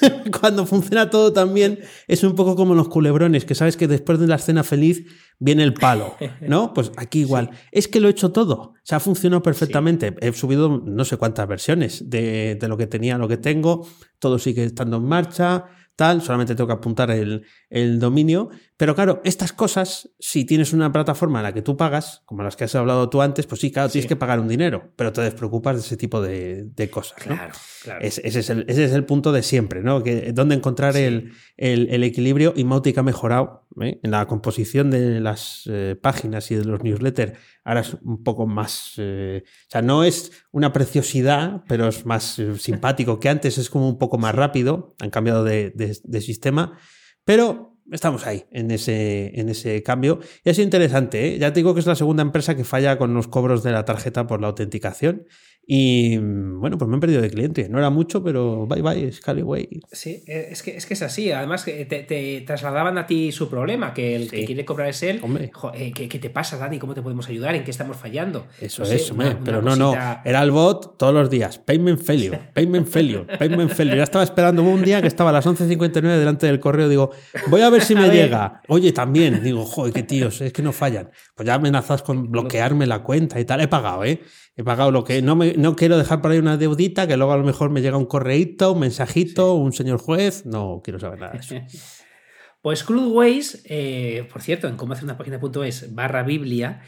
cuando 0.39 0.65
funciona 0.65 1.09
todo 1.09 1.33
tan 1.33 1.53
bien, 1.53 1.79
es 2.07 2.23
un 2.23 2.35
poco 2.35 2.55
como 2.55 2.75
los 2.75 2.89
culebrones, 2.89 3.45
que 3.45 3.55
sabes 3.55 3.77
que 3.77 3.87
después 3.87 4.19
de 4.19 4.27
la 4.27 4.35
escena 4.35 4.63
feliz 4.63 5.05
viene 5.39 5.63
el 5.63 5.73
palo, 5.73 6.15
¿no? 6.41 6.73
Pues 6.73 6.91
aquí 6.97 7.19
igual. 7.19 7.51
Es 7.71 7.87
que 7.87 7.99
lo 7.99 8.07
he 8.07 8.11
hecho 8.11 8.31
todo. 8.31 8.73
se 8.83 8.95
ha 8.95 8.99
funcionado 8.99 9.43
perfectamente. 9.43 10.15
He 10.21 10.33
subido 10.33 10.81
no 10.83 11.05
sé 11.05 11.17
cuántas 11.17 11.47
versiones 11.47 12.09
de, 12.09 12.57
de, 12.59 12.67
lo 12.67 12.77
que 12.77 12.87
tenía, 12.87 13.17
lo 13.17 13.27
que 13.27 13.37
tengo. 13.37 13.87
Todo 14.19 14.39
sigue 14.39 14.63
estando 14.63 14.97
en 14.97 15.05
marcha, 15.05 15.65
tal. 15.95 16.21
Solamente 16.21 16.55
tengo 16.55 16.67
que 16.67 16.73
apuntar 16.73 17.11
el, 17.11 17.45
el 17.69 17.99
dominio. 17.99 18.49
Pero 18.77 18.93
claro, 18.93 19.21
estas 19.23 19.53
cosas, 19.53 20.11
si 20.19 20.45
tienes 20.45 20.71
una 20.71 20.91
plataforma 20.91 21.39
en 21.39 21.43
la 21.43 21.53
que 21.53 21.63
tú 21.63 21.75
pagas, 21.75 22.21
como 22.25 22.43
las 22.43 22.55
que 22.55 22.65
has 22.65 22.75
hablado 22.75 23.09
tú 23.09 23.23
antes, 23.23 23.47
pues 23.47 23.59
sí, 23.59 23.71
claro, 23.71 23.89
tienes 23.89 24.07
que 24.07 24.15
pagar 24.15 24.39
un 24.39 24.47
dinero, 24.47 24.93
pero 24.95 25.11
te 25.11 25.21
despreocupas 25.21 25.75
de 25.77 25.81
ese 25.81 25.97
tipo 25.97 26.21
de, 26.21 26.89
cosas. 26.91 27.17
Claro, 27.17 27.53
claro. 27.83 27.99
ese, 28.01 28.27
es 28.27 28.49
el, 28.49 29.05
punto 29.05 29.31
de 29.31 29.41
siempre, 29.41 29.81
¿no? 29.81 30.03
Que, 30.03 30.31
donde 30.31 30.53
encontrar 30.53 30.95
el, 30.95 31.33
equilibrio 31.57 32.53
y 32.55 32.65
Mautic 32.65 32.99
ha 32.99 33.03
mejorado 33.03 33.67
¿eh? 33.81 33.99
en 34.03 34.11
la 34.11 34.27
composición 34.27 34.91
de 34.91 35.21
las 35.21 35.63
eh, 35.65 35.97
páginas 35.99 36.51
y 36.51 36.55
de 36.55 36.65
los 36.65 36.83
newsletters. 36.83 37.33
Ahora 37.63 37.81
es 37.81 37.95
un 38.03 38.23
poco 38.23 38.45
más. 38.45 38.93
Eh, 38.97 39.43
o 39.43 39.71
sea, 39.71 39.81
no 39.81 40.03
es 40.03 40.31
una 40.51 40.71
preciosidad, 40.71 41.63
pero 41.67 41.87
es 41.87 42.05
más 42.05 42.39
simpático 42.59 43.19
que 43.19 43.29
antes, 43.29 43.57
es 43.57 43.71
como 43.71 43.89
un 43.89 43.97
poco 43.97 44.19
más 44.19 44.35
rápido. 44.35 44.95
Han 44.99 45.09
cambiado 45.09 45.43
de, 45.43 45.71
de 45.71 46.21
sistema, 46.21 46.77
pero 47.25 47.76
estamos 47.91 48.25
ahí, 48.25 48.45
en 48.51 48.71
ese, 48.71 49.39
en 49.39 49.49
ese 49.49 49.83
cambio. 49.83 50.19
Es 50.43 50.59
interesante, 50.59 51.27
¿eh? 51.27 51.39
ya 51.39 51.53
te 51.53 51.59
digo 51.59 51.73
que 51.73 51.79
es 51.79 51.85
la 51.85 51.95
segunda 51.95 52.21
empresa 52.21 52.55
que 52.55 52.63
falla 52.63 52.97
con 52.97 53.13
los 53.13 53.27
cobros 53.27 53.63
de 53.63 53.71
la 53.71 53.85
tarjeta 53.85 54.27
por 54.27 54.41
la 54.41 54.47
autenticación. 54.47 55.25
Y 55.69 56.17
bueno, 56.17 56.77
pues 56.77 56.87
me 56.87 56.95
han 56.95 57.01
perdido 57.01 57.21
de 57.21 57.29
cliente. 57.29 57.67
No 57.67 57.77
era 57.77 57.89
mucho, 57.89 58.23
pero 58.23 58.65
bye 58.67 58.81
bye, 58.81 59.11
Scalyway. 59.11 59.81
Sí, 59.91 60.23
eh, 60.25 60.47
es 60.49 60.63
que, 60.63 60.77
es 60.77 60.85
que 60.85 60.93
es 60.93 61.01
así. 61.01 61.29
Además, 61.33 61.65
te, 61.65 61.85
te 61.85 62.43
trasladaban 62.47 62.97
a 62.97 63.05
ti 63.05 63.33
su 63.33 63.49
problema, 63.49 63.93
que 63.93 64.15
el 64.15 64.31
que 64.31 64.45
quiere 64.45 64.63
cobrar 64.63 64.87
es 64.87 65.03
él. 65.03 65.19
Hombre. 65.21 65.51
Eh, 65.73 65.91
¿qué, 65.91 66.19
te 66.19 66.29
pasa, 66.29 66.57
Dani? 66.57 66.79
¿Cómo 66.79 66.93
te 66.93 67.01
podemos 67.01 67.27
ayudar? 67.27 67.53
¿En 67.53 67.65
qué 67.65 67.71
estamos 67.71 67.97
fallando? 67.97 68.47
Eso 68.61 68.83
es, 68.83 69.13
pero 69.43 69.61
no, 69.61 69.75
no. 69.75 69.93
Era 70.23 70.41
el 70.41 70.51
bot 70.51 70.97
todos 70.97 71.13
los 71.13 71.29
días. 71.29 71.57
Payment 71.57 72.01
failure, 72.01 72.39
payment 72.53 72.87
failure, 72.87 73.37
payment 73.37 73.69
failure. 73.69 73.97
Ya 73.97 74.03
estaba 74.03 74.23
esperando 74.23 74.63
un 74.63 74.81
día 74.81 75.01
que 75.01 75.07
estaba 75.09 75.31
a 75.31 75.33
las 75.33 75.45
11.59 75.45 76.01
delante 76.01 76.47
del 76.47 76.61
correo. 76.61 76.87
Digo, 76.87 77.11
voy 77.49 77.59
a 77.59 77.69
ver 77.69 77.81
si 77.81 77.93
me 77.95 78.07
llega. 78.07 78.61
Oye, 78.69 78.93
también. 78.93 79.43
Digo, 79.43 79.65
joder, 79.65 79.93
qué 79.93 80.03
tíos, 80.03 80.39
es 80.39 80.53
que 80.53 80.61
no 80.61 80.71
fallan. 80.71 81.09
Pues 81.35 81.45
ya 81.45 81.55
amenazas 81.55 82.03
con 82.03 82.31
bloquearme 82.31 82.87
la 82.87 83.03
cuenta 83.03 83.37
y 83.37 83.43
tal. 83.43 83.59
He 83.59 83.67
pagado, 83.67 84.05
¿eh? 84.05 84.21
He 84.57 84.63
pagado 84.63 84.89
lo 84.89 85.03
que 85.03 85.21
no, 85.21 85.35
me, 85.35 85.53
no 85.53 85.75
quiero 85.75 85.99
dejar 85.99 86.19
por 86.19 86.31
ahí 86.31 86.39
una 86.39 86.57
deudita 86.57 87.07
que 87.07 87.15
luego 87.15 87.31
a 87.31 87.37
lo 87.37 87.43
mejor 87.43 87.69
me 87.69 87.81
llega 87.81 87.95
un 87.95 88.07
correíto, 88.07 88.73
un 88.73 88.79
mensajito, 88.79 89.53
un 89.53 89.71
señor 89.71 89.99
juez. 89.99 90.47
No 90.47 90.81
quiero 90.83 90.99
saber 90.99 91.19
nada 91.19 91.33
de 91.33 91.39
eso. 91.39 91.55
Pues 92.59 92.83
Cloudways, 92.83 93.61
eh, 93.65 94.27
por 94.33 94.41
cierto, 94.41 94.67
en 94.67 94.75
cómo 94.75 94.91
hacer 94.91 95.05
una 95.05 95.17
página.es 95.17 95.95
barra 95.95 96.23
Biblia, 96.23 96.81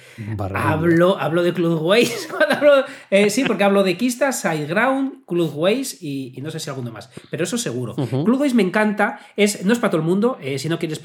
hablo, 0.53 1.17
hablo 1.17 1.41
de 1.41 1.53
Cloudways. 1.53 2.27
eh, 3.11 3.29
sí, 3.29 3.45
porque 3.45 3.63
hablo 3.63 3.83
de 3.83 3.95
Kista, 3.95 4.33
SideGround, 4.33 5.25
Cloudways 5.25 6.01
y, 6.01 6.33
y 6.35 6.41
no 6.41 6.51
sé 6.51 6.59
si 6.59 6.69
alguno 6.69 6.91
más, 6.91 7.09
pero 7.29 7.45
eso 7.45 7.57
seguro. 7.57 7.95
Cloudways 7.95 8.55
me 8.55 8.63
encanta, 8.63 9.21
es, 9.37 9.63
no 9.63 9.71
es 9.71 9.79
para 9.79 9.91
todo 9.91 10.01
el 10.01 10.07
mundo, 10.07 10.37
eh, 10.41 10.59
si 10.59 10.67
no 10.67 10.79
quieres 10.79 10.99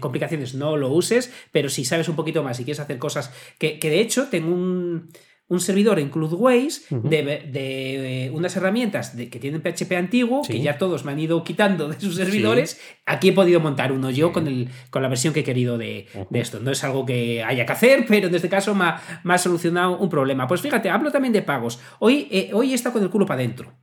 complicaciones 0.00 0.54
no 0.54 0.76
lo 0.76 0.90
uses, 0.90 1.32
pero 1.50 1.70
si 1.70 1.86
sabes 1.86 2.08
un 2.08 2.16
poquito 2.16 2.42
más 2.42 2.60
y 2.60 2.64
quieres 2.64 2.80
hacer 2.80 2.98
cosas 2.98 3.32
que, 3.56 3.78
que 3.78 3.88
de 3.88 4.00
hecho 4.00 4.26
tengo 4.28 4.52
un 4.52 5.08
un 5.52 5.60
servidor 5.60 5.98
en 5.98 6.08
CloudWays 6.08 6.86
de, 6.88 7.22
de, 7.22 8.30
unas 8.32 8.56
herramientas 8.56 9.10
que 9.10 9.38
tienen 9.38 9.60
PHP 9.60 9.92
antiguo, 9.92 10.40
que 10.40 10.62
ya 10.62 10.78
todos 10.78 11.04
me 11.04 11.12
han 11.12 11.18
ido 11.18 11.44
quitando 11.44 11.88
de 11.88 12.00
sus 12.00 12.16
servidores. 12.16 12.80
Aquí 13.04 13.28
he 13.28 13.32
podido 13.34 13.60
montar 13.60 13.92
uno 13.92 14.10
yo 14.10 14.32
con, 14.32 14.46
el, 14.46 14.70
con 14.88 15.02
la 15.02 15.08
versión 15.08 15.34
que 15.34 15.40
he 15.40 15.44
querido 15.44 15.76
de, 15.76 16.06
esto. 16.32 16.58
No 16.60 16.70
es 16.70 16.82
algo 16.84 17.04
que 17.04 17.44
haya 17.44 17.66
que 17.66 17.72
hacer, 17.72 18.06
pero 18.08 18.28
en 18.28 18.34
este 18.34 18.48
caso 18.48 18.74
me 18.74 18.86
ha, 19.34 19.38
solucionado 19.38 19.98
un 19.98 20.08
problema. 20.08 20.46
Pues 20.46 20.62
fíjate, 20.62 20.88
hablo 20.88 21.12
también 21.12 21.34
de 21.34 21.42
pagos. 21.42 21.80
Hoy, 21.98 22.28
eh, 22.30 22.50
hoy 22.54 22.72
está 22.72 22.90
con 22.90 23.02
el 23.02 23.10
culo 23.10 23.26
para 23.26 23.40
adentro. 23.40 23.74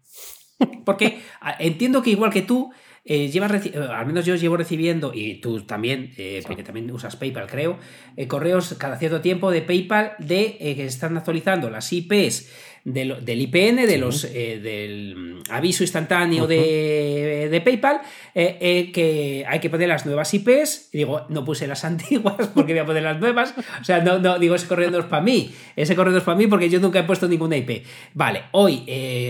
Porque 0.86 1.22
entiendo 1.60 2.02
que 2.02 2.10
igual 2.10 2.32
que 2.32 2.42
tú, 2.42 2.72
eh, 3.06 3.30
llevas 3.30 3.66
eh, 3.66 3.74
al 3.78 4.06
menos 4.06 4.26
yo 4.26 4.36
llevo 4.36 4.58
recibiendo, 4.58 5.12
y 5.14 5.36
tú 5.36 5.62
también, 5.62 6.14
eh, 6.18 6.42
porque 6.46 6.64
también 6.64 6.90
usas 6.92 7.16
PayPal, 7.16 7.48
creo, 7.48 7.80
correos 8.28 8.76
cada 8.78 8.98
cierto 8.98 9.22
tiempo 9.22 9.52
de 9.52 9.62
PayPal 9.62 10.14
de 10.20 10.58
que 10.60 10.86
están 10.86 11.18
actualizando 11.18 11.70
las 11.70 11.92
IPs 11.92 12.52
del, 12.84 13.42
IPN, 13.42 13.88
de 13.88 13.98
los, 13.98 14.26
eh, 14.26 14.60
del 14.62 15.42
aviso 15.50 15.84
instantáneo 15.84 16.48
de, 16.48 17.62
PayPal, 17.64 18.02
eh, 18.34 18.58
eh, 18.62 18.92
que 18.92 19.46
hay 19.48 19.60
que 19.60 19.70
poner 19.70 19.90
las 19.90 20.06
nuevas 20.06 20.34
IPs. 20.34 20.90
Y 20.94 21.00
digo, 21.00 21.26
no 21.30 21.46
puse 21.46 21.68
las 21.68 21.84
antiguas 21.86 22.50
porque 22.54 22.74
voy 22.74 22.80
a 22.80 22.86
poner 22.86 23.04
las 23.04 23.20
nuevas. 23.20 23.54
O 23.82 23.84
sea, 23.84 24.02
no, 24.02 24.20
no 24.20 24.40
digo, 24.40 24.56
ese 24.56 24.68
correo 24.68 24.92
no 24.92 25.00
es 25.00 25.06
para 25.06 25.22
mí. 25.22 25.52
Ese 25.76 25.96
correo 25.96 26.12
no 26.12 26.20
es 26.20 26.24
para 26.24 26.38
mí 26.38 26.48
porque 26.48 26.70
yo 26.70 26.80
nunca 26.80 27.00
he 27.00 27.04
puesto 27.04 27.28
ninguna 27.28 27.58
IP. 27.58 27.84
Vale, 28.14 28.44
hoy 28.52 28.84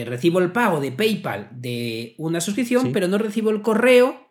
recibo 0.05 0.39
el 0.39 0.51
pago 0.51 0.79
de 0.79 0.91
PayPal 0.91 1.49
de 1.51 2.15
una 2.17 2.41
suscripción, 2.41 2.91
pero 2.91 3.07
no 3.07 3.17
recibo 3.17 3.49
el 3.49 3.61
correo 3.61 4.28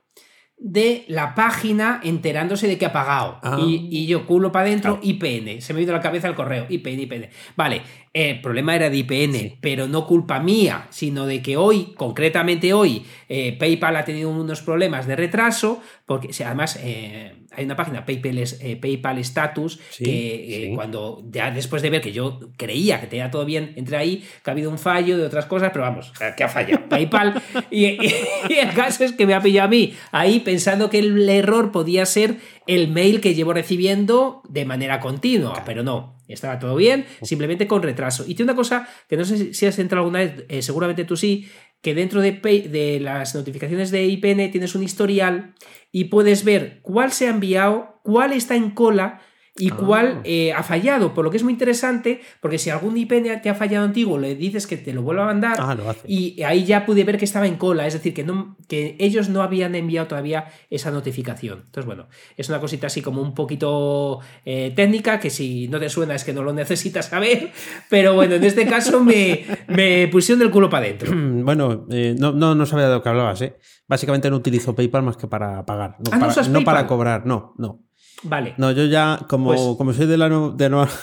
de 0.61 1.05
la 1.07 1.35
página 1.35 2.01
enterándose 2.03 2.67
de 2.67 2.79
que 2.79 2.87
ha 2.87 2.93
pagado. 2.93 3.39
Ah. 3.43 3.59
Y, 3.61 4.07
yo 4.07 4.27
culo 4.27 4.51
para 4.51 4.67
adentro, 4.67 4.99
IPN. 5.03 5.61
Se 5.61 5.73
me 5.73 5.81
ha 5.81 5.83
ido 5.83 5.93
la 5.93 6.01
cabeza 6.01 6.29
el 6.29 6.35
correo. 6.35 6.67
IPN, 6.69 7.01
IPN. 7.01 7.29
Vale, 7.57 7.83
el 8.13 8.41
problema 8.41 8.75
era 8.75 8.91
de 8.91 8.97
IPN, 8.97 9.59
pero 9.61 9.87
no 9.87 10.07
culpa 10.07 10.41
mía, 10.41 10.87
sino 10.91 11.27
de 11.27 11.43
que 11.43 11.57
hoy, 11.57 11.95
concretamente 11.97 12.73
hoy, 12.73 13.05
eh, 13.29 13.57
PayPal 13.59 13.97
ha 13.97 14.05
tenido 14.05 14.31
unos 14.31 14.63
problemas 14.63 15.07
de 15.07 15.15
retraso, 15.15 15.81
porque 16.09 16.31
además 16.43 16.81
eh, 16.83 17.35
hay 17.53 17.67
una 17.67 17.77
página, 17.77 18.07
PayPal, 18.07 18.39
eh, 18.39 18.77
PayPal 18.81 19.19
Status, 19.19 19.79
que 19.99 20.73
cuando 20.75 21.23
ya 21.31 21.51
después 21.51 21.83
de 21.83 21.91
ver 21.91 22.01
que 22.01 22.13
yo 22.13 22.41
creía 22.57 22.99
que 22.99 23.09
tenía 23.09 23.31
todo 23.31 23.45
bien, 23.45 23.75
entre 23.77 23.99
ahí, 23.99 24.25
que 24.43 24.51
ha 24.51 24.53
habido 24.53 24.71
un 24.71 24.79
fallo 24.79 25.19
de 25.19 25.27
otras 25.27 25.45
cosas, 25.45 25.69
pero 25.71 25.85
vamos, 25.85 26.11
que 26.35 26.43
ha 26.43 26.49
fallado 26.49 26.81
PayPal. 26.89 27.43
y, 27.71 27.85
el 27.85 28.73
caso 28.75 29.05
es 29.05 29.13
que 29.13 29.27
me 29.27 29.35
ha 29.35 29.43
pillado 29.43 29.67
a 29.67 29.71
mí 29.71 29.93
ahí 30.11 30.41
pensando 30.41 30.89
que 30.89 31.01
el 31.01 31.29
error 31.29 31.73
podía 31.73 32.07
ser 32.07 32.37
el 32.67 32.89
mail 32.89 33.21
que 33.21 33.35
llevo 33.35 33.53
recibiendo 33.53 34.41
de 34.49 34.65
manera 34.65 35.01
continua, 35.01 35.63
pero 35.67 35.83
no, 35.83 36.17
estaba 36.27 36.59
todo 36.59 36.75
bien, 36.75 37.05
simplemente 37.23 37.67
con 37.67 37.83
retraso. 37.83 38.25
Y 38.27 38.35
tiene 38.35 38.53
una 38.53 38.57
cosa 38.57 38.89
que 39.09 39.19
no 39.19 39.25
sé 39.25 39.53
si 39.53 39.67
has 39.67 39.79
entrado 39.79 40.05
alguna 40.05 40.21
vez, 40.21 40.45
eh, 40.49 40.63
seguramente 40.63 41.05
tú 41.05 41.17
sí, 41.17 41.49
que 41.81 41.95
dentro 41.95 42.21
de, 42.21 42.99
las 43.01 43.35
notificaciones 43.35 43.91
de 43.91 44.07
IPN 44.07 44.51
tienes 44.51 44.75
un 44.75 44.83
historial 44.83 45.55
y 45.93 46.05
puedes 46.05 46.45
ver 46.45 46.81
cuál 46.83 47.13
se 47.13 47.27
ha 47.27 47.31
enviado, 47.31 48.01
cuál 48.03 48.33
está 48.33 48.57
en 48.57 48.71
cola 48.71 49.21
y 49.59 49.71
cuál 49.71 50.19
ah. 50.19 50.23
eh, 50.25 50.53
ha 50.53 50.63
fallado. 50.63 51.15
Por 51.15 51.25
lo 51.25 51.31
que 51.31 51.37
es 51.37 51.43
muy 51.43 51.53
interesante, 51.53 52.21
porque 52.41 52.59
si 52.59 52.71
algún 52.71 52.97
IP 52.97 53.13
te 53.43 53.51
ha 53.51 53.55
fallado 53.55 53.85
antiguo, 53.85 54.19
le 54.19 54.35
dices 54.35 54.67
que 54.67 54.77
te 54.77 54.93
lo 54.93 55.03
vuelva 55.03 55.25
a 55.25 55.27
mandar. 55.27 55.57
Ah, 55.59 55.77
y 56.07 56.43
ahí 56.43 56.65
ya 56.65 56.87
pude 56.87 57.05
ver 57.05 57.19
que 57.19 57.25
estaba 57.25 57.47
en 57.47 57.57
cola, 57.57 57.87
es 57.87 57.95
decir, 57.95 58.15
que, 58.15 58.25
no, 58.25 58.57
que 58.69 58.97
ellos 58.99 59.29
no 59.29 59.43
habían 59.43 59.75
enviado 59.75 60.09
todavía 60.09 60.47
esa 60.71 60.91
notificación. 60.91 61.63
Entonces, 61.67 61.87
bueno, 61.87 62.09
es 62.37 62.49
una 62.49 62.61
cosita 62.61 62.87
así 62.87 63.03
como 63.03 63.21
un 63.21 63.35
poquito 63.35 64.21
eh, 64.45 64.73
técnica, 64.75 65.19
que 65.19 65.31
si 65.31 65.69
no 65.69 65.81
te 65.81 65.89
suena 65.89 66.15
es 66.15 66.25
que 66.25 66.33
no 66.33 66.43
lo 66.43 66.53
necesitas 66.53 67.07
saber, 67.07 67.51
pero 67.91 68.15
bueno, 68.15 68.37
en 68.37 68.45
este 68.45 68.67
caso 68.67 69.03
me, 69.03 69.45
me 69.69 70.09
pusieron 70.09 70.41
del 70.41 70.51
culo 70.51 70.71
para 70.71 70.87
adentro. 70.87 71.13
Bueno, 71.49 71.87
eh, 71.91 72.15
no, 72.19 72.33
no, 72.33 72.55
no 72.55 72.67
sabía 72.67 72.89
de 72.89 72.95
lo 72.95 73.03
que 73.03 73.09
hablabas, 73.09 73.41
¿eh? 73.41 73.57
Básicamente 73.87 74.29
no 74.29 74.37
utilizo 74.37 74.75
PayPal 74.75 75.03
más 75.03 75.17
que 75.17 75.29
para 75.29 75.65
pagar, 75.65 75.97
no, 75.99 76.11
ah, 76.13 76.19
para, 76.19 76.49
no 76.49 76.63
para 76.63 76.87
cobrar, 76.87 77.25
no, 77.25 77.55
no. 77.57 77.88
Vale. 78.23 78.55
No, 78.57 78.71
yo 78.73 78.85
ya, 78.87 79.21
como, 79.29 79.51
pues 79.51 79.61
como 79.77 79.93
soy 79.93 80.07
de 80.07 80.17
la 80.17 80.29
de 80.29 80.71
nueva. 80.71 80.89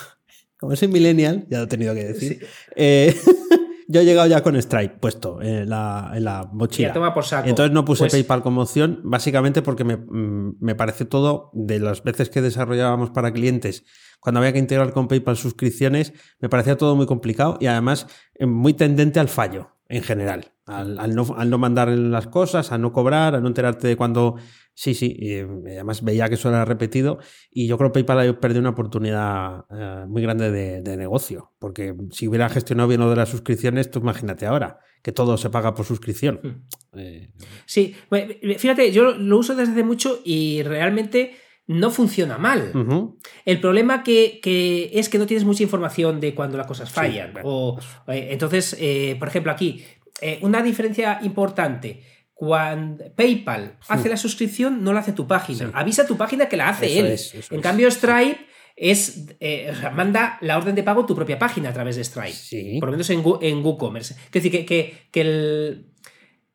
Como 0.58 0.74
soy 0.78 0.88
millennial, 0.88 1.46
ya 1.50 1.58
lo 1.58 1.66
he 1.66 1.68
tenido 1.68 1.94
que 1.94 2.06
decir. 2.06 2.48
Eh, 2.78 3.14
yo 3.90 4.02
he 4.02 4.06
llegado 4.06 4.26
ya 4.28 4.42
con 4.42 4.60
Stripe 4.60 4.96
puesto 5.00 5.42
en 5.42 5.70
la, 5.70 6.12
en 6.16 6.24
la 6.24 6.50
mochila. 6.52 6.94
toma 6.94 7.14
por 7.14 7.26
saco. 7.26 7.50
Entonces 7.50 7.74
no 7.74 7.84
puse 7.84 8.04
pues 8.04 8.14
PayPal 8.14 8.42
como 8.42 8.62
opción, 8.62 9.02
básicamente 9.04 9.62
porque 9.62 9.84
me, 9.84 9.98
mm, 9.98 10.56
me 10.62 10.74
parece 10.76 11.04
todo, 11.04 11.52
de 11.54 11.80
las 11.80 12.04
veces 12.04 12.30
que 12.30 12.42
desarrollábamos 12.42 13.10
para 13.10 13.34
clientes, 13.34 13.84
cuando 14.22 14.40
había 14.40 14.54
que 14.54 14.60
integrar 14.60 14.92
con 14.92 15.08
PayPal 15.08 15.38
suscripciones, 15.38 16.14
me 16.40 16.50
parecía 16.50 16.78
todo 16.78 16.96
muy 16.96 17.06
complicado 17.06 17.58
y 17.60 17.68
además 17.68 18.08
eh, 18.36 18.46
muy 18.46 18.74
tendente 18.74 19.20
al 19.20 19.28
fallo 19.28 19.76
en 19.88 20.04
general. 20.04 20.52
Al, 20.66 20.98
al, 20.98 21.14
no, 21.14 21.28
al 21.38 21.50
no 21.52 21.60
mandar 21.60 21.90
las 21.90 22.26
cosas, 22.26 22.72
a 22.72 22.80
no 22.80 22.92
cobrar, 22.92 23.36
a 23.36 23.40
no 23.40 23.48
enterarte 23.48 23.88
de 23.88 23.96
cuando 23.96 24.38
Sí, 24.78 24.94
sí, 24.94 25.16
y 25.18 25.32
eh, 25.32 25.48
además 25.68 26.04
veía 26.04 26.28
que 26.28 26.36
eso 26.36 26.50
era 26.50 26.66
repetido 26.66 27.18
y 27.50 27.66
yo 27.66 27.78
creo 27.78 27.94
que 27.94 28.04
PayPal 28.04 28.30
ha 28.30 28.40
perdido 28.42 28.60
una 28.60 28.72
oportunidad 28.72 29.64
eh, 29.72 30.04
muy 30.06 30.22
grande 30.22 30.52
de, 30.52 30.98
negocio, 30.98 31.54
porque 31.60 31.96
si 32.12 32.28
hubiera 32.28 32.50
gestionado 32.50 32.90
bien 32.90 33.00
lo 33.00 33.10
de 33.10 33.16
las 33.16 33.30
suscripciones, 33.30 33.90
tú 33.90 34.00
imagínate 34.00 34.46
ahora, 34.46 34.80
que 35.02 35.14
todo 35.14 35.38
se 35.38 35.50
paga 35.50 35.74
por 35.74 35.86
suscripción. 35.86 36.42
Hmm. 36.44 37.00
Eh, 37.00 37.32
sí, 37.66 37.96
fíjate, 38.58 38.92
yo 38.92 39.14
lo 39.14 39.38
uso 39.38 39.56
desde 39.56 39.72
hace 39.72 39.84
mucho 39.84 40.20
y 40.26 40.62
realmente 40.64 41.36
no 41.68 41.90
funciona 41.90 42.38
mal. 42.38 42.74
El 43.46 43.62
problema 43.62 44.04
que, 44.04 44.42
es 44.94 45.08
que 45.08 45.18
no 45.18 45.26
tienes 45.26 45.46
mucha 45.46 45.64
información 45.64 46.20
de 46.20 46.36
cuando 46.36 46.58
las 46.58 46.68
cosas 46.68 46.92
fallan. 46.92 47.34
o, 47.44 47.80
entonces, 48.08 48.78
por 49.18 49.28
ejemplo, 49.30 49.52
aquí, 49.52 49.84
una 50.42 50.62
diferencia 50.62 51.20
importante 51.24 52.02
cuando 52.36 53.06
PayPal 53.16 53.78
hace 53.88 54.10
la 54.10 54.18
suscripción, 54.18 54.84
no 54.84 54.92
la 54.92 55.00
hace 55.00 55.14
tu 55.14 55.26
página. 55.26 55.72
Avisa 55.74 56.06
tu 56.06 56.18
página 56.18 56.48
que 56.48 56.58
la 56.58 56.70
hace 56.70 57.00
él. 57.00 57.20
en 57.50 57.62
cambio, 57.62 57.90
Stripe 57.90 58.46
es 58.76 59.28
eh, 59.40 59.74
manda 59.94 60.38
la 60.42 60.58
orden 60.58 60.76
de 60.76 60.84
pago 60.84 61.04
a 61.04 61.06
tu 61.06 61.16
propia 61.16 61.40
página 61.40 61.70
a 61.70 61.74
través 61.74 61.96
de 61.96 62.04
Stripe. 62.04 62.80
Por 62.80 62.90
lo 62.90 62.92
menos 62.92 63.10
en, 63.10 63.24
en 63.42 63.66
WooCommerce. 63.66 64.16
Es 64.26 64.32
decir, 64.32 64.52
que, 64.52 64.66
que, 65.12 65.22
el, 65.22 65.95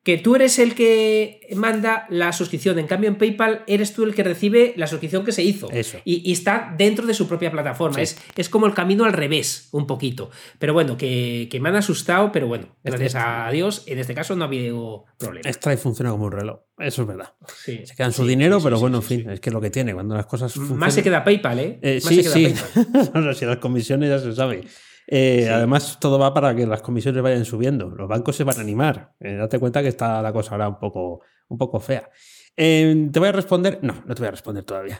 que 0.03 0.17
tú 0.17 0.35
eres 0.35 0.57
el 0.57 0.73
que 0.73 1.47
manda 1.55 2.07
la 2.09 2.33
suscripción. 2.33 2.79
En 2.79 2.87
cambio, 2.87 3.07
en 3.07 3.17
PayPal 3.17 3.63
eres 3.67 3.93
tú 3.93 4.03
el 4.03 4.15
que 4.15 4.23
recibe 4.23 4.73
la 4.75 4.87
suscripción 4.87 5.23
que 5.23 5.31
se 5.31 5.43
hizo. 5.43 5.69
Eso. 5.69 5.99
Y, 6.05 6.31
está 6.31 6.73
dentro 6.75 7.05
de 7.05 7.13
su 7.13 7.27
propia 7.27 7.51
plataforma. 7.51 8.01
Es, 8.01 8.17
es, 8.35 8.49
como 8.49 8.65
el 8.65 8.73
camino 8.73 9.05
al 9.05 9.13
revés, 9.13 9.69
un 9.71 9.85
poquito. 9.85 10.31
Pero 10.57 10.73
bueno, 10.73 10.97
que, 10.97 11.47
me 11.61 11.69
han 11.69 11.75
asustado, 11.75 12.31
pero 12.31 12.47
bueno, 12.47 12.75
gracias 12.83 13.15
a 13.15 13.49
Dios, 13.51 13.83
en 13.85 13.99
este 13.99 14.15
caso 14.15 14.35
no 14.35 14.43
ha 14.43 14.47
habido 14.47 15.05
problema. 15.19 15.51
Stripe 15.51 15.77
funciona 15.77 16.09
como 16.09 16.25
un 16.25 16.31
reloj. 16.31 16.61
Eso 16.79 17.03
es 17.03 17.07
verdad. 17.07 17.33
se 17.63 17.83
quedan 17.95 18.11
su 18.11 18.25
dinero, 18.25 18.59
pero 18.63 18.79
bueno, 18.79 18.97
en 18.97 19.03
fin, 19.03 19.29
es 19.29 19.39
que 19.39 19.49
es 19.51 19.53
lo 19.53 19.61
que 19.61 19.69
tiene. 19.69 19.93
Cuando 19.93 20.15
las 20.15 20.25
cosas 20.25 20.51
funcionan... 20.51 20.79
Más 20.79 20.95
se 20.95 21.03
queda 21.03 21.23
PayPal, 21.23 21.59
¿eh? 21.59 21.79
eh 21.83 22.01
sí, 22.01 22.23
sí. 22.23 22.55
si 23.35 23.45
las 23.45 23.57
comisiones 23.57 24.09
ya 24.09 24.17
se 24.17 24.33
sabe. 24.33 24.63
Eh, 25.07 25.49
además, 25.49 25.97
todo 25.99 26.17
va 26.17 26.33
para 26.33 26.55
que 26.55 26.65
las 26.65 26.81
comisiones 26.81 27.21
vayan 27.21 27.45
subiendo. 27.45 27.89
Los 27.89 28.07
bancos 28.07 28.35
se 28.35 28.43
van 28.43 28.57
a 28.57 28.61
animar. 28.61 29.13
Eh, 29.19 29.35
date 29.35 29.59
cuenta 29.59 29.81
que 29.81 29.89
está 29.89 30.21
la 30.21 30.31
cosa 30.31 30.51
ahora 30.51 30.69
un 30.69 30.79
poco, 30.79 31.21
un 31.49 31.57
poco 31.57 31.79
fea. 31.79 32.09
Eh, 32.55 33.09
¿Te 33.11 33.19
voy 33.19 33.29
a 33.29 33.31
responder? 33.31 33.79
No, 33.81 34.03
no 34.05 34.15
te 34.15 34.21
voy 34.21 34.27
a 34.27 34.31
responder 34.31 34.63
todavía. 34.63 34.99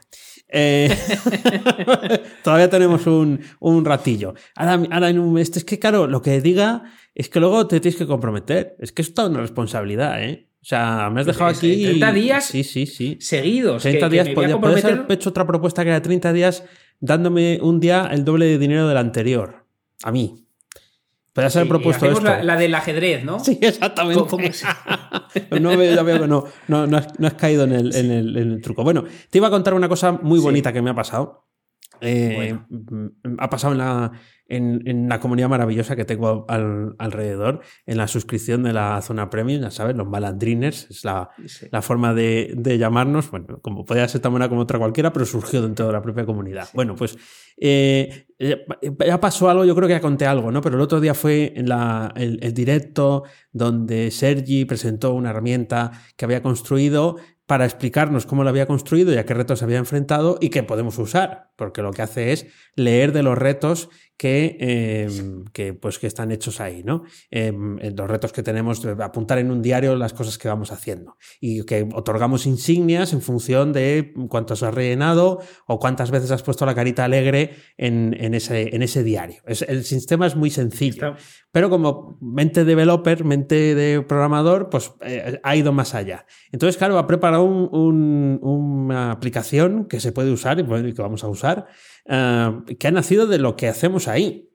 todavía 2.44 2.70
tenemos 2.70 3.08
un, 3.08 3.86
ratillo. 3.86 4.34
Ahora, 4.56 4.82
ahora 4.92 5.10
en 5.10 5.20
un, 5.20 5.38
este 5.38 5.60
es 5.60 5.66
que, 5.66 5.80
claro, 5.80 6.08
lo 6.08 6.22
que 6.22 6.42
diga 6.42 6.84
es 7.16 7.30
que 7.30 7.40
luego 7.40 7.68
te 7.68 7.80
tienes 7.80 7.98
que 7.98 8.08
comprometer. 8.08 8.76
Es 8.80 8.92
que 8.92 9.02
es 9.02 9.14
toda 9.14 9.30
una 9.30 9.42
responsabilidad, 9.42 10.24
¿eh? 10.24 10.48
O 10.62 10.66
sea, 10.66 11.10
me 11.10 11.22
has 11.22 11.28
dejado 11.28 11.50
aquí. 11.50 11.84
30 11.84 12.12
días 12.14 12.46
sí, 12.46 12.64
sí, 12.64 12.86
sí. 12.86 13.18
seguidos. 13.20 13.82
30 13.82 14.10
días. 14.10 14.30
puedes 14.30 14.86
haber 14.86 15.06
hecho 15.10 15.30
otra 15.30 15.48
propuesta 15.48 15.84
que 15.84 15.90
era 15.90 16.02
30 16.02 16.34
días 16.34 16.64
dándome 17.00 17.60
un 17.62 17.80
día 17.80 18.10
el 18.12 18.24
doble 18.24 18.46
de 18.46 18.58
dinero 18.60 18.88
del 18.88 18.98
anterior. 18.98 19.61
A 20.04 20.12
mí. 20.12 20.48
Podría 21.34 21.50
ser 21.50 21.68
propuesto 21.68 22.06
esto. 22.08 22.22
La, 22.22 22.58
del 22.58 22.76
ajedrez, 22.76 23.24
¿no? 23.24 23.40
Sí, 23.40 23.58
exactamente. 23.62 24.22
no, 25.62 25.78
veo, 25.78 26.06
que 26.06 26.28
no, 26.28 26.46
no, 26.68 26.98
has, 26.98 27.34
caído 27.36 27.64
en 27.64 27.72
el, 27.72 27.96
en, 27.96 28.12
el, 28.12 28.62
truco. 28.62 28.84
Bueno, 28.84 29.06
te 29.30 29.38
iba 29.38 29.48
a 29.48 29.52
contar 29.52 29.74
una 29.74 29.88
cosa 29.88 30.12
muy 30.12 30.40
bonita 30.40 30.74
que 30.74 30.82
me 30.82 30.90
ha 30.90 30.96
pasado. 30.96 31.48
Eh, 32.02 32.58
ha 33.38 33.50
pasado 33.50 33.74
en 33.74 33.78
la, 33.78 34.12
en, 34.52 35.08
la 35.08 35.20
comunidad 35.20 35.50
maravillosa 35.50 35.96
que 35.96 36.06
tengo 36.06 36.46
alrededor, 36.50 37.62
en 37.86 37.98
la 37.98 38.08
suscripción 38.08 38.64
de 38.64 38.74
la 38.74 39.02
zona 39.02 39.30
premium, 39.30 39.62
ya 39.62 39.72
sabes, 39.72 39.96
los 39.96 40.08
malandriners, 40.08 40.88
es 40.90 41.06
la, 41.06 41.30
forma 41.82 42.14
de, 42.14 42.78
llamarnos, 42.78 43.32
bueno, 43.32 43.60
como 43.62 43.86
podía 43.86 44.08
ser 44.08 44.22
tan 44.22 44.32
buena 44.32 44.50
como 44.50 44.62
otra 44.62 44.80
cualquiera, 44.80 45.14
pero 45.14 45.26
surgió 45.26 45.62
dentro 45.62 45.88
de 45.88 45.94
la 45.94 46.02
propia 46.02 46.26
comunidad. 46.26 46.68
Bueno, 46.74 46.96
pues 46.96 47.18
eh, 47.58 48.26
ya 49.06 49.20
pasó 49.20 49.50
algo, 49.50 49.66
yo 49.66 49.76
creo 49.76 49.88
que 49.88 49.94
ya 49.94 50.02
conté 50.02 50.26
algo, 50.26 50.52
¿no? 50.52 50.62
Pero 50.62 50.76
el 50.76 50.82
otro 50.82 51.00
día 51.00 51.14
fue 51.14 51.54
en 51.56 51.70
la, 51.70 52.12
el 52.16 52.54
directo 52.54 53.24
donde 53.52 54.12
Sergi 54.12 54.66
presentó 54.66 55.14
una 55.14 55.30
herramienta 55.30 55.92
que 56.16 56.26
había 56.26 56.42
construido 56.42 57.18
para 57.52 57.66
explicarnos 57.66 58.26
cómo 58.26 58.46
lo 58.46 58.50
había 58.50 58.66
construido 58.66 59.14
y 59.14 59.18
a 59.18 59.26
qué 59.26 59.34
retos 59.34 59.62
había 59.62 59.78
enfrentado 59.78 60.38
y 60.40 60.48
qué 60.52 60.64
podemos 60.64 60.98
usar, 60.98 61.52
porque 61.58 61.82
lo 61.82 61.92
que 61.92 62.02
hace 62.02 62.32
es 62.32 62.48
leer 62.78 63.12
de 63.12 63.24
los 63.24 63.38
retos 63.38 63.90
que, 64.16 64.56
em, 64.60 65.44
que, 65.52 65.74
pues, 65.74 66.00
que 66.00 66.08
están 66.08 66.32
hechos 66.32 66.62
ahí, 66.62 66.82
¿no? 66.82 67.04
Em, 67.30 67.78
los 67.94 68.08
retos 68.10 68.32
que 68.32 68.42
tenemos, 68.42 68.86
apuntar 68.86 69.38
en 69.40 69.52
un 69.52 69.62
diario 69.62 69.98
las 69.98 70.14
cosas 70.14 70.38
que 70.38 70.48
vamos 70.48 70.72
haciendo 70.72 71.18
y 71.42 71.66
que 71.66 71.90
otorgamos 71.94 72.46
insignias 72.46 73.12
en 73.12 73.22
función 73.22 73.74
de 73.74 74.14
cuántos 74.30 74.64
has 74.64 74.74
rellenado 74.74 75.40
o 75.68 75.78
cuántas 75.78 76.10
veces 76.10 76.32
has 76.32 76.44
puesto 76.44 76.66
la 76.66 76.74
carita 76.74 77.04
alegre 77.04 77.56
en, 77.78 78.31
ese, 78.34 78.76
en 78.76 78.82
ese, 78.82 79.04
diario. 79.04 79.42
el 79.46 79.84
sistema 79.84 80.28
es 80.28 80.36
muy 80.36 80.50
sencillo, 80.50 81.16
pero 81.52 81.70
como 81.70 82.18
mente 82.22 82.66
developer, 82.66 83.24
mente 83.24 83.76
de 83.76 84.02
programador, 84.02 84.70
pues 84.70 84.92
eh, 85.02 85.40
ha 85.44 85.56
ido 85.56 85.72
más 85.72 85.94
allá. 85.94 86.26
Entonces, 86.52 86.78
claro, 86.78 86.98
ha 86.98 87.08
preparado 87.08 87.44
una 87.44 89.12
aplicación 89.12 89.86
que 89.86 90.00
se 90.00 90.12
puede 90.12 90.32
usar 90.32 90.60
y 90.60 90.94
que 90.94 91.02
vamos 91.02 91.24
a 91.24 91.28
usar 91.28 91.68
Ah, 92.08 92.64
que 92.80 92.88
ha 92.88 92.92
nacido 92.92 93.28
de 93.28 93.38
lo 93.38 93.56
que 93.56 93.68
hacemos 93.68 94.08
ahí. 94.08 94.50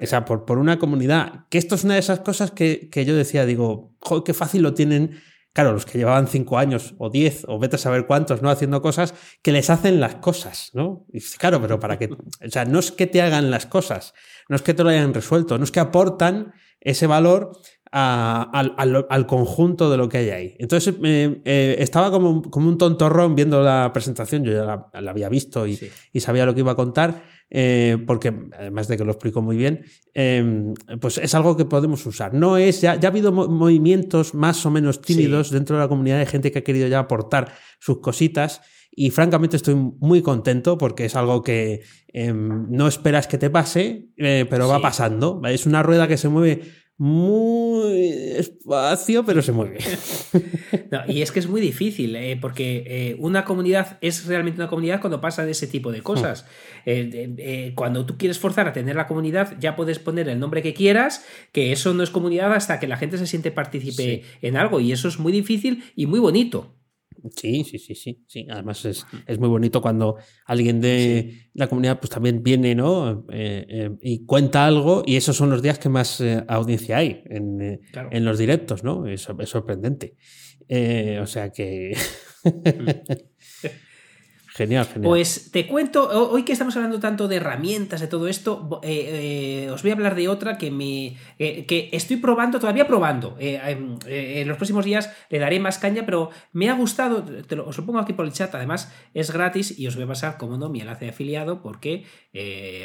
O 0.00 0.06
sea, 0.06 0.24
por, 0.24 0.44
por, 0.44 0.58
una 0.58 0.78
comunidad. 0.78 1.46
Que 1.50 1.58
esto 1.58 1.74
es 1.74 1.84
una 1.84 1.94
de 1.94 2.00
esas 2.00 2.20
cosas 2.20 2.52
que, 2.52 2.88
yo 2.94 3.16
decía, 3.16 3.44
digo, 3.44 3.96
joder, 4.00 4.22
qué 4.24 4.34
fácil 4.34 4.62
lo 4.62 4.74
tienen. 4.74 5.20
Claro, 5.54 5.72
los 5.72 5.86
que 5.86 5.98
llevaban 5.98 6.26
cinco 6.26 6.58
años 6.58 6.94
o 6.98 7.10
diez 7.10 7.44
o 7.46 7.60
vete 7.60 7.76
a 7.76 7.78
saber 7.78 8.06
cuántos, 8.06 8.42
¿no? 8.42 8.50
Haciendo 8.50 8.82
cosas 8.82 9.14
que 9.40 9.52
les 9.52 9.70
hacen 9.70 10.00
las 10.00 10.16
cosas, 10.16 10.72
¿no? 10.74 11.06
Y 11.12 11.20
claro, 11.20 11.60
pero 11.62 11.78
para 11.78 11.96
que, 11.96 12.06
o 12.06 12.50
sea, 12.50 12.64
no 12.64 12.80
es 12.80 12.90
que 12.90 13.06
te 13.06 13.22
hagan 13.22 13.52
las 13.52 13.64
cosas, 13.64 14.14
no 14.48 14.56
es 14.56 14.62
que 14.62 14.74
te 14.74 14.82
lo 14.82 14.88
hayan 14.88 15.14
resuelto, 15.14 15.56
no 15.56 15.62
es 15.62 15.70
que 15.70 15.78
aportan 15.78 16.52
ese 16.80 17.06
valor 17.06 17.52
al, 17.92 19.26
conjunto 19.28 19.90
de 19.90 19.96
lo 19.96 20.08
que 20.08 20.18
hay 20.18 20.30
ahí. 20.30 20.56
Entonces 20.58 20.94
eh, 21.04 21.76
estaba 21.78 22.10
como, 22.10 22.42
como, 22.42 22.68
un 22.68 22.76
tontorrón 22.76 23.36
viendo 23.36 23.62
la 23.62 23.92
presentación, 23.92 24.42
yo 24.42 24.52
ya 24.52 24.90
la, 25.00 25.10
había 25.10 25.28
visto 25.28 25.66
y, 25.66 25.78
sabía 26.18 26.46
lo 26.46 26.54
que 26.54 26.60
iba 26.60 26.72
a 26.72 26.76
contar, 26.76 27.22
eh, 27.56 27.98
porque 28.04 28.34
además 28.58 28.88
de 28.88 28.96
que 28.96 29.04
lo 29.04 29.12
explico 29.12 29.40
muy 29.40 29.56
bien, 29.56 29.84
em, 30.12 30.74
pues 31.00 31.18
es 31.18 31.36
algo 31.36 31.56
que 31.56 31.64
podemos 31.64 32.04
usar. 32.04 32.34
No 32.34 32.56
es, 32.56 32.80
ya, 32.80 32.98
ya 32.98 33.06
ha 33.06 33.12
habido 33.12 33.30
movimientos 33.30 34.34
más 34.34 34.66
o 34.66 34.72
menos 34.72 35.00
tímidos 35.00 35.52
dentro 35.52 35.76
de 35.76 35.82
la 35.82 35.88
comunidad 35.88 36.18
de 36.18 36.26
gente 36.26 36.50
que 36.50 36.58
ha 36.58 36.64
querido 36.64 36.88
ya 36.88 36.98
aportar 36.98 37.52
sus 37.78 38.00
cositas. 38.00 38.60
Y 38.90 39.10
francamente 39.10 39.56
estoy 39.56 39.76
muy 39.76 40.20
contento 40.20 40.76
porque 40.76 41.04
es 41.04 41.14
algo 41.14 41.44
que 41.44 41.82
em, 42.08 42.68
no 42.70 42.88
esperas 42.88 43.28
que 43.28 43.38
te 43.38 43.50
pase, 43.50 44.08
eh, 44.16 44.46
pero 44.50 44.66
va 44.66 44.80
pasando. 44.80 45.40
Es 45.44 45.64
una 45.64 45.84
rueda 45.84 46.08
que 46.08 46.16
se 46.16 46.28
mueve 46.28 46.62
muy 46.96 48.02
espacio, 48.36 49.24
pero 49.24 49.42
se 49.42 49.52
mueve. 49.52 49.78
y 51.08 51.22
es 51.22 51.32
que 51.32 51.40
es 51.40 51.48
muy 51.48 51.60
difícil, 51.60 52.14
eh, 52.14 52.38
porque 52.40 52.84
eh, 52.86 53.16
una 53.18 53.44
comunidad 53.44 53.98
es 54.00 54.26
realmente 54.26 54.60
una 54.60 54.68
comunidad 54.68 55.00
cuando 55.00 55.20
pasa 55.20 55.44
de 55.44 55.50
ese 55.50 55.66
tipo 55.66 55.90
de 55.90 56.02
cosas. 56.02 56.44
Hmm. 56.44 56.48
Eh, 56.86 57.72
cuando 57.74 58.06
tú 58.06 58.16
quieres 58.16 58.38
forzar 58.38 58.68
a 58.68 58.72
tener 58.72 58.94
la 58.94 59.06
comunidad, 59.06 59.56
ya 59.58 59.74
puedes 59.74 59.98
poner 59.98 60.28
el 60.28 60.38
nombre 60.38 60.62
que 60.62 60.74
quieras, 60.74 61.24
que 61.52 61.72
eso 61.72 61.94
no 61.94 62.02
es 62.02 62.10
comunidad 62.10 62.52
hasta 62.52 62.78
que 62.78 62.86
la 62.86 62.96
gente 62.96 63.18
se 63.18 63.26
siente 63.26 63.50
partícipe 63.50 64.22
en 64.40 64.56
algo, 64.56 64.78
y 64.80 64.92
eso 64.92 65.08
es 65.08 65.18
muy 65.18 65.32
difícil 65.32 65.82
y 65.96 66.06
muy 66.06 66.20
bonito. 66.20 66.74
Sí, 67.30 67.64
sí, 67.64 67.78
sí, 67.78 67.94
sí, 67.94 68.22
sí. 68.26 68.46
Además 68.50 68.84
es, 68.84 69.06
muy 69.38 69.48
bonito 69.48 69.80
cuando 69.80 70.16
alguien 70.46 70.80
de 70.80 71.48
la 71.54 71.68
comunidad 71.68 72.00
pues 72.00 72.10
también 72.10 72.42
viene, 72.42 72.74
¿no? 72.74 73.24
Eh, 73.30 73.66
eh, 73.68 73.90
y 74.02 74.24
cuenta 74.26 74.66
algo 74.66 75.02
y 75.06 75.16
esos 75.16 75.36
son 75.36 75.50
los 75.50 75.62
días 75.62 75.78
que 75.78 75.88
más 75.88 76.20
eh, 76.20 76.44
audiencia 76.48 76.98
hay 76.98 77.22
en, 77.26 77.80
en, 78.10 78.24
los 78.24 78.38
directos, 78.38 78.84
¿no? 78.84 79.06
Es, 79.06 79.28
es 79.38 79.48
sorprendente. 79.48 80.16
o 81.20 81.26
sea 81.26 81.50
que... 81.50 81.96
Genial, 84.56 84.86
genial. 84.86 85.08
Pues 85.08 85.50
te 85.50 85.66
cuento, 85.66 86.08
hoy 86.30 86.44
que 86.44 86.52
estamos 86.52 86.76
hablando 86.76 87.00
tanto 87.00 87.26
de 87.26 87.36
herramientas, 87.36 88.00
de 88.00 88.06
todo 88.06 88.28
esto, 88.28 88.80
eh, 88.84 89.64
eh, 89.64 89.70
os 89.72 89.82
voy 89.82 89.90
a 89.90 89.94
hablar 89.94 90.14
de 90.14 90.28
otra 90.28 90.58
que 90.58 90.70
me 90.70 91.16
eh, 91.40 91.66
que 91.66 91.88
estoy 91.90 92.18
probando, 92.18 92.60
todavía 92.60 92.86
probando. 92.86 93.36
Em, 93.40 93.98
en 94.06 94.46
los 94.46 94.56
próximos 94.56 94.84
días 94.84 95.12
le 95.28 95.40
daré 95.40 95.58
más 95.58 95.78
caña, 95.78 96.04
pero 96.04 96.30
me 96.52 96.70
ha 96.70 96.74
gustado, 96.74 97.24
te 97.24 97.56
lo, 97.56 97.66
os 97.66 97.76
lo 97.76 97.84
pongo 97.84 97.98
aquí 97.98 98.12
por 98.12 98.26
el 98.26 98.32
chat, 98.32 98.54
además 98.54 98.94
es 99.12 99.32
gratis 99.32 99.76
y 99.76 99.88
os 99.88 99.96
voy 99.96 100.04
a 100.04 100.08
pasar, 100.08 100.36
como 100.38 100.56
no, 100.56 100.68
mi 100.68 100.82
enlace 100.82 101.06
de 101.06 101.10
afiliado, 101.10 101.60
porque 101.60 102.04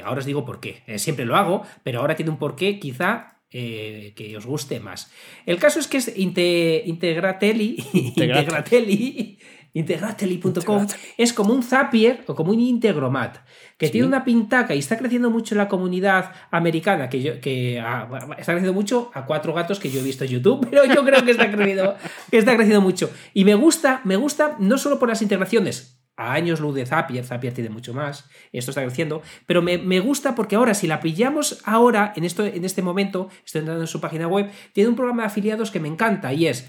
ahora 0.04 0.22
os 0.22 0.26
digo 0.26 0.46
por 0.46 0.60
qué. 0.60 0.82
siempre 0.98 1.26
lo 1.26 1.36
hago, 1.36 1.62
pero 1.84 2.00
ahora 2.00 2.16
tiene 2.16 2.32
un 2.32 2.40
porqué, 2.40 2.80
quizá 2.80 3.36
que 3.52 4.34
os 4.36 4.46
guste 4.48 4.80
más. 4.80 5.12
El 5.46 5.60
caso 5.60 5.80
es 5.80 5.88
que 5.88 5.98
es 5.98 6.18
Integrateli, 6.18 7.78
Integrateli 7.94 9.38
Integrateli.com 9.74 10.88
es 11.18 11.34
como 11.34 11.54
un 11.54 11.64
Zapier 11.64 12.24
o 12.28 12.36
como 12.36 12.52
un 12.52 12.60
Integromat, 12.60 13.38
que 13.78 13.90
tiene 13.90 14.08
una 14.08 14.24
pintaca 14.24 14.74
y 14.76 14.80
está 14.80 14.98
creciendo 14.98 15.30
mucho 15.30 15.54
en 15.54 15.60
la 15.60 15.68
comunidad 15.68 16.32
americana, 16.52 17.10
que, 17.10 17.22
yo, 17.22 17.40
que 17.40 17.78
está 17.78 18.54
creciendo 18.54 18.74
mucho 18.74 19.12
a 19.14 19.26
cuatro 19.26 19.54
gatos 19.54 19.80
que 19.80 19.90
yo 19.90 20.00
he 20.00 20.04
visto 20.04 20.24
en 20.24 20.32
YouTube, 20.32 20.68
pero 20.70 20.86
yo 20.86 21.04
creo 21.06 21.24
que 21.24 21.32
está 21.32 21.52
creciendo, 21.52 21.96
que 22.32 22.38
está 22.38 22.56
creciendo 22.56 22.82
mucho. 22.82 23.12
Y 23.34 23.46
me 23.46 23.56
gusta, 23.56 24.02
me 24.04 24.16
gusta 24.16 24.56
no 24.60 24.78
solo 24.78 25.00
por 25.00 25.10
las 25.10 25.22
integraciones, 25.22 26.00
a 26.20 26.34
años 26.34 26.60
luz 26.60 26.76
de 26.76 26.86
Zapier, 26.86 27.24
Zapier 27.24 27.54
tiene 27.54 27.70
mucho 27.70 27.94
más, 27.94 28.30
esto 28.52 28.72
está 28.72 28.84
creciendo, 28.84 29.22
pero 29.46 29.62
me, 29.62 29.78
me, 29.78 30.02
gusta 30.02 30.36
porque 30.36 30.58
ahora, 30.58 30.74
si 30.74 30.86
la 30.86 31.00
pillamos 31.00 31.62
ahora, 31.64 32.12
en, 32.18 32.26
esto, 32.26 32.46
en 32.46 32.66
este 32.66 32.82
momento, 32.82 33.30
estoy 33.46 33.60
entrando 33.60 33.84
en 33.84 33.88
su 33.88 34.02
página 34.02 34.28
web, 34.28 34.52
tiene 34.74 34.90
un 34.90 34.98
programa 34.98 35.24
de 35.24 35.28
afiliados 35.28 35.72
que 35.72 35.80
me 35.80 35.88
encanta 35.88 36.34
y 36.34 36.48
es 36.48 36.68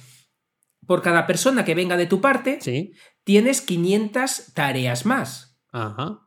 por 0.90 1.02
cada 1.02 1.28
persona 1.28 1.64
que 1.64 1.76
venga 1.76 1.96
de 1.96 2.06
tu 2.06 2.20
parte, 2.20 2.58
tienes 3.22 3.60
500 3.60 4.54
tareas 4.54 5.06
más. 5.06 5.56
Ajá. 5.70 6.26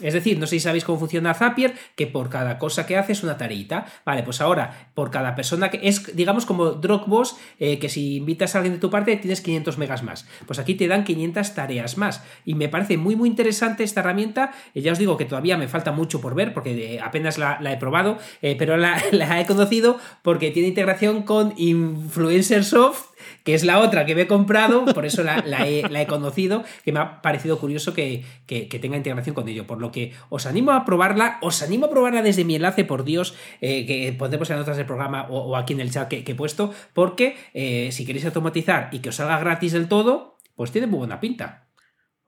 Es 0.00 0.14
decir, 0.14 0.38
no 0.38 0.46
sé 0.46 0.56
si 0.56 0.60
sabéis 0.60 0.84
cómo 0.86 0.98
funciona 0.98 1.34
Zapier, 1.34 1.74
que 1.94 2.06
por 2.06 2.30
cada 2.30 2.56
cosa 2.56 2.86
que 2.86 2.96
haces 2.96 3.22
una 3.22 3.36
tareita. 3.36 3.84
Vale, 4.06 4.22
pues 4.22 4.40
ahora, 4.40 4.92
por 4.94 5.10
cada 5.10 5.34
persona 5.34 5.68
que 5.70 5.86
es, 5.86 6.16
digamos, 6.16 6.46
como 6.46 6.70
Dropbox, 6.70 7.36
eh, 7.58 7.78
que 7.78 7.90
si 7.90 8.16
invitas 8.16 8.54
a 8.54 8.60
alguien 8.60 8.76
de 8.76 8.80
tu 8.80 8.88
parte 8.88 9.14
tienes 9.16 9.42
500 9.42 9.76
megas 9.76 10.02
más. 10.02 10.26
Pues 10.46 10.58
aquí 10.58 10.74
te 10.74 10.88
dan 10.88 11.04
500 11.04 11.54
tareas 11.54 11.98
más. 11.98 12.24
Y 12.46 12.54
me 12.54 12.70
parece 12.70 12.96
muy, 12.96 13.14
muy 13.14 13.28
interesante 13.28 13.84
esta 13.84 14.00
herramienta. 14.00 14.52
Eh, 14.72 14.80
ya 14.80 14.92
os 14.92 14.98
digo 14.98 15.18
que 15.18 15.26
todavía 15.26 15.58
me 15.58 15.68
falta 15.68 15.92
mucho 15.92 16.22
por 16.22 16.34
ver, 16.34 16.54
porque 16.54 16.94
eh, 16.94 17.00
apenas 17.02 17.36
la, 17.36 17.58
he 17.70 17.76
probado, 17.76 18.16
pero 18.40 18.78
la, 18.78 19.02
la, 19.12 19.38
he 19.38 19.44
conocido 19.44 19.98
porque 20.22 20.50
tiene 20.50 20.68
integración 20.68 21.24
con 21.24 21.52
Influencer 21.58 22.64
Soft 22.64 23.07
que 23.48 23.54
es 23.54 23.64
la 23.64 23.78
otra 23.78 24.04
que 24.04 24.14
me 24.14 24.20
he 24.20 24.26
comprado, 24.26 24.84
por 24.84 25.06
eso 25.06 25.22
la, 25.22 25.38
he, 25.66 26.06
conocido, 26.06 26.64
que 26.84 26.92
me 26.92 27.00
ha 27.00 27.22
parecido 27.22 27.58
curioso 27.58 27.94
que, 27.94 28.22
tenga 28.46 28.98
integración 28.98 29.34
con 29.34 29.48
ello. 29.48 29.66
Por 29.66 29.80
lo 29.80 29.90
que 29.90 30.12
os 30.28 30.44
animo 30.44 30.72
a 30.72 30.84
probarla, 30.84 31.38
os 31.40 31.62
animo 31.62 31.86
a 31.86 31.88
probarla 31.88 32.20
desde 32.20 32.44
mi 32.44 32.56
enlace, 32.56 32.84
por 32.84 33.04
Dios, 33.04 33.34
eh, 33.62 33.86
que 33.86 34.12
pondremos 34.12 34.50
en 34.50 34.58
notas 34.58 34.76
del 34.76 34.84
programa 34.84 35.28
o, 35.30 35.56
aquí 35.56 35.72
en 35.72 35.80
el 35.80 35.90
chat 35.90 36.08
que, 36.08 36.22
he 36.26 36.34
puesto, 36.34 36.74
porque 36.92 37.38
eh, 37.54 37.88
si 37.90 38.04
queréis 38.04 38.26
automatizar 38.26 38.90
y 38.92 38.98
que 38.98 39.08
os 39.08 39.16
salga 39.16 39.38
gratis 39.38 39.72
del 39.72 39.88
todo, 39.88 40.36
pues 40.54 40.70
tiene 40.70 40.86
muy 40.86 40.98
buena 40.98 41.18
pinta. 41.18 41.67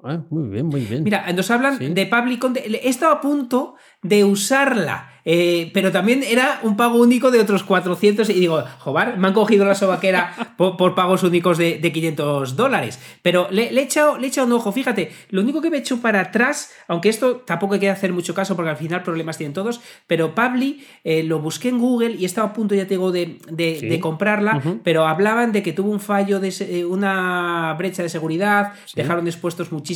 Ah, 0.03 0.23
muy 0.31 0.49
bien, 0.49 0.67
muy 0.67 0.81
bien. 0.81 1.03
Mira, 1.05 1.31
nos 1.33 1.51
hablan 1.51 1.95
de 1.95 2.07
Public 2.07 2.45
He 2.83 2.89
estado 2.89 3.13
a 3.13 3.21
punto 3.21 3.75
de 4.03 4.25
usarla 4.25 5.11
eh, 5.25 5.71
pero 5.75 5.93
también 5.93 6.23
era 6.23 6.61
un 6.63 6.77
pago 6.77 6.99
único 6.99 7.31
de 7.31 7.41
otros 7.41 7.63
400 7.63 8.29
y 8.31 8.35
digo, 8.35 8.63
joder, 8.79 9.17
me 9.19 9.29
han 9.29 9.35
cogido 9.35 9.65
la 9.65 9.75
sobaquera 9.75 10.55
por, 10.57 10.77
por 10.77 10.95
pagos 10.95 11.23
únicos 11.23 11.59
de, 11.59 11.81
500 11.81 12.57
dólares. 12.57 12.99
Pero 13.23 13.49
le, 13.51 13.69
he 13.69 13.83
echado, 13.83 14.19
le 14.19 14.29
he 14.29 14.41
un 14.41 14.53
ojo, 14.53 14.73
fíjate, 14.73 15.11
lo 15.31 15.43
único 15.43 15.61
que 15.61 15.71
me 15.71 15.77
he 15.77 15.81
hecho 15.81 16.01
para 16.01 16.21
atrás, 16.21 16.73
aunque 16.89 17.09
esto 17.09 17.37
tampoco 17.37 17.75
hay 17.75 17.81
que 17.81 17.91
hacer 17.91 18.13
mucho 18.13 18.35
caso 18.35 18.57
porque 18.57 18.71
al 18.71 18.77
final 18.77 19.03
problemas 19.03 19.37
tienen 19.37 19.53
todos, 19.53 19.81
pero 20.07 20.35
Pabli 20.35 20.85
eh, 21.05 21.23
lo 21.23 21.41
busqué 21.41 21.69
en 21.69 21.79
Google 21.79 22.13
y 22.13 22.25
estaba 22.25 22.49
a 22.49 22.53
punto, 22.53 22.75
ya 22.75 22.87
tengo, 22.87 23.13
de, 23.13 23.39
de, 23.51 24.01
comprarla, 24.01 24.63
pero 24.83 25.07
hablaban 25.07 25.53
de 25.53 25.63
que 25.63 25.73
tuvo 25.73 25.91
un 25.91 26.01
fallo, 26.01 26.41
de 26.41 26.55
eh, 26.61 26.85
una 26.85 27.75
brecha 27.77 28.03
de 28.03 28.09
seguridad, 28.09 28.73
dejaron 28.95 29.27
expuestos 29.27 29.73
muchísimos 29.73 29.90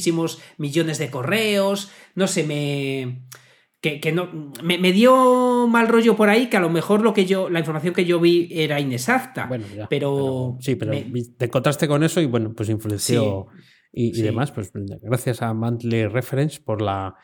millones 0.59 0.99
de 0.99 1.11
correos, 1.11 1.91
no 2.15 2.27
sé, 2.27 2.45
me 2.45 3.27
que, 4.01 4.13
no 4.13 4.53
me, 4.63 4.93
dio 4.93 5.67
mal 5.69 5.89
rollo 5.89 6.17
por 6.17 6.31
ahí 6.31 6.49
que 6.49 6.57
a 6.57 6.61
lo 6.61 6.71
mejor 6.71 7.03
lo 7.03 7.13
que 7.13 7.27
yo 7.27 7.51
la 7.51 7.59
información 7.59 7.93
que 7.93 8.07
yo 8.07 8.19
vi 8.19 8.49
era 8.51 8.81
inexacta. 8.81 9.47
Bueno, 9.47 9.67
pero, 9.91 10.57
sí 10.61 10.75
pero 10.77 10.93
te 11.37 11.45
encontraste 11.45 11.87
con 11.87 12.03
eso 12.03 12.21
y 12.21 12.27
bueno 12.27 12.55
pues 12.55 12.71
influenció 12.71 13.49
y, 13.93 14.23
demás. 14.23 14.53
Pues 14.53 14.73
gracias 15.03 15.43
a 15.43 15.53
Monthly 15.53 16.07
Reference 16.07 16.61
por 16.61 16.81
la 16.81 17.15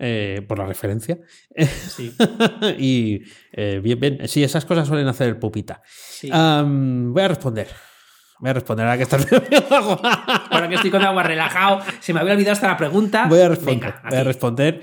eh, 0.00 0.44
por 0.46 0.58
la 0.58 0.66
referencia. 0.66 1.20
Sí. 1.56 2.12
y 2.78 3.22
eh, 3.52 3.80
bien 3.82 4.00
bien. 4.00 4.18
Sí 4.26 4.42
esas 4.42 4.64
cosas 4.64 4.88
suelen 4.88 5.06
hacer 5.06 5.28
el 5.28 5.38
pupita. 5.38 5.82
Voy 6.22 7.22
a 7.22 7.28
responder 7.28 7.68
Voy 8.40 8.50
a 8.50 8.52
responder 8.52 8.86
ahora 8.86 8.96
que 8.96 9.02
estás 9.02 9.26
Ahora 10.50 10.68
que 10.68 10.76
estoy 10.76 10.90
con 10.90 11.02
agua 11.02 11.22
relajado, 11.22 11.80
se 12.00 12.12
me 12.12 12.20
había 12.20 12.34
olvidado 12.34 12.52
hasta 12.52 12.68
la 12.68 12.76
pregunta. 12.76 13.26
Voy 13.28 13.40
a 13.40 13.48
responder. 13.48 13.94
voy 14.08 14.18
a 14.18 14.24
responder. 14.24 14.80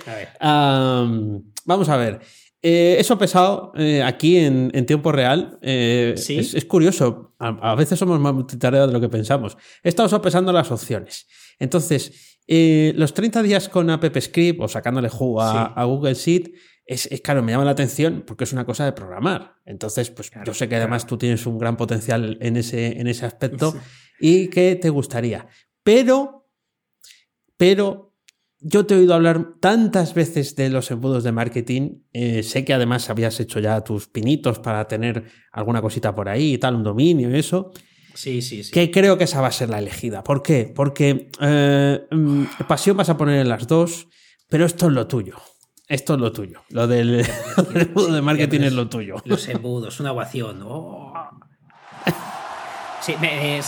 vamos 1.66 1.90
a 1.90 1.98
ver. 1.98 2.20
Eh, 2.68 3.00
eso 3.00 3.14
ha 3.14 3.20
pesado 3.20 3.74
eh, 3.76 4.02
aquí 4.02 4.38
en, 4.38 4.72
tiempo 4.88 5.12
real. 5.12 5.60
Eh, 5.62 6.16
es, 6.16 6.66
curioso. 6.66 7.36
A, 7.38 7.76
veces 7.76 8.00
somos 8.00 8.20
más 8.20 8.34
multitareas 8.34 8.88
de 8.88 8.94
lo 8.94 9.00
que 9.00 9.08
pensamos. 9.08 9.56
He 9.84 9.90
estado 9.90 10.10
sopesando 10.10 10.52
las 10.52 10.72
opciones. 10.72 11.28
Entonces, 11.60 12.40
los 12.48 13.14
30 13.14 13.44
días 13.44 13.70
con 13.70 13.92
AppScript 13.92 14.60
o 14.60 14.68
sacándole 14.68 15.10
jugo 15.10 15.44
a, 15.44 15.84
Google 15.84 16.16
Sheet 16.16 16.56
es, 16.86 17.10
claro, 17.24 17.42
me 17.42 17.52
llama 17.52 17.66
la 17.66 17.72
atención 17.72 18.24
porque 18.26 18.44
es 18.44 18.54
una 18.54 18.66
cosa 18.66 18.86
de 18.86 18.92
programar. 18.92 19.56
Entonces, 19.66 20.12
pues 20.12 20.32
yo 20.46 20.54
sé 20.54 20.70
que 20.70 20.76
además 20.76 21.08
tú 21.08 21.18
tienes 21.18 21.46
un 21.48 21.58
gran 21.58 21.78
potencial 21.78 22.38
en 22.42 22.58
ese, 22.58 23.00
en 23.00 23.08
ese 23.08 23.26
aspecto 23.26 23.76
y 24.20 24.50
que 24.50 24.76
te 24.76 24.90
gustaría. 24.90 25.48
Pero, 25.84 26.48
pero 27.58 28.14
yo 28.60 28.86
te 28.86 28.94
he 28.94 28.98
oído 29.00 29.16
hablar 29.16 29.56
tantas 29.60 30.14
veces 30.14 30.56
de 30.56 30.70
los 30.70 30.92
embudos 30.92 31.24
de 31.24 31.32
marketing. 31.32 32.04
Eh, 32.14 32.44
sé 32.44 32.64
que 32.64 32.74
además 32.74 33.10
habías 33.10 33.40
hecho 33.40 33.60
ya 33.60 33.82
tus 33.82 34.08
pinitos 34.08 34.60
para 34.60 34.88
tener 34.88 35.26
alguna 35.52 35.82
cosita 35.82 36.14
por 36.14 36.30
ahí 36.30 36.54
y 36.54 36.58
tal, 36.60 36.76
un 36.76 36.84
dominio 36.84 37.30
y 37.32 37.40
eso. 37.40 37.72
Sí, 38.14 38.42
sí, 38.42 38.64
sí. 38.64 38.72
Que 38.72 38.92
creo 38.92 39.18
que 39.18 39.26
esa 39.26 39.42
va 39.42 39.48
a 39.48 39.52
ser 39.52 39.70
la 39.70 39.80
elegida. 39.80 40.24
¿Por 40.24 40.42
qué? 40.42 40.72
Porque 40.74 41.30
eh, 41.42 42.08
mm, 42.12 42.44
pasión 42.68 42.96
vas 42.96 43.10
a 43.10 43.18
poner 43.18 43.42
en 43.42 43.50
las 43.50 43.68
dos, 43.68 44.08
pero 44.50 44.66
esto 44.66 44.88
es 44.88 44.94
lo 44.94 45.08
tuyo. 45.08 45.36
Esto 45.88 46.16
es 46.16 46.20
lo 46.20 46.32
tuyo. 46.32 46.62
Lo 46.70 46.88
del, 46.88 47.26
embudo 47.76 48.14
de 48.14 48.22
marketing 48.22 48.62
es 48.62 48.74
lo 48.74 48.88
tuyo. 48.88 49.16
Los 49.26 49.48
embudos, 49.48 50.00
una 50.00 50.12
ovación. 50.12 50.64
Oh. 50.64 51.14
Sí, 53.02 53.14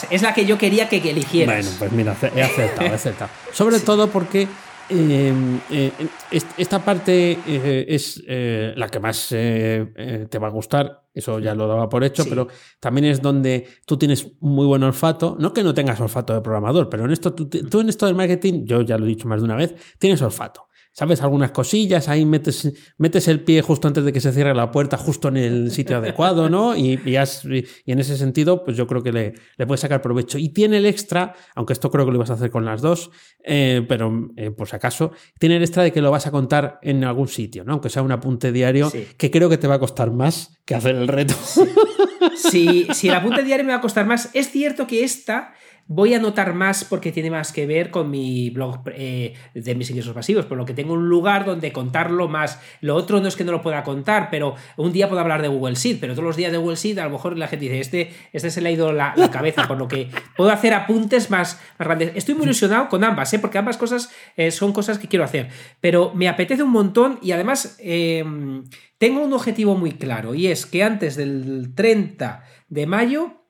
es, 0.10 0.22
la 0.24 0.34
que 0.34 0.48
yo 0.48 0.58
quería 0.58 0.90
que, 0.90 0.98
eligieras. 0.98 1.64
Bueno, 1.64 1.78
pues 1.78 1.92
mira, 1.92 2.18
he 2.36 2.42
acertado, 2.42 2.88
he 2.90 2.94
acertado. 2.94 3.30
Sobre 3.54 3.80
todo 3.80 4.08
porque 4.08 4.48
em, 4.90 5.60
eh, 5.70 5.92
esta 6.58 6.84
parte 6.84 7.38
eh, 7.46 7.86
es 7.88 8.24
eh, 8.28 8.74
la 8.76 8.90
que 8.90 9.00
más 9.00 9.28
te 9.30 10.40
va 10.42 10.48
a 10.48 10.50
gustar, 10.50 11.04
eso 11.14 11.38
ya 11.38 11.54
lo 11.54 11.68
daba 11.68 11.88
por 11.88 12.04
hecho, 12.04 12.26
pero 12.28 12.48
también 12.80 13.06
es 13.06 13.22
donde 13.22 13.68
tú 13.86 13.98
tienes 13.98 14.28
muy 14.40 14.66
buen 14.66 14.82
olfato, 14.82 15.36
no 15.40 15.54
que 15.54 15.62
no 15.62 15.76
tengas 15.76 16.02
olfato 16.02 16.34
de 16.34 16.42
programador, 16.42 16.90
pero 16.90 17.06
en 17.06 17.12
esto 17.12 17.36
tú 17.36 17.80
en 17.80 17.90
esto 17.90 18.08
del 18.08 18.16
marketing, 18.16 18.66
yo 18.66 18.82
ya 18.82 18.98
lo 18.98 19.06
he 19.06 19.10
dicho 19.10 19.28
más 19.28 19.42
de 19.42 19.46
una 19.46 19.56
vez, 19.56 19.76
tienes 20.00 20.20
olfato. 20.24 20.67
¿Sabes? 20.98 21.22
Algunas 21.22 21.52
cosillas, 21.52 22.10
ahí 22.10 22.26
metes, 22.26 22.74
metes 22.98 23.28
el 23.28 23.42
pie 23.44 23.62
justo 23.62 23.88
antes 23.88 24.04
de 24.04 24.12
que 24.12 24.20
se 24.20 24.32
cierre 24.32 24.56
la 24.56 24.72
puerta, 24.72 24.98
justo 24.98 25.28
en 25.28 25.38
el 25.38 25.72
sitio 25.72 25.98
adecuado, 26.00 26.50
¿no? 26.50 26.76
Y, 26.76 27.00
y, 27.06 27.92
en 27.92 28.00
ese 28.00 28.18
sentido, 28.18 28.66
pues 28.66 28.76
yo 28.76 28.88
creo 28.88 29.04
que 29.04 29.12
le, 29.12 29.34
le, 29.58 29.68
puedes 29.68 29.82
sacar 29.82 30.02
provecho. 30.02 30.40
Y 30.40 30.50
tiene 30.50 30.78
el 30.78 30.88
extra, 30.88 31.36
aunque 31.54 31.74
esto 31.74 31.92
creo 31.92 32.04
que 32.04 32.12
lo 32.12 32.18
ibas 32.18 32.32
a 32.32 32.34
hacer 32.34 32.50
con 32.50 32.66
las 32.66 32.82
dos, 32.82 33.12
eh, 33.44 33.86
pero 33.88 34.30
eh, 34.38 34.50
por 34.50 34.68
si 34.68 34.76
acaso, 34.76 35.12
tiene 35.38 35.58
el 35.58 35.62
extra 35.62 35.84
de 35.84 35.92
que 35.92 36.02
lo 36.02 36.10
vas 36.10 36.26
a 36.26 36.32
contar 36.32 36.80
en 36.82 37.04
algún 37.04 37.28
sitio, 37.28 37.64
¿no? 37.64 37.74
Aunque 37.74 37.90
sea 37.90 38.02
un 38.02 38.12
apunte 38.12 38.52
diario, 38.52 38.92
que 39.18 39.30
creo 39.30 39.50
que 39.50 39.60
te 39.60 39.68
va 39.68 39.76
a 39.76 39.80
costar 39.80 40.10
más 40.12 40.58
que 40.66 40.74
hacer 40.74 40.96
el 40.96 41.08
reto. 41.08 41.36
Si, 42.36 42.88
si 42.94 43.08
el 43.08 43.14
apunte 43.14 43.44
diario 43.44 43.64
me 43.66 43.72
va 43.72 43.78
a 43.78 43.82
costar 43.82 44.08
más, 44.08 44.32
es 44.34 44.50
cierto 44.50 44.88
que 44.88 45.04
esta 45.04 45.54
Voy 45.90 46.14
a 46.14 46.18
anotar 46.18 46.54
más 46.54 46.84
porque 46.84 47.14
tiene 47.14 47.32
más 47.32 47.54
que 47.54 47.66
ver 47.66 47.92
con 47.92 48.12
mi 48.12 48.50
blog 48.50 48.82
eh, 48.94 49.36
de 49.54 49.76
mis 49.76 49.90
ingresos 49.90 50.14
pasivos, 50.14 50.46
por 50.46 50.58
lo 50.58 50.66
que 50.66 50.74
tengo 50.74 50.94
un 50.94 51.08
lugar 51.08 51.46
donde 51.46 51.72
contarlo 51.72 52.28
más. 52.28 52.60
Lo 52.82 52.96
otro 52.96 53.22
no 53.22 53.28
es 53.30 53.38
que 53.38 53.46
no 53.46 53.54
lo 53.54 53.62
pueda 53.62 53.84
contar, 53.84 54.28
pero 54.30 54.56
un 54.76 54.92
día 54.92 55.08
puedo 55.08 55.22
hablar 55.22 55.42
de 55.42 55.48
Google 55.48 55.76
Sheet, 55.76 56.00
pero 56.02 56.14
todos 56.14 56.26
los 56.26 56.36
días 56.36 56.52
de 56.52 56.58
Google 56.58 56.76
Sheet 56.76 56.98
a 57.00 57.06
lo 57.06 57.12
mejor 57.12 57.38
la 57.38 57.48
gente 57.48 57.66
dice, 57.66 57.80
este, 57.80 58.12
este 58.34 58.50
se 58.50 58.60
le 58.60 58.70
ha 58.70 58.72
ido 58.74 58.92
la, 58.92 59.14
cabeza, 59.32 59.66
por 59.68 59.78
lo 59.78 59.88
que 59.88 60.10
puedo 60.36 60.52
hacer 60.52 60.74
apuntes 60.74 61.30
más, 61.30 61.62
grandes. 61.80 62.12
Estoy 62.16 62.36
muy 62.36 62.44
ilusionado 62.44 62.90
con 62.90 63.06
ambas, 63.06 63.34
¿eh? 63.34 63.40
porque 63.40 63.58
ambas 63.58 63.78
cosas 63.78 64.10
eh, 64.36 64.52
son 64.52 64.74
cosas 64.74 65.00
que 65.00 65.08
quiero 65.08 65.24
hacer, 65.24 65.48
pero 65.80 66.12
me 66.14 66.28
apetece 66.28 66.64
un 66.64 66.72
montón 66.72 67.20
y 67.22 67.32
además 67.32 67.78
em, 67.80 68.66
tengo 68.98 69.24
un 69.24 69.32
objetivo 69.32 69.76
muy 69.76 69.94
claro 69.94 70.36
y 70.36 70.48
es 70.48 70.66
que 70.66 70.84
antes 70.84 71.16
del 71.16 71.74
30 71.76 72.44
de 72.68 72.88
mayo 72.88 73.47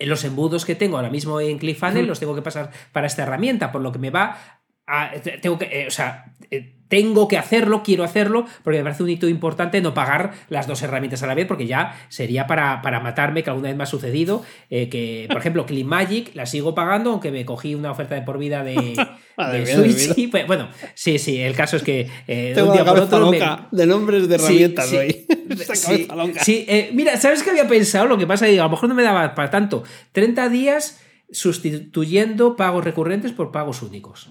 los 0.00 0.24
embudos 0.24 0.64
que 0.64 0.74
tengo 0.74 0.96
ahora 0.96 1.10
mismo 1.10 1.40
en 1.40 1.58
ClickFunnels 1.58 2.08
los 2.08 2.20
tengo 2.20 2.34
que 2.34 2.42
pasar 2.42 2.70
para 2.92 3.06
esta 3.06 3.22
herramienta, 3.22 3.72
por 3.72 3.82
lo 3.82 3.92
que 3.92 3.98
me 3.98 4.10
va 4.10 4.61
a, 4.86 5.12
tengo 5.40 5.58
que, 5.58 5.66
eh, 5.66 5.86
o 5.86 5.90
sea, 5.90 6.32
eh, 6.50 6.74
tengo 6.92 7.26
que 7.26 7.38
hacerlo, 7.38 7.82
quiero 7.82 8.04
hacerlo, 8.04 8.44
porque 8.62 8.76
me 8.76 8.84
parece 8.84 9.02
un 9.02 9.08
hito 9.08 9.26
importante 9.26 9.80
no 9.80 9.94
pagar 9.94 10.32
las 10.50 10.66
dos 10.66 10.82
herramientas 10.82 11.22
a 11.22 11.26
la 11.26 11.34
vez, 11.34 11.46
porque 11.46 11.66
ya 11.66 11.98
sería 12.10 12.46
para, 12.46 12.82
para 12.82 13.00
matarme, 13.00 13.42
que 13.42 13.48
alguna 13.48 13.68
vez 13.68 13.78
me 13.78 13.84
ha 13.84 13.86
sucedido, 13.86 14.42
eh, 14.68 14.90
que, 14.90 15.26
por 15.28 15.38
ejemplo, 15.38 15.64
Magic 15.86 16.34
la 16.34 16.44
sigo 16.44 16.74
pagando, 16.74 17.12
aunque 17.12 17.30
me 17.30 17.46
cogí 17.46 17.74
una 17.74 17.90
oferta 17.90 18.14
de 18.14 18.20
por 18.20 18.36
vida 18.36 18.62
de, 18.62 18.76
Switch. 19.66 20.28
Pues, 20.30 20.46
bueno, 20.46 20.68
sí, 20.94 21.18
sí, 21.18 21.40
el 21.40 21.54
caso 21.54 21.78
es 21.78 21.82
que 21.82 22.10
Tengo 22.26 22.68
un 22.68 22.74
día 22.74 22.84
por 22.84 23.00
otro 23.00 23.30
de 23.70 23.86
nombres 23.86 24.28
de 24.28 24.34
herramientas 24.34 24.88
sí, 24.88 25.26
sí, 25.74 26.08
sí 26.42 26.64
eh, 26.68 26.90
mira, 26.92 27.16
¿sabes 27.16 27.42
qué 27.42 27.50
había 27.50 27.66
pensado? 27.66 28.06
Lo 28.06 28.18
que 28.18 28.26
pasa 28.26 28.46
es 28.46 28.54
que 28.54 28.60
a 28.60 28.64
lo 28.64 28.70
mejor 28.70 28.90
no 28.90 28.94
me 28.94 29.02
daba 29.02 29.34
para 29.34 29.50
tanto. 29.50 29.82
30 30.12 30.50
días 30.50 31.00
sustituyendo 31.30 32.56
pagos 32.56 32.84
recurrentes 32.84 33.32
por 33.32 33.50
pagos 33.50 33.82
únicos. 33.82 34.30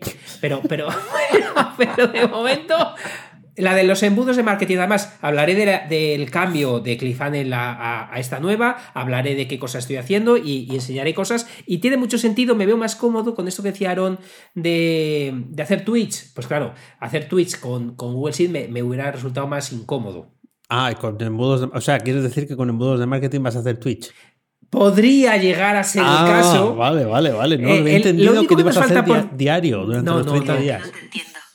Pero, 0.40 0.60
pero, 0.68 0.88
pero 1.76 2.08
de 2.08 2.26
momento, 2.26 2.94
la 3.56 3.74
de 3.74 3.84
los 3.84 4.02
embudos 4.02 4.36
de 4.36 4.42
marketing, 4.42 4.78
además, 4.78 5.18
hablaré 5.20 5.54
del 5.88 6.30
cambio 6.30 6.80
de 6.80 6.96
ClickFunnels 6.96 7.52
a, 7.52 8.12
a, 8.12 8.18
esta 8.18 8.40
nueva, 8.40 8.76
hablaré 8.94 9.34
de 9.34 9.46
qué 9.46 9.58
cosas 9.58 9.84
estoy 9.84 9.96
haciendo 9.96 10.36
y, 10.36 10.68
enseñaré 10.74 11.12
cosas. 11.12 11.46
Y 11.66 11.78
tiene 11.78 11.96
mucho 11.96 12.18
sentido, 12.18 12.54
me 12.54 12.66
veo 12.66 12.76
más 12.76 12.96
cómodo 12.96 13.34
con 13.34 13.48
esto 13.48 13.62
que 13.62 13.72
decía 13.72 13.90
Aaron 13.90 14.18
de, 14.54 15.44
hacer 15.60 15.84
Twitch. 15.84 16.32
Pues 16.34 16.46
claro, 16.46 16.72
hacer 16.98 17.28
Twitch 17.28 17.60
con, 17.60 17.94
con 17.94 18.14
Google 18.14 18.32
Sheet 18.32 18.70
me, 18.70 18.82
hubiera 18.82 19.12
resultado 19.12 19.46
más 19.46 19.72
incómodo. 19.72 20.32
Ah, 20.68 20.94
con 20.98 21.20
embudos, 21.20 21.68
o 21.74 21.80
sea, 21.82 21.98
¿quieres 21.98 22.22
decir 22.22 22.48
que 22.48 22.56
con 22.56 22.70
embudos 22.70 22.98
de 22.98 23.04
marketing 23.06 23.42
vas 23.42 23.56
a 23.56 23.58
hacer 23.58 23.78
Twitch? 23.78 24.10
Podría 24.72 25.36
llegar 25.36 25.76
a 25.76 25.84
ser 25.84 26.00
el 26.00 26.08
ah, 26.08 26.24
caso. 26.26 26.74
Vale, 26.74 27.04
vale, 27.04 27.30
vale. 27.30 27.58
No, 27.58 27.68
eh, 27.68 27.92
he 27.92 27.96
entendido 27.96 28.40
que 28.46 28.56
te 28.56 28.62
ibas 28.62 28.78
a 28.78 28.84
hacer 28.84 29.36
diario 29.36 29.84
durante 29.84 30.10
los 30.10 30.26
30 30.26 30.56
días. 30.56 30.92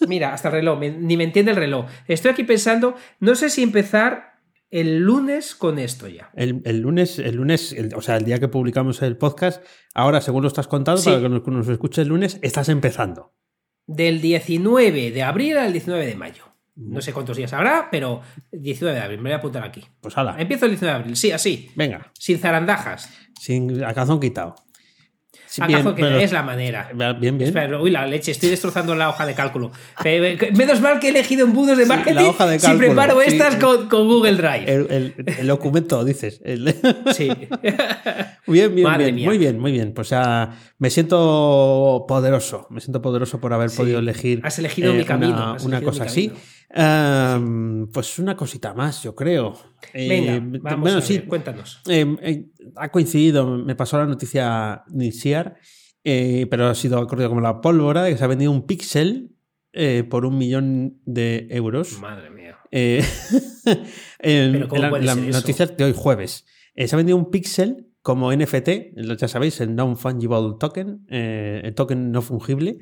Mira, 0.07 0.35
hasta 0.35 0.49
el 0.49 0.53
reloj, 0.53 0.79
ni 0.79 1.17
me 1.17 1.23
entiende 1.23 1.49
el 1.49 1.57
reloj. 1.57 1.87
Estoy 2.07 2.29
aquí 2.29 2.43
pensando, 2.43 2.93
no 3.19 3.33
sé 3.33 3.49
si 3.49 3.63
empezar 3.63 4.35
el 4.69 4.99
lunes 4.99 5.55
con 5.55 5.79
esto 5.79 6.07
ya. 6.07 6.29
El, 6.35 6.61
lunes, 6.79 7.17
el 7.17 7.37
lunes, 7.37 7.75
o 7.95 8.03
sea, 8.03 8.17
el 8.17 8.23
día 8.23 8.39
que 8.39 8.49
publicamos 8.49 9.01
el 9.01 9.17
podcast, 9.17 9.65
ahora 9.95 10.21
según 10.21 10.43
lo 10.43 10.47
estás 10.47 10.67
contando, 10.67 11.03
para 11.03 11.19
que 11.19 11.27
nos, 11.27 11.47
nos 11.47 11.67
escuche 11.69 12.03
el 12.03 12.09
lunes, 12.09 12.37
estás 12.43 12.69
empezando. 12.69 13.33
Del 13.87 14.21
19 14.21 15.09
de 15.09 15.23
abril 15.23 15.57
al 15.57 15.73
19 15.73 16.05
de 16.05 16.15
mayo. 16.15 16.43
No 16.77 17.01
sé 17.01 17.11
cuántos 17.11 17.35
días 17.35 17.51
habrá, 17.53 17.89
pero 17.89 18.21
19 18.51 18.95
de 18.95 19.03
abril, 19.03 19.19
me 19.19 19.29
voy 19.29 19.33
a 19.33 19.37
apuntar 19.37 19.63
aquí. 19.63 19.83
Pues 19.99 20.15
hala. 20.17 20.35
Empiezo 20.37 20.65
el 20.65 20.71
19 20.71 20.93
de 20.93 20.99
abril, 20.99 21.15
sí, 21.15 21.31
así. 21.31 21.71
Venga. 21.75 22.11
Sin 22.13 22.37
zarandajas. 22.37 23.09
Sin 23.39 23.83
a 23.83 23.93
calzón 23.93 24.19
quitado. 24.19 24.55
Sí, 25.47 25.61
bien, 25.65 25.87
es 26.19 26.31
la 26.33 26.43
manera. 26.43 26.89
Bien, 26.93 27.37
bien. 27.37 27.41
Espera, 27.41 27.79
uy, 27.79 27.89
la 27.89 28.05
leche, 28.05 28.31
estoy 28.31 28.49
destrozando 28.49 28.93
la 28.95 29.09
hoja 29.09 29.25
de 29.25 29.33
cálculo. 29.33 29.71
Menos 30.53 30.81
mal 30.81 30.99
que 30.99 31.07
he 31.07 31.09
elegido 31.09 31.45
embudos 31.45 31.77
de 31.77 31.85
marketing 31.85 32.15
la 32.15 32.29
hoja 32.29 32.45
de 32.47 32.59
cálculo, 32.59 32.83
si 32.83 32.85
preparo 32.85 33.21
estas 33.21 33.55
con, 33.55 33.87
con, 33.87 34.07
Google 34.07 34.35
Drive. 34.35 34.65
El, 34.67 35.15
el, 35.25 35.47
documento, 35.47 36.03
dices. 36.03 36.41
Sí. 37.13 37.29
bien, 38.45 38.75
bien, 38.75 38.97
bien. 38.97 39.25
Muy 39.25 39.37
bien, 39.37 39.59
muy 39.59 39.71
bien. 39.71 39.93
Pues 39.93 40.09
ya 40.09 40.51
me 40.77 40.89
siento 40.89 42.05
poderoso. 42.07 42.67
Me 42.69 42.81
siento 42.81 43.01
poderoso 43.01 43.39
por 43.39 43.53
haber 43.53 43.71
podido 43.71 43.99
elegir. 43.99 44.41
Has 44.43 44.59
elegido 44.59 44.93
mi 44.93 45.01
eh, 45.01 45.05
camino. 45.05 45.55
Una, 45.63 45.81
cosa 45.81 46.03
así. 46.03 46.31
Pues 47.91 48.19
una 48.19 48.35
cosita 48.35 48.73
más, 48.73 49.01
yo 49.03 49.15
creo. 49.15 49.53
Venga, 49.93 50.35
eh, 50.35 50.41
vamos 50.61 50.91
a 50.91 50.99
ver, 50.99 51.25
cuéntanos. 51.25 51.81
Eh, 51.87 52.45
ha 52.75 52.89
coincidido, 52.89 53.47
me 53.57 53.75
pasó 53.75 53.97
la 53.97 54.05
noticia 54.05 54.83
iniciar, 54.91 55.57
pero 56.03 56.67
ha 56.67 56.75
sido 56.75 57.05
como 57.07 57.41
la 57.41 57.61
pólvora, 57.61 58.03
de 58.03 58.11
que 58.11 58.17
se 58.17 58.23
ha 58.23 58.27
vendido 58.27 58.51
un 58.51 58.67
píxel 58.67 59.31
por 60.09 60.25
un 60.25 60.37
millón 60.37 61.01
de 61.05 61.47
euros. 61.49 61.99
Madre 61.99 62.29
mía. 62.29 62.57
en, 64.19 64.67
la, 64.69 65.15
noticia 65.15 65.65
de 65.67 65.83
hoy 65.83 65.93
jueves. 65.95 66.45
se 66.75 66.95
ha 66.95 66.97
vendido 66.97 67.17
un 67.17 67.31
píxel 67.31 67.87
como 68.01 68.31
NFT, 68.31 68.69
ya 69.17 69.27
sabéis, 69.27 69.59
el 69.61 69.75
non-fungible 69.75 70.55
token, 70.59 71.05
el 71.09 71.73
token 71.75 72.11
no 72.11 72.21
fungible 72.21 72.79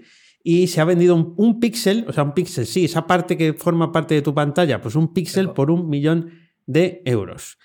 y 0.48 0.68
se 0.68 0.80
ha 0.80 0.86
vendido 0.86 1.16
un, 1.16 1.60
píxel, 1.60 2.06
o 2.08 2.14
sea, 2.14 2.24
un 2.24 2.36
píxel, 2.36 2.68
sí, 2.68 2.86
esa 2.86 3.08
parte 3.08 3.36
que 3.36 3.54
forma 3.54 3.91
parte 3.91 4.14
de 4.14 4.22
tu 4.22 4.32
pantalla, 4.32 4.80
pues 4.80 4.93
un 4.93 5.12
píxel 5.12 5.50
por 5.54 5.72
un 5.72 5.89
millón 5.89 6.34
de 6.68 7.02
euros. 7.04 7.58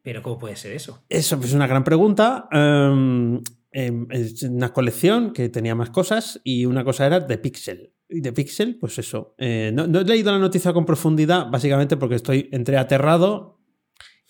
Pero 0.00 0.22
¿cómo 0.22 0.38
puede 0.38 0.54
ser 0.54 0.74
eso? 0.74 1.02
Eso 1.08 1.40
es 1.42 1.52
una 1.52 1.66
gran 1.66 1.82
pregunta. 1.82 2.46
Em, 2.52 3.42
em, 3.72 4.06
es 4.12 4.44
una 4.44 4.72
colección 4.72 5.32
que 5.32 5.48
tenía 5.48 5.74
más 5.74 5.90
cosas 5.90 6.40
y 6.44 6.66
una 6.66 6.84
cosa 6.84 7.04
era 7.04 7.18
de 7.18 7.36
píxel. 7.38 7.92
Y 8.08 8.20
de 8.20 8.32
píxel, 8.32 8.78
pues 8.78 9.00
eso. 9.00 9.34
Eh, 9.38 9.72
no, 9.74 9.98
he 9.98 10.04
leído 10.04 10.30
la 10.30 10.38
noticia 10.38 10.72
con 10.72 10.86
profundidad, 10.86 11.50
básicamente 11.50 11.96
porque 11.96 12.14
estoy 12.14 12.48
entre 12.52 12.78
aterrado 12.78 13.58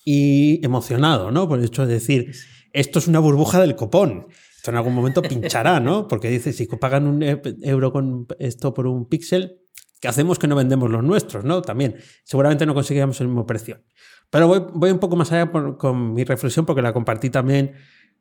y 0.07 0.65
emocionado, 0.65 1.31
¿no? 1.31 1.47
Por 1.47 1.59
el 1.59 1.67
hecho 1.67 1.87
de 1.87 1.93
decir, 1.93 2.33
esto 2.73 2.99
es 2.99 3.09
una 3.09 3.19
burbuja 3.19 3.61
del 3.61 3.77
copón. 3.77 4.29
Esto 4.63 4.71
en 4.71 4.77
algún 4.77 4.95
momento 4.95 5.23
pinchará, 5.23 5.81
¿no? 5.81 6.07
Porque 6.07 6.29
dice, 6.29 6.53
si 6.53 6.67
pagan 6.67 7.09
un 7.09 7.21
euro 7.63 7.93
con 7.93 8.29
esto 8.39 8.73
por 8.73 8.87
un 8.87 9.09
píxel, 9.09 9.59
¿qué 10.01 10.07
hacemos 10.07 10.39
que 10.39 10.47
no 10.47 10.55
vendemos 10.55 10.89
los 10.89 11.03
nuestros, 11.03 11.45
no? 11.45 11.63
También, 11.63 11.97
seguramente 12.23 12.65
no 12.65 12.73
conseguiríamos 12.73 13.21
el 13.21 13.27
mismo 13.27 13.45
precio. 13.45 13.83
Pero 14.31 14.47
voy, 14.47 14.93
un 14.93 15.01
poco 15.01 15.17
más 15.17 15.33
allá 15.33 15.51
con 15.51 16.15
mi 16.15 16.23
reflexión 16.23 16.65
porque 16.65 16.81
la 16.81 16.93
compartí 16.93 17.29
también 17.29 17.73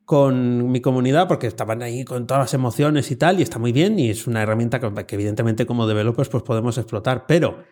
con 0.04 0.72
mi 0.72 0.82
comunidad 0.82 1.28
porque 1.28 1.46
estaban 1.46 1.84
ahí 1.84 2.04
con 2.06 2.26
todas 2.26 2.42
las 2.42 2.54
emociones 2.56 3.12
y 3.12 3.18
tal, 3.18 3.40
y 3.40 3.44
está 3.44 3.60
muy 3.60 3.72
bien, 3.72 4.00
y 4.00 4.10
es 4.10 4.26
una 4.26 4.42
herramienta 4.42 4.80
que, 4.80 5.14
evidentemente 5.14 5.68
como 5.68 5.86
developers 5.86 6.28
pues 6.28 6.42
podemos 6.42 6.76
explotar, 6.80 7.28
pero 7.28 7.64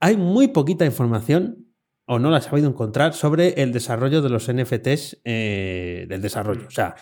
hay 0.00 0.16
muy 0.16 0.48
poquita 0.48 0.84
información 0.84 1.68
o 2.04 2.18
no 2.18 2.30
la 2.32 2.38
he 2.38 2.42
sabido 2.42 2.68
encontrar 2.68 3.14
sobre 3.14 3.62
el 3.62 3.70
desarrollo 3.70 4.22
de 4.22 4.28
los 4.28 4.52
NFTs 4.52 5.20
eh, 5.24 6.06
del 6.08 6.20
desarrollo. 6.20 6.66
O 6.66 6.70
sea, 6.72 6.96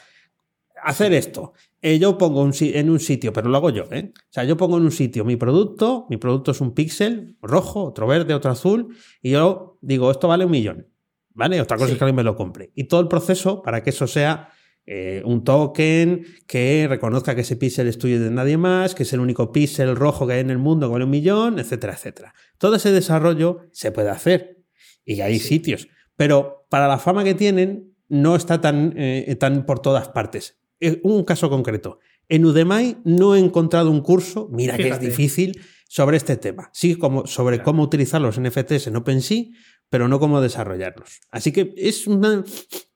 hacer 0.87 1.13
esto. 1.13 1.53
Eh, 1.83 1.99
yo 1.99 2.17
pongo 2.17 2.43
un, 2.43 2.53
en 2.61 2.91
un 2.91 3.01
sitio, 3.01 3.33
pero 3.33 3.49
lo 3.49 3.57
hago 3.57 3.71
yo. 3.71 3.85
¿eh? 3.91 4.13
O 4.15 4.33
sea, 4.33 4.45
yo 4.45 4.57
pongo 4.57 4.79
en 4.79 4.85
un 4.85 4.93
sitio 4.93 5.25
mi 5.25 5.37
producto, 5.37 6.07
mi 6.09 6.17
producto 6.17 6.53
es 6.53 6.61
un 6.61 6.75
píxel 6.75 7.37
rojo, 7.43 7.85
otro 7.85 8.07
verde, 8.07 8.35
otro 8.35 8.53
azul, 8.53 8.97
y 9.21 9.33
yo 9.33 9.79
digo, 9.83 10.11
esto 10.13 10.29
vale 10.29 10.45
un 10.45 10.53
millón. 10.53 10.87
¿Vale? 11.35 11.61
Otra 11.61 11.77
cosa 11.77 11.93
es 11.93 11.99
que 11.99 12.05
alguien 12.05 12.17
me 12.17 12.23
lo 12.23 12.37
compre. 12.37 12.71
Y 12.75 12.85
todo 12.85 13.01
el 13.01 13.09
proceso 13.09 13.63
para 13.63 13.83
que 13.83 13.91
eso 13.91 14.07
sea 14.07 14.49
eh, 14.87 15.23
un 15.25 15.43
token 15.43 16.25
que 16.47 16.87
reconozca 16.89 17.35
que 17.35 17.41
ese 17.41 17.57
píxel 17.57 17.89
es 17.89 17.99
tuyo 17.99 18.21
de 18.23 18.31
nadie 18.31 18.57
más, 18.57 18.95
que 18.95 19.03
es 19.03 19.13
el 19.13 19.21
único 19.21 19.53
píxel 19.53 19.97
rojo 19.97 20.27
que 20.27 20.35
hay 20.35 20.41
en 20.41 20.51
el 20.51 20.59
mundo 20.59 20.89
con 20.89 21.03
un 21.03 21.11
millón, 21.11 21.59
etcétera, 21.59 21.95
etcétera. 21.95 22.33
Todo 22.59 22.77
ese 22.77 22.93
desarrollo 22.93 23.67
se 23.73 23.91
puede 23.91 24.09
hacer 24.09 24.63
y 25.05 25.21
hay 25.21 25.41
sitios, 25.41 25.89
pero 26.15 26.65
para 26.71 26.89
la 26.89 26.99
fama 26.99 27.25
que 27.25 27.35
tienen 27.35 27.93
no 28.09 28.37
está 28.37 28.61
tan, 28.61 28.95
tan 29.39 29.67
por 29.67 29.81
todas 29.81 30.09
partes. 30.09 30.57
Eh, 30.81 31.01
un 31.03 31.25
caso 31.25 31.49
concreto. 31.49 31.99
En 32.29 32.45
Udemy 32.45 32.99
no 33.05 33.37
he 33.37 33.39
encontrado 33.39 33.91
un 33.91 34.01
curso, 34.01 34.49
mira 34.51 34.77
que 34.77 34.89
es 34.89 35.01
difícil, 35.01 35.61
sobre 35.89 36.17
este 36.17 36.37
tema. 36.37 36.71
Sí, 36.73 36.97
como, 36.97 37.27
sobre 37.27 37.63
cómo 37.63 37.83
utilizar 37.83 38.21
los 38.21 38.41
NFTs 38.41 38.89
en 38.89 38.97
OpenSea, 38.97 39.45
pero 39.89 40.09
no 40.09 40.19
cómo 40.19 40.41
desarrollarlos. 40.41 41.21
Así 41.31 41.53
que 41.53 41.73
es 41.77 42.07
una. 42.07 42.45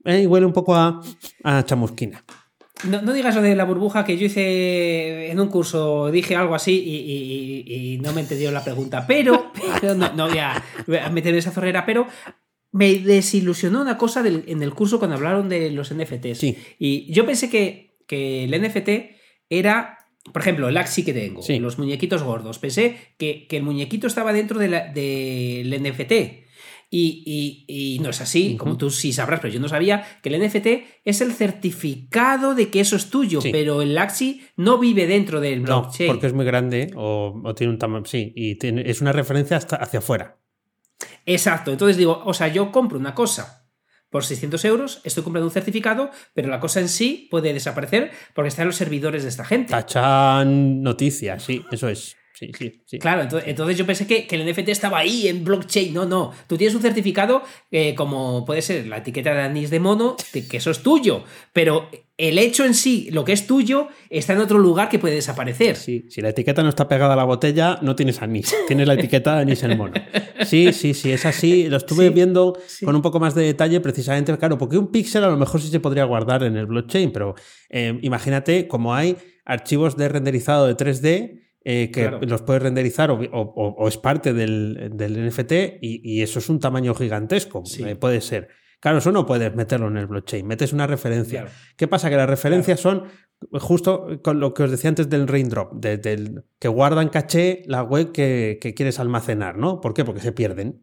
Eh, 0.05 0.27
huele 0.27 0.47
un 0.47 0.53
poco 0.53 0.75
a, 0.75 1.01
chamusquina. 1.65 2.25
No, 2.85 3.13
digas 3.13 3.35
lo 3.35 3.43
de 3.43 3.55
la 3.55 3.65
burbuja 3.65 4.07
que 4.07 4.17
yo 4.17 4.25
hice 4.25 5.31
en 5.31 5.39
un 5.39 5.49
curso, 5.49 6.11
dije 6.11 6.35
algo 6.35 6.55
así 6.55 6.73
y, 6.73 7.99
no 8.03 8.15
me 8.15 8.23
entendió 8.23 8.51
la 8.51 8.65
pregunta. 8.65 9.07
Pero, 9.07 9.53
no, 10.17 10.29
voy, 10.29 10.39
a, 10.39 11.11
meter 11.11 11.35
esa 11.35 11.51
zorrera, 11.51 11.85
pero 11.85 12.07
me 12.73 12.95
desilusionó 12.95 13.81
una 13.81 13.99
cosa 13.99 14.25
en 14.27 14.63
el 14.63 14.75
curso 14.75 14.99
cuando 14.99 15.17
hablaron 15.17 15.49
de 15.49 15.71
los 15.71 15.93
NFTs. 15.95 16.45
Y 16.79 17.13
yo 17.13 17.27
pensé 17.27 17.51
que, 17.51 17.97
que, 18.07 18.45
el 18.45 18.63
NFT 18.63 18.89
era, 19.49 19.99
por 20.33 20.43
ejemplo, 20.43 20.69
el 20.69 20.77
Axi 20.77 21.05
que 21.05 21.13
tengo, 21.13 21.43
los 21.61 21.79
muñequitos 21.79 22.23
gordos. 22.23 22.59
Pensé 22.59 22.97
que, 23.19 23.47
el 23.51 23.63
muñequito 23.63 24.07
estaba 24.07 24.33
dentro 24.33 24.59
del 24.59 24.71
de 24.95 25.81
NFT. 25.81 26.51
Y, 26.93 27.99
no 28.03 28.11
es 28.11 28.21
así, 28.21 28.57
como 28.57 28.77
tú 28.77 28.91
sí 28.91 29.13
sabrás, 29.13 29.41
pero 29.41 29.53
yo 29.53 29.61
no 29.61 29.69
sabía 29.69 30.05
que 30.23 30.29
el 30.29 30.45
NFT 30.45 30.67
es 31.05 31.21
el 31.21 31.33
certificado 31.33 32.55
de 32.55 32.69
que 32.69 32.81
eso 32.81 32.97
es 32.97 33.11
tuyo, 33.11 33.41
pero 33.53 33.83
el 33.83 33.97
Axi 33.97 34.43
no 34.57 34.79
vive 34.79 35.07
dentro 35.07 35.41
del 35.41 35.61
blockchain. 35.61 36.09
No, 36.09 36.15
porque 36.15 36.27
es 36.27 36.33
muy 36.33 36.45
grande 36.45 36.91
o, 36.97 37.55
tiene 37.57 37.73
un 37.73 37.79
tamaño, 37.79 38.05
sí, 38.07 38.33
y 38.35 38.59
es 38.65 39.01
una 39.01 39.13
referencia 39.13 39.57
hasta 39.57 39.77
hacia 39.77 40.01
afuera. 40.01 40.40
Exacto, 41.35 41.71
entonces 41.71 41.97
digo, 41.97 42.23
o 42.25 42.35
sea, 42.35 42.49
yo 42.49 42.73
compro 42.73 42.99
una 42.99 43.15
cosa 43.15 43.69
por 44.11 44.25
600 44.25 44.65
euros, 44.65 45.01
estoy 45.05 45.23
comprando 45.23 45.47
un 45.47 45.53
certificado, 45.53 46.11
pero 46.35 46.49
la 46.49 46.59
cosa 46.59 46.81
en 46.81 46.89
sí 46.89 47.29
puede 47.31 47.53
desaparecer 47.53 48.11
porque 48.35 48.49
están 48.49 48.67
los 48.67 48.75
servidores 48.75 49.23
de 49.23 49.29
esta 49.29 49.45
gente. 49.45 49.71
Tachan 49.71 50.83
noticias, 50.83 51.45
sí, 51.45 51.65
eso 51.71 51.89
es. 51.89 52.17
Sí, 52.41 52.81
sí, 52.87 52.99
Claro, 52.99 53.29
entonces, 53.45 53.77
yo 53.77 53.85
pensé 53.85 54.07
que, 54.07 54.27
el 54.31 54.51
NFT 54.51 54.71
estaba 54.71 54.99
ahí 54.99 55.29
en 55.29 55.45
blockchain. 55.45 55.93
No, 55.93 56.07
no. 56.07 56.33
Tú 56.47 56.57
tienes 56.57 56.75
un 56.75 56.81
certificado 56.81 57.43
eh, 57.71 57.95
como 57.95 58.47
puede 58.47 58.63
ser 58.63 58.87
la 58.87 58.99
etiqueta 58.99 59.35
de 59.35 59.43
anís 59.43 59.69
de 59.69 59.79
mono, 59.79 60.17
que 60.33 60.57
eso 60.57 60.71
es 60.71 60.83
tuyo. 60.83 61.23
Pero 61.53 61.91
el 62.17 62.39
hecho 62.39 62.65
en 62.65 62.73
sí, 62.73 63.11
lo 63.13 63.27
que 63.27 63.33
es 63.33 63.47
tuyo, 63.47 63.89
está 64.09 64.33
en 64.33 64.39
otro 64.39 64.59
lugar 64.59 64.89
que 64.89 64.99
puede 64.99 65.17
desaparecer. 65.17 65.77
Sí, 65.77 66.07
si 66.09 66.23
la 66.23 66.31
etiqueta 66.31 66.63
no 66.63 66.71
está 66.71 66.89
pegada 66.89 67.13
a 67.13 67.17
la 67.17 67.25
botella, 67.25 67.79
no 67.83 67.95
tienes 67.95 68.23
anís. 68.23 68.55
Tienes 68.67 68.87
la 68.87 68.95
etiqueta 68.95 69.37
de 69.37 69.43
anís 69.43 69.63
en 69.63 69.77
mono. 69.77 69.95
Sí, 70.47 70.73
sí, 70.73 70.95
sí, 70.95 71.13
es 71.13 71.27
así. 71.27 71.69
Lo 71.69 71.77
estuve 71.77 72.09
viendo 72.09 72.59
con 72.83 72.97
un 72.97 73.03
poco 73.03 73.21
más 73.21 73.35
de 73.35 73.43
detalle, 73.45 73.81
precisamente, 73.81 74.35
claro, 74.39 74.57
porque 74.57 74.79
un 74.79 74.91
píxel 74.91 75.25
a 75.25 75.29
lo 75.29 75.37
mejor 75.37 75.61
sí 75.61 75.69
se 75.69 75.81
podría 75.81 76.05
guardar 76.05 76.43
en 76.45 76.57
el 76.57 76.65
blockchain, 76.65 77.13
pero 77.13 77.35
eh, 77.69 77.99
imagínate 78.01 78.67
como 78.67 78.95
hay 78.95 79.19
archivos 79.45 79.99
de 79.99 80.09
renderizado 80.09 80.67
de 80.67 80.77
3D 80.77 81.41
eh, 81.63 81.91
que 81.93 82.11
los 82.27 82.43
puedes 82.43 82.63
renderizar 82.63 83.11
o, 83.11 83.89
es 83.89 83.99
parte 83.99 84.33
del, 84.33 84.91
NFT 84.97 85.53
y, 85.83 86.23
eso 86.23 86.39
es 86.39 86.49
un 86.49 86.59
tamaño 86.59 86.95
gigantesco, 86.95 87.63
eh, 87.79 87.97
puede 87.97 88.21
ser. 88.21 88.49
Claro, 88.81 88.99
eso 88.99 89.13
no 89.13 89.27
puedes 89.27 89.55
meterlo 89.55 89.89
en 89.89 89.99
el 89.99 90.07
blockchain, 90.07 90.47
metes 90.47 90.73
una 90.73 90.87
referencia. 90.87 91.47
¿Qué 91.77 91.87
pasa? 91.87 92.09
Que 92.09 92.17
las 92.17 92.31
referencias 92.31 92.81
son 92.81 93.05
justo 93.53 94.21
con 94.23 94.41
lo 94.41 94.55
que 94.55 94.63
os 94.63 94.71
decía 94.71 94.89
antes 94.89 95.11
del 95.11 95.29
raindrop, 95.29 95.75
del, 95.75 96.45
que 96.59 96.69
guardan 96.69 97.11
caché 97.11 97.63
la 97.67 97.83
web 97.83 98.13
que, 98.13 98.59
quieres 98.75 98.99
almacenar, 98.99 99.59
¿no? 99.59 99.81
¿Por 99.83 99.93
qué? 99.93 100.05
Porque 100.05 100.23
se 100.23 100.33
pierden. 100.33 100.83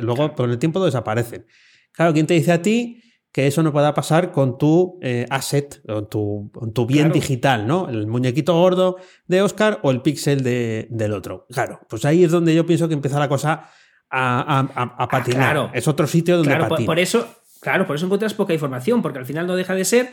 luego 0.00 0.34
con 0.34 0.50
el 0.50 0.58
tiempo 0.58 0.82
desaparecen. 0.82 1.46
Claro, 1.92 2.14
¿quién 2.14 2.26
te 2.26 2.34
dice 2.34 2.52
a 2.52 2.62
ti 2.62 3.02
que 3.32 3.46
eso 3.46 3.62
no 3.62 3.72
pueda 3.72 3.94
pasar 3.94 4.32
con 4.32 4.58
tu 4.58 4.98
eh, 5.02 5.26
asset, 5.30 5.80
con 5.86 6.08
tu, 6.08 6.50
tu 6.74 6.86
bien 6.86 7.12
digital, 7.12 7.66
¿no? 7.66 7.88
El 7.88 8.06
muñequito 8.06 8.54
gordo 8.54 8.96
de 9.26 9.42
Oscar 9.42 9.78
o 9.82 9.90
el 9.90 10.02
píxel 10.02 10.42
de, 10.42 10.88
del 10.90 11.12
otro. 11.12 11.46
Claro, 11.50 11.80
pues 11.88 12.04
ahí 12.04 12.24
es 12.24 12.32
donde 12.32 12.54
yo 12.54 12.66
pienso 12.66 12.88
que 12.88 12.94
empieza 12.94 13.20
la 13.20 13.28
cosa 13.28 13.70
a, 14.10 14.60
a, 14.74 14.82
a 14.82 15.08
patinar. 15.08 15.52
claro. 15.52 15.70
Es 15.72 15.86
otro 15.86 16.06
sitio 16.06 16.38
donde 16.38 16.56
claro, 16.56 16.74
Por, 16.84 16.98
eso, 16.98 17.28
Claro, 17.60 17.86
por 17.86 17.94
eso 17.94 18.06
encuentras 18.06 18.34
poca 18.34 18.54
información, 18.54 19.02
porque 19.02 19.18
al 19.18 19.26
final 19.26 19.46
no 19.46 19.54
deja 19.54 19.74
de 19.74 19.84
ser 19.84 20.10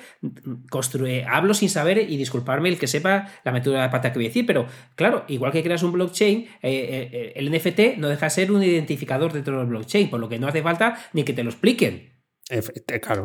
construir, 0.70 1.24
hablo 1.28 1.54
sin 1.54 1.70
saber 1.70 1.98
y 1.98 2.18
disculparme 2.18 2.70
el 2.70 2.78
que 2.78 2.88
sepa 2.88 3.30
la 3.46 3.52
metida 3.52 3.82
de 3.82 3.90
pata 3.90 4.12
que 4.12 4.20
voy 4.20 4.26
a 4.26 4.30
decir, 4.30 4.46
pero 4.46 4.68
claro, 4.96 5.24
igual 5.28 5.54
que 5.54 5.64
creas 5.64 5.82
un 5.82 5.94
blockchain, 5.94 6.42
eh, 6.62 7.10
eh, 7.12 7.34
el 7.36 7.50
NFT 7.50 7.98
no 7.98 8.10
deja 8.10 8.26
de 8.26 8.30
ser 8.30 8.52
un 8.52 8.62
identificador 8.62 9.32
dentro 9.32 9.58
del 9.58 9.68
blockchain, 9.68 10.10
por 10.10 10.20
lo 10.20 10.28
que 10.28 10.38
no 10.40 10.48
hace 10.48 10.62
falta 10.62 11.00
ni 11.14 11.24
que 11.24 11.34
te 11.34 11.44
lo 11.44 11.50
expliquen. 11.50 12.17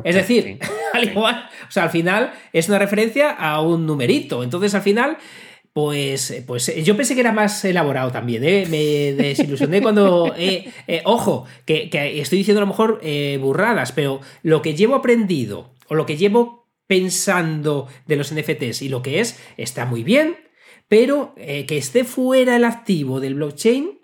Es 0.05 0.14
decir, 0.14 0.59
al 0.93 1.05
igual, 1.05 1.49
o 1.68 1.70
sea, 1.70 1.85
al 1.85 1.91
final 1.91 2.33
es 2.53 2.68
una 2.68 2.79
referencia 2.79 3.31
a 3.31 3.61
un 3.61 3.87
numerito. 3.87 4.43
Entonces, 4.43 4.75
al 4.75 4.83
final, 4.83 5.18
Pues, 5.73 6.43
pues 6.47 6.68
eh, 6.68 6.83
yo 6.83 6.99
pensé 6.99 7.14
que 7.14 7.23
era 7.23 7.33
más 7.33 7.64
elaborado 7.64 8.11
también, 8.11 8.45
¿eh? 8.45 8.66
me 8.68 9.14
desilusioné 9.14 9.81
cuando... 9.83 10.35
Eh, 10.37 10.70
ojo, 11.05 11.47
que, 11.64 11.89
estoy 12.20 12.39
diciendo 12.39 12.61
a 12.61 12.66
lo 12.66 12.66
mejor 12.66 13.01
burradas, 13.41 13.93
pero 13.93 14.20
lo 14.43 14.61
que 14.61 14.75
llevo 14.75 14.97
aprendido 14.97 15.75
o 15.89 15.95
lo 15.95 16.05
que 16.05 16.18
llevo 16.18 16.68
pensando 16.87 17.89
de 18.07 18.16
los 18.16 18.35
NFTs 18.35 18.83
y 18.83 18.91
lo 18.91 19.01
que 19.01 19.20
es, 19.20 19.41
está 19.57 19.87
muy 19.87 20.05
bien, 20.05 20.37
pero 20.89 21.35
que 21.37 21.79
esté 21.79 22.05
fuera 22.05 22.57
el 22.57 22.64
activo 22.64 23.18
del 23.18 23.37
blockchain 23.37 23.99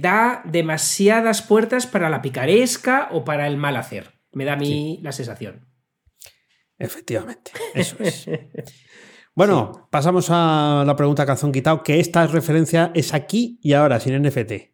da 0.00 0.42
demasiadas 0.46 1.42
puertas 1.42 1.86
para 1.86 2.08
la 2.08 2.22
picaresca 2.22 3.08
o 3.12 3.24
para 3.24 3.46
el 3.46 3.56
mal 3.56 3.76
hacer. 3.76 4.12
Me 4.32 4.44
da 4.44 4.54
a 4.54 4.56
mí 4.56 4.98
la 5.02 5.12
sensación. 5.12 5.66
Efectivamente, 6.78 7.52
eso 7.74 7.96
es. 8.00 8.26
Bueno, 9.34 9.88
pasamos 9.90 10.26
a 10.30 10.84
la 10.86 10.94
pregunta 10.94 11.24
calzón 11.24 11.52
quitado, 11.52 11.82
que 11.82 12.00
esta 12.00 12.26
referencia 12.26 12.90
es 12.94 13.14
aquí 13.14 13.58
y 13.62 13.72
ahora, 13.72 13.98
sin 13.98 14.20
NFT. 14.20 14.72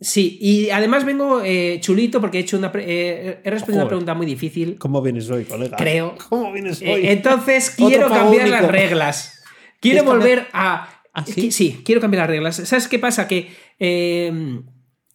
Sí, 0.00 0.38
y 0.40 0.70
además 0.70 1.04
vengo 1.04 1.42
eh, 1.42 1.78
chulito 1.80 2.20
porque 2.20 2.38
he 2.38 2.40
hecho 2.40 2.56
una 2.56 2.72
eh, 2.74 3.40
he 3.44 3.50
respondido 3.50 3.82
una 3.82 3.88
pregunta 3.88 4.14
muy 4.14 4.26
difícil. 4.26 4.78
¿Cómo 4.78 5.00
vienes 5.02 5.30
hoy, 5.30 5.44
colega? 5.44 5.76
Creo. 5.76 6.14
¿Cómo 6.28 6.52
vienes 6.52 6.80
eh, 6.82 6.92
hoy? 6.92 7.06
entonces 7.06 7.70
quiero 7.70 8.08
cambiar 8.08 8.48
las 8.48 8.66
reglas. 8.66 9.42
Quiero 9.80 10.04
volver 10.04 10.46
a. 10.52 10.99
¿Ah, 11.12 11.24
sí? 11.24 11.50
sí? 11.50 11.82
quiero 11.84 12.00
cambiar 12.00 12.22
las 12.22 12.30
reglas. 12.30 12.56
¿Sabes 12.56 12.88
qué 12.88 12.98
pasa? 12.98 13.26
Que 13.26 13.50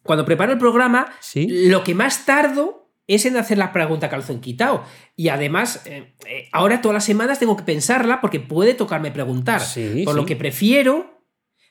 cuando 0.02 0.24
preparo 0.24 0.52
el 0.52 0.58
programa, 0.58 1.12
lo 1.34 1.84
que 1.84 1.94
más 1.94 2.24
tardo 2.24 2.86
es 3.06 3.24
en 3.26 3.36
hacer 3.36 3.58
la 3.58 3.72
pregunta 3.72 4.08
calzón 4.08 4.40
quitado. 4.40 4.84
Y 5.14 5.28
además, 5.28 5.82
eh, 5.86 6.14
eh, 6.26 6.48
ahora 6.52 6.80
todas 6.80 6.94
las 6.94 7.04
semanas 7.04 7.38
tengo 7.38 7.56
que 7.56 7.64
pensarla 7.64 8.20
porque 8.20 8.40
puede 8.40 8.74
tocarme 8.74 9.10
preguntar. 9.10 9.62
por 10.04 10.14
lo 10.14 10.26
que 10.26 10.36
prefiero 10.36 11.22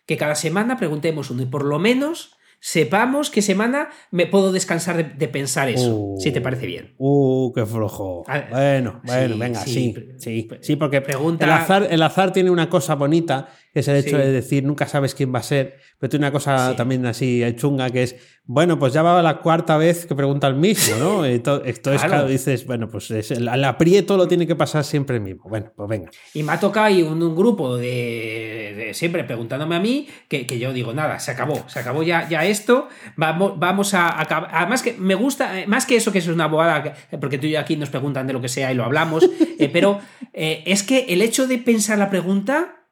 que 0.06 0.18
cada 0.18 0.36
semana 0.36 0.78
preguntemos 0.78 1.32
uno 1.32 1.44
y 1.44 1.48
por 1.48 1.66
lo 1.66 1.80
menos 1.80 2.38
sepamos 2.66 3.30
qué 3.30 3.44
semana 3.44 3.90
me 4.10 4.26
puedo 4.26 4.52
descansar 4.52 5.20
de, 5.20 5.28
pensar 5.28 5.70
eso, 5.70 6.16
si 6.18 6.32
te 6.32 6.42
parece 6.42 6.66
bien. 6.66 6.96
Uh, 6.98 7.54
qué 7.54 7.64
flojo. 7.64 8.26
Bueno, 8.50 9.02
bueno, 9.04 9.38
venga, 9.38 9.60
sí, 9.60 9.94
sí, 10.18 10.50
sí, 10.62 10.76
porque 10.76 11.00
pregunta... 11.02 11.46
el, 11.46 11.52
azar, 11.52 11.88
el 11.92 12.02
azar 12.02 12.34
tiene 12.34 12.50
una 12.50 12.68
cosa 12.68 12.96
bonita, 12.96 13.50
que 13.72 13.82
es 13.82 13.88
el 13.88 13.98
hecho 13.98 14.18
de 14.18 14.32
decir 14.32 14.64
nunca 14.64 14.88
sabes 14.88 15.14
quién 15.14 15.32
va 15.32 15.40
a 15.40 15.44
ser, 15.44 15.78
pero 16.00 16.10
tiene 16.10 16.26
una 16.26 16.32
cosa 16.32 16.76
también 16.76 17.06
así 17.06 17.44
chunga 17.56 17.92
que 17.92 18.02
es 18.02 18.16
bueno, 18.48 18.78
pues 18.78 18.94
ya 18.94 19.02
va 19.02 19.24
la 19.24 19.40
cuarta 19.40 19.76
vez 19.76 20.06
que 20.06 20.14
pregunta 20.14 20.48
el 20.48 20.56
mismo, 20.56 20.98
¿no? 20.98 21.26
Entonces, 21.26 21.80
claro. 21.80 22.28
dices, 22.28 22.66
bueno, 22.68 22.88
pues 22.88 23.10
el, 23.10 23.64
aprieto 23.64 24.18
lo 24.18 24.28
tiene 24.28 24.46
que 24.46 24.56
pasar 24.56 24.84
siempre 24.84 25.16
el 25.16 25.24
mismo. 25.24 25.50
Bueno, 25.50 25.72
pues 25.76 25.90
venga. 25.90 26.12
Y 26.34 26.44
me 26.44 26.52
ha 26.52 26.60
tocado 26.60 26.86
ahí 26.86 27.02
un, 27.02 27.36
grupo 27.36 27.76
de, 27.76 28.92
siempre 28.94 29.24
preguntándome 29.24 29.76
a 29.76 29.80
mí 29.80 30.08
que, 30.28 30.46
yo 30.60 30.74
digo, 30.74 30.94
nada, 30.94 31.18
se 31.20 31.32
acabó, 31.32 31.68
se 31.68 31.80
acabó 31.80 32.04
ya, 32.04 32.30
ya 32.30 32.46
esto, 32.46 32.88
vamos, 33.16 33.58
vamos 33.58 33.96
a 33.96 34.22
acabar. 34.22 34.50
Además 34.54 34.84
que 34.84 34.94
me 34.94 35.16
gusta, 35.16 35.60
eh, 35.60 35.66
más 35.66 35.88
que 35.88 35.96
eso 35.96 36.12
que 36.12 36.20
es 36.20 36.28
una 36.28 36.48
bobada, 36.48 36.94
porque 37.20 37.40
tú 37.40 37.48
y 37.48 37.52
yo 37.52 37.60
aquí 37.60 37.78
nos 37.78 37.90
preguntan 37.90 38.28
de 38.28 38.34
lo 38.34 38.42
que 38.42 38.50
sea 38.50 38.72
y 38.72 38.76
lo 38.76 38.84
hablamos, 38.84 39.28
eh, 39.60 39.70
pero 39.74 40.00
eh, 40.34 40.62
es 40.68 40.84
que 40.84 41.06
el 41.10 41.24
hecho 41.24 41.48
de 41.48 41.58
pensar 41.58 41.98
la 41.98 42.12
pregunta 42.12 42.85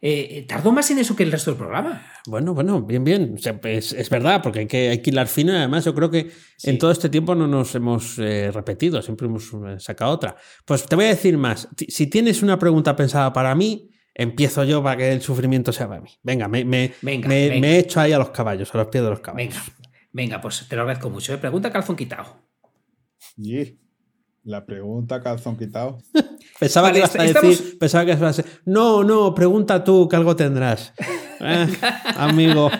eh, 0.00 0.44
tardó 0.48 0.72
más 0.72 0.90
en 0.90 0.98
eso 0.98 1.16
que 1.16 1.22
el 1.22 1.32
resto 1.32 1.50
del 1.50 1.58
programa. 1.58 2.06
Bueno, 2.26 2.54
bueno, 2.54 2.82
bien, 2.82 3.04
bien. 3.04 3.36
es, 3.64 4.10
verdad, 4.10 4.42
porque 4.42 4.60
hay 4.60 4.66
que, 4.66 4.88
hay 4.90 5.02
que 5.02 5.10
hilar 5.10 5.26
fino. 5.26 5.52
Además, 5.52 5.84
yo 5.84 5.94
creo 5.94 6.10
que 6.10 6.30
en 6.62 6.78
todo 6.78 6.90
este 6.90 7.08
tiempo 7.08 7.34
no 7.34 7.46
nos 7.46 7.74
hemos 7.74 8.18
eh, 8.18 8.50
repetido, 8.52 9.00
siempre 9.02 9.26
hemos 9.26 9.52
eh, 9.52 9.78
sacado 9.78 10.12
otra. 10.12 10.36
Pues 10.64 10.84
te 10.86 10.96
voy 10.96 11.06
a 11.06 11.08
decir 11.08 11.38
más. 11.38 11.68
Si 11.88 12.08
tienes 12.08 12.42
una 12.42 12.58
pregunta 12.58 12.94
pensada 12.94 13.32
para 13.32 13.54
mí, 13.54 13.90
empiezo 14.14 14.64
yo 14.64 14.82
para 14.82 14.96
que 14.96 15.12
el 15.12 15.22
sufrimiento 15.22 15.72
sea 15.72 15.88
para 15.88 16.00
mí. 16.00 16.10
Venga, 16.22 16.48
me, 16.48 16.64
me, 16.64 16.94
me, 17.02 17.78
echo 17.78 18.00
ahí 18.00 18.12
a 18.12 18.18
los 18.18 18.30
caballos, 18.30 18.74
a 18.74 18.78
los 18.78 18.88
pies 18.88 19.04
de 19.04 19.10
los 19.10 19.20
caballos. 19.20 19.54
Venga, 19.54 19.64
venga 20.12 20.40
pues 20.40 20.66
te 20.68 20.76
lo 20.76 20.82
agradezco 20.82 21.10
mucho. 21.10 21.38
Pregunta 21.40 21.72
calzón 21.72 21.96
quitado. 21.96 22.36
La 24.46 24.64
pregunta 24.64 25.20
calzón 25.20 25.56
quitado. 25.56 25.98
pensaba, 26.60 26.92
que 26.92 26.98
ibas 26.98 27.16
a 27.16 27.24
decir, 27.24 27.78
pensaba 27.80 28.04
que 28.04 28.12
ibas 28.12 28.22
a 28.22 28.42
decir, 28.42 28.60
no, 28.64 29.02
no, 29.02 29.34
pregunta 29.34 29.82
tú 29.82 30.08
que 30.08 30.16
algo 30.16 30.34
tendrás. 30.36 30.94
Eh, 31.38 31.68
amigo. 32.16 32.70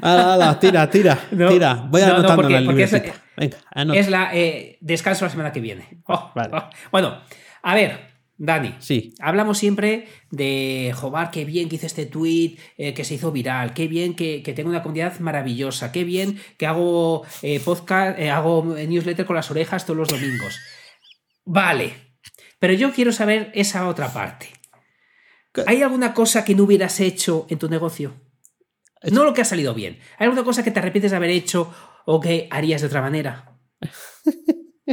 Ala, 0.00 0.58
tira, 0.58 0.88
tira, 0.88 1.18
tira. 1.28 1.86
Voy 1.90 2.00
anotando 2.00 2.48
no, 2.48 2.64
porque, 2.64 2.84
es, 2.84 2.92
Venga, 3.36 3.58
es 3.94 4.08
la 4.08 4.34
eh, 4.34 4.78
descanso 4.80 5.26
la 5.26 5.30
semana 5.30 5.52
que 5.52 5.60
viene. 5.60 6.00
Oh, 6.06 6.32
vale. 6.34 6.48
Oh. 6.50 6.62
Bueno, 6.90 7.18
a 7.62 7.74
ver, 7.74 8.00
Dani, 8.38 8.74
sí. 8.78 9.12
hablamos 9.20 9.58
siempre 9.58 10.08
de, 10.30 10.94
jobar, 10.96 11.30
qué 11.30 11.44
bien 11.44 11.68
que 11.68 11.76
hice 11.76 11.88
este 11.88 12.06
tweet, 12.06 12.56
eh, 12.78 12.94
que 12.94 13.04
se 13.04 13.16
hizo 13.16 13.32
viral, 13.32 13.74
qué 13.74 13.86
bien 13.86 14.16
que, 14.16 14.40
tengo 14.56 14.70
una 14.70 14.82
comunidad 14.82 15.20
maravillosa, 15.20 15.92
qué 15.92 16.04
bien 16.04 16.40
que 16.56 16.66
hago 16.66 17.26
podcast, 17.66 18.18
hago 18.18 18.64
newsletter 18.64 19.26
con 19.26 19.36
las 19.36 19.50
orejas 19.50 19.84
todos 19.84 19.98
los 19.98 20.08
domingos. 20.08 20.58
Vale, 21.44 21.94
pero 22.58 22.72
yo 22.74 22.92
quiero 22.92 23.12
saber 23.12 23.50
esa 23.54 23.88
otra 23.88 24.12
parte. 24.12 24.48
¿Hay 25.66 25.82
alguna 25.82 26.14
cosa 26.14 26.44
que 26.44 26.54
no 26.54 26.64
hubieras 26.64 27.00
hecho 27.00 27.46
en 27.48 27.58
tu 27.58 27.68
negocio? 27.68 28.14
No 29.10 29.24
lo 29.24 29.32
que 29.32 29.40
ha 29.40 29.46
salido 29.46 29.74
bien. 29.74 29.98
¿Hay 30.18 30.26
alguna 30.26 30.44
cosa 30.44 30.62
que 30.62 30.70
te 30.70 30.78
arrepientes 30.78 31.10
de 31.10 31.16
haber 31.16 31.30
hecho 31.30 31.72
o 32.06 32.20
que 32.20 32.48
harías 32.50 32.82
de 32.82 32.86
otra 32.86 33.00
manera? 33.00 33.58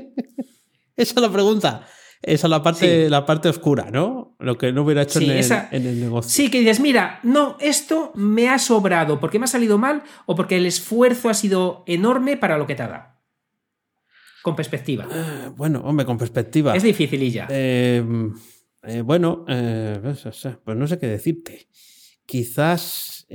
Esa 0.96 1.14
es 1.14 1.22
la 1.22 1.32
pregunta. 1.32 1.88
Esa 2.22 2.48
es 2.48 2.50
la 2.50 2.64
parte, 2.64 3.10
la 3.10 3.26
parte 3.26 3.50
oscura, 3.50 3.90
¿no? 3.92 4.36
Lo 4.40 4.58
que 4.58 4.72
no 4.72 4.82
hubiera 4.82 5.04
hecho 5.04 5.20
en, 5.20 5.30
el, 5.30 6.00
negocio. 6.00 6.30
Sí, 6.30 6.50
que 6.50 6.60
dices, 6.60 6.80
mira, 6.80 7.20
no, 7.22 7.58
esto 7.60 8.12
me 8.16 8.50
ha 8.50 8.58
sobrado 8.58 9.20
porque 9.20 9.38
me 9.38 9.46
ha 9.46 9.48
salido 9.48 9.78
mal 9.78 10.04
o 10.26 10.36
porque 10.36 10.58
el 10.58 10.66
esfuerzo 10.66 11.30
ha 11.30 11.36
sido 11.36 11.84
enorme 11.86 12.36
para 12.36 12.58
lo 12.58 12.66
que 12.66 12.74
te 12.74 12.84
ha 12.84 12.88
dado. 12.88 13.17
Con 14.42 14.56
perspectiva. 14.56 15.08
Eh, 15.12 15.50
bueno, 15.56 15.82
hombre, 15.82 16.06
con 16.06 16.18
perspectiva. 16.18 16.76
Es 16.76 16.84
difícil 16.84 17.22
y 17.24 17.32
ya. 17.32 17.48
Eh, 17.50 18.04
eh, 18.84 19.02
bueno, 19.02 19.46
pues 19.46 20.78
no 20.78 20.88
sé 20.88 21.00
qué 21.00 21.08
decirte. 21.08 21.68
Quizás 22.26 23.28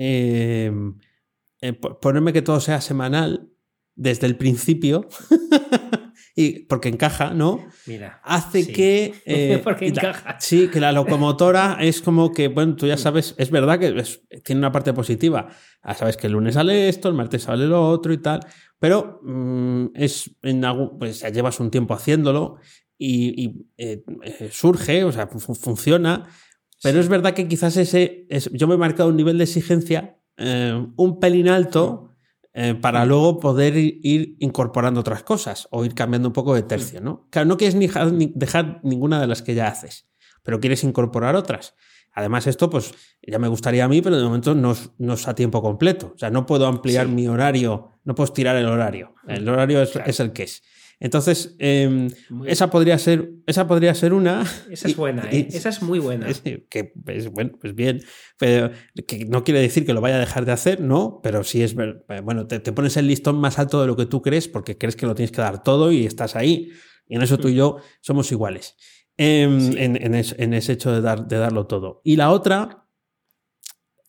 ponerme 2.01 2.33
que 2.33 2.43
todo 2.43 2.61
sea 2.61 2.81
semanal 2.81 3.51
desde 3.95 4.27
el 4.27 4.37
principio. 4.37 5.09
y 6.35 6.61
porque 6.61 6.89
encaja, 6.89 7.35
¿no? 7.35 7.67
Mira. 7.87 8.21
Hace 8.25 8.73
que. 8.73 9.61
porque 9.65 9.89
encaja. 9.89 10.37
Sí, 10.41 10.69
que 10.69 10.81
la 10.81 10.93
locomotora 10.93 11.79
es 11.81 12.01
como 12.01 12.33
que, 12.33 12.49
bueno, 12.49 12.77
tú 12.77 12.87
ya 12.87 12.97
sabes, 12.97 13.35
es 13.39 13.51
verdad 13.51 13.79
que 13.79 14.03
tiene 14.43 14.61
una 14.61 14.73
parte 14.73 14.93
positiva. 14.93 15.49
Ya 15.87 15.95
sabes 15.95 16.17
que 16.17 16.29
el 16.29 16.35
lunes 16.35 16.55
sale 16.55 16.89
esto, 16.89 17.09
el 17.09 17.15
martes 17.15 17.43
sale 17.43 17.67
lo 17.67 17.89
otro 17.89 18.13
y 18.13 18.19
tal. 18.19 18.41
Pero 18.79 19.21
mm, 19.23 19.87
es 19.95 20.31
en 20.43 20.65
pues 20.99 21.21
ya 21.21 21.29
llevas 21.29 21.61
un 21.61 21.71
tiempo 21.71 21.95
haciéndolo 21.95 22.57
y, 22.99 23.67
eh, 23.77 24.03
eh, 24.23 24.49
surge, 24.51 25.05
o 25.05 25.13
sea, 25.13 25.27
funciona. 25.27 26.25
Pero 26.83 27.01
es 27.01 27.09
verdad 27.09 27.35
que 27.35 27.47
quizás 27.47 27.77
ese. 27.77 28.27
Es, 28.29 28.51
yo 28.53 28.67
me 28.67 28.75
he 28.75 28.79
marcado 28.79 29.09
un 29.09 29.17
nivel 29.17 29.39
de 29.39 29.45
exigencia 29.45 30.19
eh, 30.39 30.87
un 30.97 31.21
pelín 31.21 31.49
alto 31.49 32.12
para 32.81 33.05
luego 33.07 33.41
poder 33.41 33.77
ir, 33.77 34.37
incorporando 34.39 35.01
otras 35.01 35.23
cosas 35.23 35.69
o 35.71 35.85
ir 35.85 35.95
cambiando 35.95 36.29
un 36.29 36.35
poco 36.35 36.55
de 36.55 36.63
tercio, 36.63 37.01
¿no? 37.01 37.27
Claro, 37.31 37.49
no 37.49 37.57
quieres 37.57 37.75
ni 37.75 37.87
dejar 38.35 38.81
ninguna 38.83 39.21
de 39.21 39.27
las 39.27 39.41
que 39.43 39.55
ya 39.55 39.69
haces, 39.69 40.09
pero 40.43 40.61
quieres 40.61 40.85
incorporar 40.85 41.35
otras. 41.35 41.75
Además, 42.15 42.47
esto, 42.47 42.69
pues, 42.69 42.93
ya 43.23 43.39
me 43.39 43.49
gustaría 43.49 43.85
a 43.85 43.89
mí, 43.89 44.03
pero 44.03 44.19
de 44.19 44.25
momento 44.25 44.55
no, 44.55 44.73
es 44.73 45.29
a 45.29 45.35
tiempo 45.35 45.63
completo. 45.63 46.13
O 46.15 46.19
sea, 46.19 46.31
no 46.31 46.45
puedo 46.45 46.67
ampliar 46.67 47.09
mi 47.09 47.27
horario, 47.27 47.93
no 48.05 48.15
puedo 48.15 48.27
estirar 48.27 48.57
el 48.57 48.67
horario. 48.67 49.15
El 49.27 49.49
horario 49.49 49.81
es, 49.81 50.21
el 50.21 50.33
que 50.33 50.43
es. 50.43 50.63
Entonces, 51.01 51.57
em, 51.59 52.09
esa, 52.47 52.71
podría 52.71 52.97
ser, 52.99 53.33
esa 53.47 53.67
podría 53.67 53.95
ser 53.95 54.13
una. 54.13 54.45
Esa 54.71 54.89
es 54.89 54.97
buena, 54.97 55.29
¿eh? 55.31 55.49
esa 55.53 55.69
es 55.69 55.83
muy 55.83 55.99
buena. 55.99 56.27
que 56.71 56.93
es, 57.07 57.29
bueno, 57.29 57.53
pues 57.61 57.75
bien. 57.75 58.01
Pero 58.39 58.71
que 59.07 59.25
no 59.25 59.45
quiere 59.45 59.61
decir 59.61 59.85
que 59.85 59.95
lo 59.95 60.01
vaya 60.01 60.17
a 60.17 60.21
dejar 60.21 60.45
de 60.45 60.53
hacer, 60.53 60.81
¿no? 60.81 61.21
Pero 61.23 61.45
sí 61.45 61.63
es. 61.63 61.75
Bueno, 61.75 62.47
te, 62.47 62.61
te 62.61 62.73
pones 62.73 62.97
el 62.97 63.07
listón 63.07 63.41
más 63.41 63.59
alto 63.59 63.81
de 63.81 63.87
lo 63.87 63.97
que 63.97 64.07
tú 64.07 64.23
crees 64.23 64.49
porque 64.49 64.79
crees 64.79 64.97
que 64.97 65.07
lo 65.07 65.15
tienes 65.15 65.33
que 65.33 65.41
dar 65.43 65.63
todo 65.63 65.91
y 65.93 66.07
estás 66.07 66.37
ahí. 66.37 66.71
Y 67.07 67.17
en 67.17 67.23
eso 67.23 67.39
tú 67.39 67.49
y 67.49 67.55
yo 67.55 67.79
somos 68.01 68.31
iguales. 68.33 68.77
Em, 69.19 69.77
en, 69.77 70.15
ese 70.15 70.73
hecho 70.73 70.91
de, 70.91 71.01
dar, 71.01 71.29
de 71.29 71.37
darlo 71.37 71.67
todo. 71.67 72.01
Y 72.03 72.17
la 72.17 72.31
otra, 72.31 72.89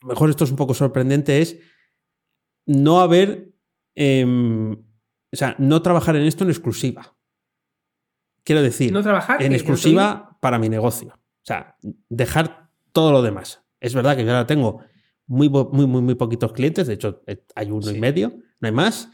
mejor 0.01 0.29
esto 0.29 0.45
es 0.45 0.51
un 0.51 0.55
poco 0.55 0.73
sorprendente, 0.73 1.41
es 1.41 1.59
no 2.65 3.01
haber, 3.01 3.53
em, 3.95 4.81
o 5.33 5.35
sea, 5.35 5.55
no 5.57 5.81
trabajar 5.81 6.15
en 6.15 6.23
esto 6.23 6.43
en 6.43 6.51
exclusiva. 6.51 7.15
Quiero 8.45 8.61
decir, 8.61 8.93
no 8.93 9.01
trabajar 9.01 9.41
en 9.41 9.53
exclusiva 9.53 10.37
para 10.39 10.59
mi 10.59 10.69
negocio. 10.69 11.09
O 11.09 11.45
sea, 11.45 11.77
dejar 12.09 12.69
todo 12.91 13.11
lo 13.11 13.21
demás. 13.21 13.63
Es 13.79 13.93
verdad 13.93 14.15
que 14.15 14.23
yo 14.23 14.31
ahora 14.31 14.47
tengo 14.47 14.81
muy, 15.25 15.49
muy, 15.49 15.87
muy, 15.87 16.01
muy 16.01 16.15
poquitos 16.15 16.53
clientes, 16.53 16.87
de 16.87 16.93
hecho 16.93 17.23
eh, 17.27 17.43
hay 17.55 17.71
uno 17.71 17.91
y 17.91 17.99
medio, 17.99 18.33
no 18.59 18.67
hay 18.67 18.71
más, 18.71 19.09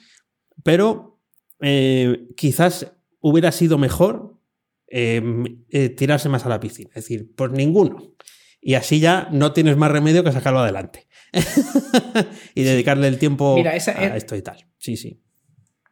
pero 0.64 1.20
eh, 1.62 2.28
quizás 2.36 2.92
hubiera 3.20 3.52
sido 3.52 3.78
mejor 3.78 4.40
Em, 4.92 5.64
eh, 5.70 5.90
tirarse 5.90 6.30
más 6.30 6.46
a 6.46 6.50
la 6.50 6.60
piscina. 6.60 6.90
Es 6.90 7.04
decir, 7.04 7.32
pues 7.36 7.52
ninguno. 7.52 8.16
Y 8.60 8.74
así 8.74 9.00
ya 9.00 9.30
no 9.32 9.54
tienes 9.54 9.78
más 9.78 9.92
remedio 9.92 10.24
que 10.24 10.32
sacarlo 10.32 10.60
adelante. 10.60 11.08
y 12.56 12.64
dedicarle 12.64 13.08
el 13.08 13.20
tiempo 13.20 13.56
a 13.64 14.16
esto 14.16 14.36
y 14.36 14.42
tal. 14.42 14.68
Sí, 14.78 14.98
sí. 14.98 15.22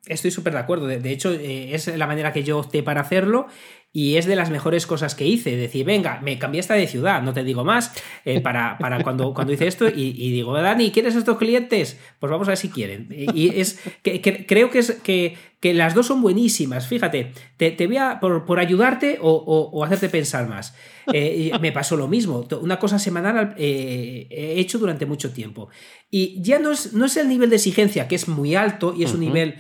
Estoy 0.08 0.32
súper 0.32 0.54
de 0.54 0.60
acuerdo. 0.60 0.88
De, 0.88 1.12
hecho, 1.12 1.32
eh, 1.34 1.74
es 1.74 1.88
la 1.88 2.08
manera 2.08 2.34
que 2.34 2.44
yo 2.44 2.60
opté 2.60 2.84
para 2.84 3.02
hacerlo 3.02 3.48
y 3.94 4.18
es 4.18 4.26
de 4.26 4.36
las 4.36 4.52
mejores 4.52 4.86
cosas 4.86 5.16
que 5.16 5.26
hice. 5.26 5.56
Decir, 5.56 5.86
venga, 5.86 6.20
me 6.22 6.38
cambié 6.38 6.60
hasta 6.60 6.76
de 6.76 6.88
ciudad, 6.88 7.22
no 7.24 7.34
te 7.34 7.44
digo 7.44 7.64
más, 7.64 7.92
eh, 8.26 8.40
para, 8.44 8.78
para, 8.78 9.02
cuando, 9.04 9.34
cuando 9.34 9.54
hice 9.54 9.68
esto 9.68 9.88
y, 9.88 10.32
digo, 10.32 10.54
Dani, 10.54 10.92
¿quieres 10.92 11.16
estos 11.16 11.38
clientes? 11.38 12.00
Pues 12.20 12.30
vamos 12.32 12.48
a 12.48 12.52
ver 12.52 12.58
si 12.58 12.70
quieren. 12.70 13.08
Y 13.10 13.60
es 13.60 13.80
que, 14.04 14.46
creo 14.46 14.70
que, 14.70 14.80
es, 14.80 14.92
que, 15.04 15.36
que, 15.60 15.74
las 15.74 15.96
dos 15.96 16.08
son 16.08 16.22
buenísimas. 16.22 16.88
Fíjate, 16.88 17.32
te, 17.58 17.72
te 17.72 17.88
voy 17.88 17.98
a, 17.98 18.20
por, 18.20 18.46
por 18.46 18.60
ayudarte 18.60 19.18
o, 19.22 19.32
o, 19.32 19.84
hacerte 19.84 20.10
pensar 20.10 20.48
más. 20.48 20.76
Eh, 21.12 21.52
me 21.60 21.72
pasó 21.72 21.98
lo 21.98 22.08
mismo. 22.08 22.46
Una 22.62 22.78
cosa 22.80 23.00
semanal 23.00 23.56
he 23.58 24.60
hecho 24.60 24.78
durante 24.78 25.06
mucho 25.06 25.32
tiempo. 25.32 25.70
Y 26.12 26.42
ya 26.42 26.60
no 26.60 26.72
es, 26.72 26.94
no 26.94 27.06
es 27.06 27.18
el 27.18 27.28
nivel 27.28 27.50
de 27.50 27.56
exigencia, 27.56 28.08
que 28.08 28.16
es 28.16 28.28
muy 28.28 28.56
alto 28.56 28.94
y 28.96 29.04
es 29.04 29.14
un 29.14 29.22
nivel 29.22 29.56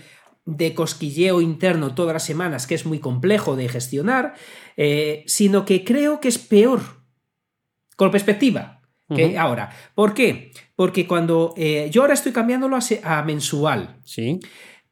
de 0.47 0.73
cosquilleo 0.73 1.41
interno 1.41 1.93
todas 1.93 2.13
las 2.13 2.23
semanas, 2.23 2.65
que 2.65 2.75
es 2.75 2.85
muy 2.85 2.99
complejo 2.99 3.57
de 3.57 3.67
gestionar, 3.67 4.33
eh, 4.77 5.23
sino 5.27 5.65
que 5.65 5.83
creo 5.83 6.21
que 6.21 6.29
es 6.29 6.37
peor 6.39 6.81
con 7.97 8.09
perspectiva 8.09 8.81
que 9.13 9.37
ahora. 9.37 9.69
¿Por 9.93 10.13
qué? 10.13 10.51
Porque 10.75 11.07
cuando 11.07 11.53
eh, 11.55 11.89
yo 11.91 12.01
ahora 12.01 12.13
estoy 12.13 12.31
cambiándolo 12.31 12.77
a, 13.03 13.23
mensual, 13.23 13.99
sí. 14.03 14.39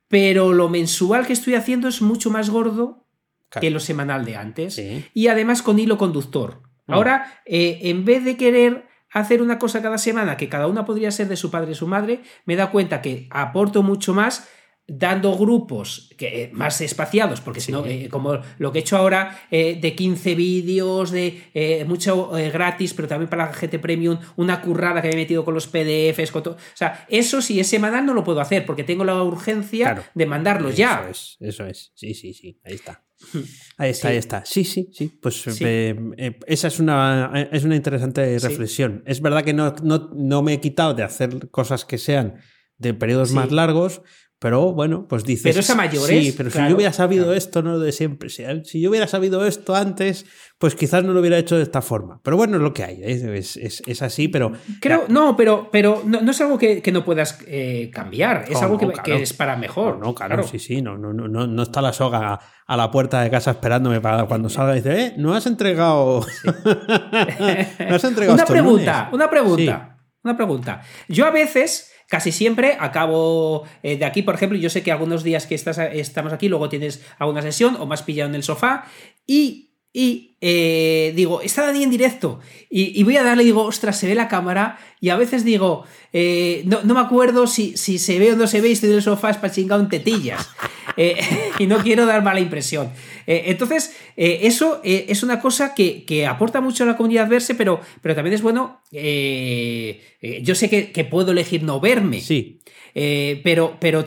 pero 0.07 0.53
lo 0.53 0.69
mensual 0.69 1.25
que 1.25 1.33
estoy 1.33 1.55
haciendo 1.55 1.87
es 1.87 2.01
mucho 2.01 2.29
más 2.29 2.49
gordo 2.49 3.07
que 3.49 3.69
lo 3.69 3.79
semanal 3.79 4.25
de 4.25 4.35
antes 4.35 4.81
y 5.13 5.27
además 5.27 5.61
con 5.61 5.79
hilo 5.79 5.97
conductor. 5.97 6.61
Mm. 6.87 6.93
Ahora, 6.93 7.41
eh, 7.45 7.79
en 7.83 8.05
vez 8.05 8.23
de 8.23 8.37
querer 8.37 8.87
hacer 9.11 9.41
una 9.41 9.59
cosa 9.59 9.81
cada 9.81 9.97
semana 9.97 10.35
que 10.35 10.49
cada 10.49 10.67
una 10.67 10.85
podría 10.85 11.11
ser 11.11 11.27
de 11.27 11.37
su 11.37 11.51
padre 11.51 11.71
y 11.71 11.75
su 11.75 11.87
madre, 11.87 12.21
me 12.45 12.55
da 12.55 12.71
cuenta 12.71 13.01
que 13.01 13.27
aporto 13.31 13.83
mucho 13.83 14.13
más 14.13 14.49
dando 14.87 15.35
grupos 15.35 16.09
que, 16.17 16.43
eh, 16.43 16.49
más 16.53 16.79
espaciados, 16.81 17.41
porque 17.41 17.59
si 17.59 17.71
no, 17.71 17.85
eh, 17.85 18.07
como 18.09 18.39
lo 18.59 18.71
que 18.71 18.79
he 18.79 18.81
hecho 18.81 18.97
ahora 18.97 19.47
eh, 19.49 19.79
de 19.81 19.95
15 19.95 20.35
vídeos, 20.35 21.11
de 21.11 21.85
mucho 21.87 22.29
gratis, 22.29 22.93
pero 22.93 23.07
también 23.07 23.29
para 23.29 23.47
la 23.47 23.53
gente 23.53 23.79
premium, 23.79 24.17
una 24.35 24.61
currada 24.61 25.01
que 25.01 25.07
me 25.07 25.13
he 25.13 25.17
metido 25.17 25.43
con 25.43 25.53
los 25.53 25.67
PDFs, 25.67 26.31
con 26.31 26.43
todo. 26.43 26.53
O 26.55 26.77
sea, 26.77 27.05
eso 27.09 27.41
sí 27.41 27.59
es 27.59 27.67
semanal 27.67 28.05
no 28.05 28.13
lo 28.13 28.23
puedo 28.23 28.41
hacer, 28.41 28.65
porque 28.65 28.83
tengo 28.83 29.03
la 29.03 29.21
urgencia 29.23 30.11
de 30.13 30.25
mandarlos 30.25 30.75
ya. 30.75 31.07
Eso 31.09 31.09
es, 31.09 31.37
eso 31.39 31.65
es. 31.65 31.91
Sí, 31.95 32.13
sí, 32.13 32.33
sí, 32.33 32.59
ahí 32.63 32.75
está. 32.75 33.03
Hmm. 33.33 33.39
Ahí 33.77 33.91
está, 33.91 34.09
ahí 34.09 34.17
está. 34.17 34.45
Sí, 34.45 34.63
sí, 34.63 34.89
sí. 34.93 35.07
Pues 35.21 35.45
esa 35.47 36.67
es 36.67 36.79
una, 36.79 37.49
es 37.51 37.63
una 37.63 37.75
interesante 37.75 38.37
reflexión. 38.39 39.03
Es 39.05 39.21
verdad 39.21 39.43
que 39.43 39.53
no, 39.53 39.73
no, 39.83 40.11
no, 40.13 40.41
me 40.41 40.53
he 40.53 40.59
quitado 40.59 40.93
de 40.93 41.03
hacer 41.03 41.49
cosas 41.49 41.85
que 41.85 41.97
sean 41.97 42.35
de 42.77 42.93
periodos 42.93 43.31
más 43.31 43.51
largos, 43.51 44.01
pero 44.45 44.73
bueno, 44.73 45.07
pues 45.07 45.23
dices. 45.23 45.41
Pero 45.41 45.61
es 45.61 45.69
a 45.71 45.73
mayores. 45.73 46.23
Sí, 46.23 46.31
pero 46.37 46.51
si 46.51 46.59
yo 46.59 46.75
hubiera 46.75 46.93
sabido 46.93 47.33
esto, 47.33 47.63
no 47.63 47.79
de 47.79 47.91
siempre. 47.91 48.29
Si, 48.29 48.79
yo 48.79 48.91
hubiera 48.91 49.07
sabido 49.07 49.43
esto 49.43 49.73
antes, 49.73 50.27
pues 50.59 50.75
quizás 50.75 51.03
no 51.03 51.13
lo 51.13 51.19
hubiera 51.21 51.39
hecho 51.39 51.57
de 51.57 51.63
esta 51.63 51.81
forma. 51.81 52.21
Pero 52.21 52.37
bueno, 52.37 52.57
es 52.57 52.61
lo 52.61 52.71
que 52.71 52.83
hay. 52.83 52.99
¿eh? 53.01 53.39
Es, 53.39 54.01
así, 54.03 54.27
pero. 54.27 54.51
Creo, 54.81 55.05
no, 55.07 55.35
pero, 55.35 55.69
pero 55.71 56.03
no, 56.05 56.29
es 56.29 56.39
algo 56.41 56.59
que, 56.59 56.83
no 56.93 57.03
puedas 57.03 57.39
eh, 57.47 57.89
cambiar. 57.91 58.45
Es 58.47 58.61
algo 58.61 58.77
que, 58.77 59.23
es 59.23 59.33
para 59.33 59.57
mejor. 59.57 59.97
No, 59.97 60.13
claro, 60.13 60.43
sí, 60.43 60.59
sí. 60.59 60.79
No, 60.79 60.95
no, 60.95 61.11
no, 61.11 61.27
no 61.27 61.63
está 61.63 61.81
la 61.81 61.91
soga 61.91 62.39
a 62.67 62.77
la 62.77 62.91
puerta 62.91 63.23
de 63.23 63.31
casa 63.31 63.49
esperándome 63.49 63.99
para 63.99 64.25
cuando 64.25 64.49
salga 64.49 64.73
y 64.73 64.81
dice, 64.81 65.05
eh, 65.07 65.13
no 65.17 65.33
has 65.33 65.47
entregado. 65.47 66.23
no 66.45 67.95
has 67.95 68.03
entregado. 68.03 68.35
una, 68.35 68.45
pregunta, 68.45 69.09
una 69.11 69.27
pregunta, 69.27 69.97
una 70.23 70.37
pregunta. 70.37 70.81
Yo 71.07 71.25
a 71.25 71.31
veces 71.31 71.94
Casi 72.07 72.31
siempre 72.31 72.77
acabo 72.79 73.63
eh, 73.81 73.97
de 73.97 74.05
aquí, 74.05 74.21
por 74.21 74.35
ejemplo, 74.35 74.57
yo 74.57 74.69
sé 74.69 74.83
que 74.83 74.91
algunos 74.91 75.23
días 75.23 75.47
que 75.47 75.55
estás, 75.55 75.77
estamos 75.79 76.33
aquí, 76.33 76.49
luego 76.49 76.69
tienes 76.69 77.03
alguna 77.17 77.41
sesión 77.41 77.75
o 77.79 77.85
más 77.85 78.03
pillado 78.03 78.29
en 78.29 78.35
el 78.35 78.43
sofá 78.43 78.85
y, 79.25 79.64
y 79.95 80.35
eh, 80.41 81.13
digo, 81.15 81.39
está 81.39 81.65
Dani 81.65 81.81
en 81.81 81.89
directo 81.89 82.41
y, 82.69 83.01
voy 83.05 83.15
a 83.15 83.23
darle, 83.23 83.45
digo, 83.45 83.63
ostras, 83.63 83.97
se 83.97 84.07
ve 84.07 84.13
la 84.13 84.27
cámara 84.27 84.77
y 84.99 85.07
a 85.07 85.15
veces 85.15 85.45
digo, 85.45 85.85
eh, 86.11 86.63
no, 86.65 86.83
me 86.83 86.99
acuerdo 86.99 87.47
si, 87.47 87.77
si, 87.77 87.97
se 87.97 88.19
ve 88.19 88.33
o 88.33 88.35
no 88.35 88.45
se 88.45 88.59
ve 88.59 88.67
y 88.67 88.71
estoy 88.73 88.89
en 88.89 88.97
el 88.97 89.01
sofá 89.01 89.29
es 89.29 89.37
para 89.37 89.53
chingar 89.53 89.79
en 89.79 89.87
tetillas 89.87 90.49
y 91.59 91.67
no 91.67 91.77
quiero 91.77 92.05
dar 92.05 92.23
mala 92.23 92.41
impresión. 92.41 92.91
entonces, 93.25 93.95
eso 94.17 94.81
es 94.83 95.23
una 95.23 95.39
cosa 95.39 95.73
que, 95.73 96.27
aporta 96.27 96.59
mucho 96.59 96.83
a 96.83 96.87
la 96.87 96.97
comunidad 96.97 97.29
verse, 97.29 97.55
pero, 97.55 97.79
pero 98.01 98.15
también 98.15 98.33
es 98.33 98.41
bueno, 98.41 98.81
yo 98.91 100.55
sé 100.55 100.69
que, 100.69 101.07
puedo 101.09 101.31
elegir 101.31 101.63
no 101.63 101.79
verme, 101.79 102.19
sí. 102.19 102.59
pero, 102.93 103.77
pero 103.79 104.05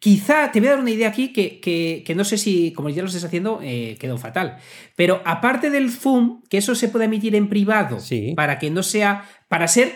Quizá 0.00 0.50
te 0.50 0.60
voy 0.60 0.68
a 0.68 0.72
dar 0.72 0.80
una 0.80 0.90
idea 0.90 1.08
aquí 1.08 1.28
que, 1.30 2.12
no 2.16 2.24
sé 2.24 2.38
si, 2.38 2.72
como 2.72 2.88
ya 2.88 3.02
lo 3.02 3.08
estás 3.08 3.24
haciendo, 3.24 3.60
eh, 3.62 3.96
quedó 4.00 4.16
fatal. 4.16 4.56
Pero 4.96 5.20
aparte 5.26 5.68
del 5.68 5.90
Zoom, 5.90 6.42
que 6.48 6.56
eso 6.56 6.74
se 6.74 6.88
puede 6.88 7.04
emitir 7.04 7.34
en 7.34 7.50
privado 7.50 7.98
para 8.34 8.58
que 8.58 8.70
no 8.70 8.82
sea. 8.82 9.28
para 9.48 9.68
ser. 9.68 9.92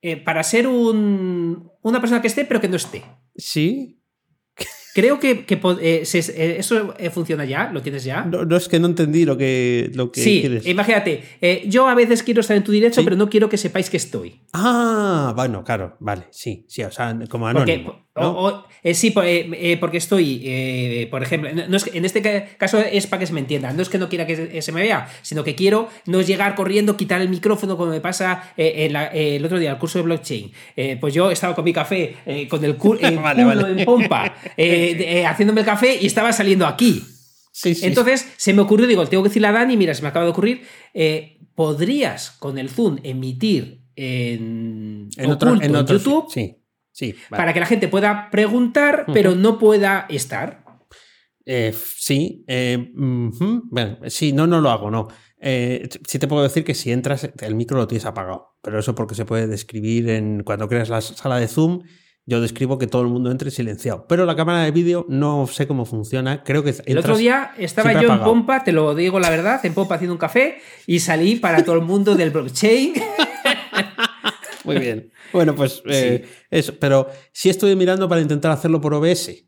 Eh, 0.00 0.16
para 0.16 0.44
ser 0.44 0.68
un, 0.68 1.72
una 1.82 2.00
persona 2.00 2.20
que 2.20 2.28
esté, 2.28 2.44
pero 2.44 2.60
que 2.60 2.68
no 2.68 2.76
esté. 2.76 3.02
Sí. 3.34 3.97
Creo 4.98 5.20
que, 5.20 5.30
eh, 5.30 6.02
eh, 6.12 6.56
eso 6.58 6.94
eh, 6.98 7.10
funciona 7.10 7.44
ya, 7.44 7.70
lo 7.72 7.82
tienes 7.82 8.02
ya. 8.02 8.24
No, 8.24 8.56
es 8.56 8.66
que 8.66 8.80
no 8.80 8.88
entendí 8.88 9.24
lo 9.24 9.38
que, 9.38 9.92
lo 9.94 10.10
que 10.10 10.20
sí, 10.20 10.60
imagínate, 10.64 11.22
yo 11.66 11.86
a 11.86 11.94
veces 11.94 12.24
quiero 12.24 12.40
estar 12.40 12.56
en 12.56 12.64
tu 12.64 12.72
directo, 12.72 13.04
pero 13.04 13.14
no 13.14 13.30
quiero 13.30 13.48
que 13.48 13.56
sepáis 13.56 13.90
que 13.90 13.96
estoy. 13.96 14.40
Ah, 14.52 15.32
bueno, 15.36 15.62
claro, 15.62 15.94
vale, 16.00 16.24
sí, 16.32 16.64
sí, 16.66 16.82
o 16.82 16.90
sea, 16.90 17.16
como 17.30 17.46
anónimo. 17.46 18.06
sí, 18.92 19.14
porque 19.78 19.98
estoy, 19.98 21.06
por 21.12 21.22
ejemplo, 21.22 21.50
no 21.68 21.76
es 21.76 21.86
en 21.94 22.04
este 22.04 22.48
caso 22.58 22.80
es 22.80 23.06
para 23.06 23.20
que 23.20 23.26
se 23.28 23.32
me 23.32 23.38
entienda, 23.38 23.72
no 23.72 23.82
es 23.82 23.88
que 23.88 23.98
no 23.98 24.08
quiera 24.08 24.26
que 24.26 24.60
se 24.60 24.72
me 24.72 24.80
vea, 24.80 25.08
sino 25.22 25.44
que 25.44 25.54
quiero 25.54 25.88
no 26.06 26.22
llegar 26.22 26.56
corriendo, 26.56 26.96
quitar 26.96 27.20
el 27.20 27.28
micrófono 27.28 27.76
como 27.76 27.92
me 27.92 28.00
pasa 28.00 28.52
el 28.56 29.44
otro 29.44 29.60
día, 29.60 29.70
el 29.70 29.78
curso 29.78 30.00
de 30.00 30.02
blockchain. 30.02 30.50
pues 31.00 31.14
yo 31.14 31.30
estaba 31.30 31.54
con 31.54 31.64
mi 31.64 31.72
café, 31.72 32.16
con 32.50 32.64
el, 32.64 32.76
culo 32.78 32.98
en 33.06 33.84
pompa. 33.84 34.34
Eh, 34.92 35.26
haciéndome 35.26 35.60
el 35.60 35.66
café 35.66 35.98
y 36.00 36.06
estaba 36.06 36.32
saliendo 36.32 36.66
aquí. 36.66 37.04
Entonces 37.64 38.32
se 38.36 38.52
me 38.52 38.62
ocurrió, 38.62 38.86
digo, 38.86 39.06
tengo 39.06 39.22
que 39.22 39.30
decirle 39.30 39.48
a 39.48 39.52
Dani, 39.52 39.76
mira, 39.76 39.94
se 39.94 40.02
me 40.02 40.08
acaba 40.08 40.24
de 40.24 40.30
ocurrir, 40.30 40.62
eh, 40.94 41.40
podrías 41.54 42.30
con 42.32 42.56
el 42.56 42.68
Zoom 42.68 42.98
emitir 43.02 43.82
en, 43.96 45.08
otro, 45.28 45.60
en, 45.60 45.72
YouTube 45.84 46.26
sí, 46.32 46.56
sí, 46.92 47.16
para 47.30 47.52
que 47.52 47.58
la 47.58 47.66
gente 47.66 47.88
pueda 47.88 48.30
preguntar, 48.30 49.06
pero 49.12 49.34
no 49.34 49.58
pueda 49.58 50.06
estar. 50.08 50.64
Eh, 51.44 51.74
sí, 51.74 52.44
bueno, 52.46 53.98
sí, 54.06 54.32
no, 54.32 54.46
no 54.46 54.60
lo 54.60 54.70
hago, 54.70 54.90
no. 54.90 55.08
sí 55.40 56.18
te 56.20 56.28
puedo 56.28 56.44
decir 56.44 56.62
que 56.62 56.74
si 56.74 56.92
entras, 56.92 57.28
el 57.40 57.54
micro 57.56 57.76
lo 57.76 57.88
tienes 57.88 58.04
apagado, 58.04 58.56
pero 58.62 58.78
eso 58.78 58.94
porque 58.94 59.16
se 59.16 59.24
puede 59.24 59.48
describir 59.48 60.10
en 60.10 60.44
cuando 60.44 60.68
creas 60.68 60.90
la 60.90 61.00
sala 61.00 61.38
de 61.38 61.48
Zoom 61.48 61.82
yo 62.28 62.42
describo 62.42 62.76
que 62.76 62.86
todo 62.86 63.00
el 63.00 63.08
mundo 63.08 63.30
entre 63.30 63.50
silenciado. 63.50 64.04
Pero 64.06 64.26
la 64.26 64.36
cámara 64.36 64.62
de 64.62 64.70
vídeo 64.70 65.06
no 65.08 65.46
sé 65.46 65.66
cómo 65.66 65.86
funciona. 65.86 66.44
Creo 66.44 66.62
que. 66.62 66.74
El 66.84 66.98
otro 66.98 67.16
día 67.16 67.52
estaba 67.56 67.98
yo 68.02 68.12
en 68.12 68.20
Pompa, 68.20 68.64
te 68.64 68.72
lo 68.72 68.94
digo 68.94 69.18
la 69.18 69.30
verdad, 69.30 69.64
en 69.64 69.72
Pompa 69.72 69.94
haciendo 69.94 70.12
un 70.12 70.18
café 70.18 70.58
y 70.86 71.00
salí 71.00 71.36
para 71.36 71.64
todo 71.64 71.76
el 71.76 71.80
mundo 71.86 72.16
del 72.16 72.28
blockchain. 72.28 72.92
Muy 74.64 74.78
bien. 74.78 75.10
Bueno, 75.32 75.54
pues 75.54 75.82
eh, 75.86 76.26
eso. 76.50 76.74
Pero 76.78 77.08
sí 77.32 77.48
estoy 77.48 77.74
mirando 77.76 78.10
para 78.10 78.20
intentar 78.20 78.50
hacerlo 78.50 78.78
por 78.78 78.92
OBS. 78.92 79.46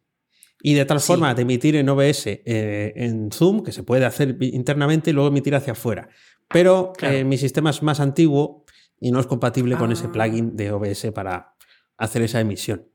Y 0.62 0.72
de 0.72 0.86
tal 0.86 1.00
forma 1.00 1.34
de 1.34 1.42
emitir 1.42 1.76
en 1.76 1.86
OBS 1.86 2.26
eh, 2.28 2.94
en 2.96 3.30
Zoom, 3.30 3.62
que 3.62 3.72
se 3.72 3.82
puede 3.82 4.06
hacer 4.06 4.38
internamente 4.40 5.10
y 5.10 5.12
luego 5.12 5.28
emitir 5.28 5.54
hacia 5.54 5.74
afuera. 5.74 6.08
Pero 6.48 6.94
eh, 7.02 7.24
mi 7.24 7.36
sistema 7.36 7.68
es 7.68 7.82
más 7.82 8.00
antiguo 8.00 8.64
y 8.98 9.10
no 9.10 9.20
es 9.20 9.26
compatible 9.26 9.76
con 9.76 9.92
ese 9.92 10.06
ah. 10.06 10.12
plugin 10.12 10.56
de 10.56 10.72
OBS 10.72 11.12
para, 11.14 11.54
hacer 12.00 12.22
esa 12.22 12.40
emisión. 12.40 12.88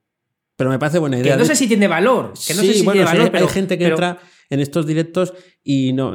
Pero 0.58 0.70
me 0.70 0.80
parece 0.80 1.00
buena 1.00 1.18
idea. 1.18 1.34
Que 1.34 1.40
no 1.40 1.46
sé 1.46 1.56
si 1.56 1.68
tiene 1.68 1.88
valor. 1.88 2.34
Que 2.46 2.54
no 2.54 2.62
sé 2.62 2.74
si 2.74 2.84
tiene 2.84 3.04
valor, 3.04 3.32
hay 3.34 3.48
gente 3.48 3.78
que 3.78 3.88
entra 3.88 4.20
en 4.50 4.60
estos 4.60 4.86
directos 4.86 5.34
y 5.64 5.94
no, 5.94 6.14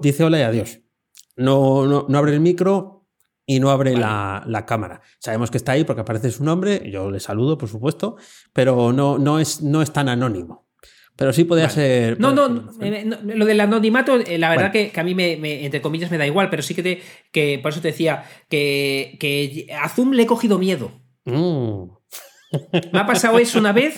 dice 0.00 0.24
hola 0.24 0.38
y 0.38 0.42
adiós. 0.42 0.80
No, 1.36 2.06
no, 2.08 2.18
abre 2.18 2.32
el 2.32 2.40
micro 2.40 3.08
y 3.46 3.58
no 3.60 3.70
abre 3.70 3.96
la, 3.96 4.64
cámara. 4.66 5.00
Sabemos 5.18 5.50
que 5.50 5.56
está 5.56 5.72
ahí 5.72 5.84
porque 5.84 6.02
aparece 6.02 6.30
su 6.30 6.44
nombre, 6.44 6.88
yo 6.90 7.10
le 7.10 7.20
saludo, 7.20 7.58
por 7.58 7.68
supuesto, 7.68 8.16
pero 8.52 8.92
no, 8.92 9.18
no, 9.18 9.40
es, 9.40 9.62
no 9.62 9.82
es 9.82 9.92
tan 9.92 10.08
anónimo. 10.08 10.68
Pero 11.16 11.32
sí 11.32 11.44
podría 11.44 11.68
ser. 11.68 12.18
No, 12.18 12.32
no, 12.32 12.70
eh, 12.80 13.04
no, 13.04 13.18
lo 13.22 13.44
del 13.44 13.60
anonimato, 13.60 14.16
eh, 14.16 14.38
la 14.38 14.50
verdad 14.50 14.72
que, 14.72 14.92
a 14.94 15.02
mí, 15.02 15.14
me, 15.14 15.64
entre 15.64 15.82
comillas, 15.82 16.10
me 16.10 16.16
da 16.16 16.26
igual, 16.26 16.48
pero 16.48 16.62
sí 16.62 16.74
que, 16.74 16.82
te, 16.82 17.02
que 17.30 17.58
por 17.62 17.72
eso 17.72 17.80
te 17.80 17.88
decía 17.88 18.24
que, 18.48 19.16
que 19.20 19.66
a 19.74 19.88
Zoom 19.88 20.12
le 20.12 20.22
he 20.22 20.26
cogido 20.26 20.58
miedo. 20.58 20.92
Mm. 21.24 21.99
Me 22.92 22.98
ha 22.98 23.06
pasado 23.06 23.38
eso 23.38 23.58
una 23.58 23.72
vez 23.72 23.94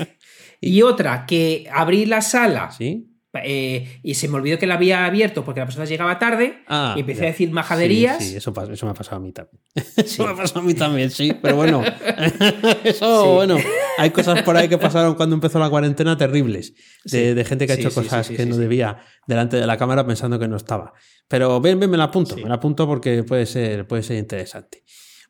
y 0.60 0.82
otra, 0.82 1.26
que 1.26 1.68
abrí 1.72 2.06
la 2.06 2.20
sala. 2.20 2.70
¿Sí? 2.70 3.08
eh, 3.44 3.98
y 4.02 4.12
se 4.12 4.28
me 4.28 4.34
olvidó 4.36 4.58
que 4.58 4.66
la 4.66 4.74
había 4.74 5.06
abierto 5.06 5.42
porque 5.42 5.60
la 5.60 5.64
persona 5.64 5.86
llegaba 5.86 6.18
tarde 6.18 6.58
Ah, 6.68 6.92
y 6.94 7.00
empecé 7.00 7.20
ya. 7.22 7.26
a 7.28 7.30
decir 7.30 7.50
majaderías. 7.50 8.18
Sí, 8.18 8.28
sí, 8.32 8.36
eso, 8.36 8.52
eso 8.70 8.84
me 8.84 8.92
ha 8.92 8.94
pasado 8.94 9.16
a 9.16 9.20
mí 9.20 9.32
también. 9.32 9.58
Eso 9.96 10.26
me 10.26 10.32
ha 10.32 10.36
pasado 10.36 10.60
a 10.60 10.64
mí 10.64 10.74
también, 10.74 11.10
sí. 11.10 11.32
Pero 11.40 11.56
bueno, 11.56 11.82
eso, 12.84 13.22
Sí. 13.24 13.28
bueno, 13.30 13.56
hay 13.96 14.10
cosas 14.10 14.42
por 14.42 14.54
ahí 14.58 14.68
que 14.68 14.76
pasaron 14.76 15.14
cuando 15.14 15.34
empezó 15.34 15.58
la 15.58 15.70
cuarentena 15.70 16.14
terribles. 16.18 16.74
De, 17.04 17.10
Sí. 17.30 17.34
de 17.34 17.44
gente 17.46 17.66
que 17.66 17.72
ha 17.72 17.76
Sí, 17.76 17.80
hecho 17.80 17.90
sí, 17.90 17.94
sí, 18.00 18.02
cosas 18.02 18.26
sí, 18.26 18.36
que 18.36 18.42
sí, 18.42 18.48
no 18.50 18.54
sí. 18.56 18.60
debía 18.60 18.98
delante 19.26 19.56
de 19.56 19.66
la 19.66 19.78
cámara 19.78 20.06
pensando 20.06 20.38
que 20.38 20.46
no 20.48 20.56
estaba. 20.58 20.92
Pero 21.26 21.58
ven, 21.58 21.80
ven, 21.80 21.88
me 21.90 21.96
la 21.96 22.04
apunto, 22.04 22.34
Sí. 22.36 22.42
me 22.42 22.50
la 22.50 22.56
apunto 22.56 22.86
porque 22.86 23.22
puede 23.24 23.46
ser, 23.46 23.86
puede 23.86 24.02
ser 24.02 24.18
interesante. 24.18 24.82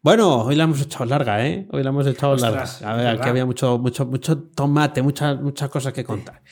Bueno, 0.03 0.43
hoy 0.43 0.57
la 0.57 0.65
hemos 0.65 0.81
echado 0.81 1.05
larga, 1.05 1.47
¿eh? 1.47 1.69
Hoy 1.71 1.85
la 1.85 1.91
hemos 1.91 2.05
echado 2.09 2.33
Ostras, 2.33 2.81
larga. 2.81 2.93
A 2.93 2.97
ver, 2.97 3.07
aquí 3.21 3.29
había 3.29 3.47
mucho, 3.47 3.79
mucho, 3.79 4.05
mucho 4.05 4.37
tomate, 4.37 5.01
muchas, 5.01 5.41
muchas 5.41 5.71
cosas 5.71 5.93
que 5.93 6.03
contar. 6.03 6.43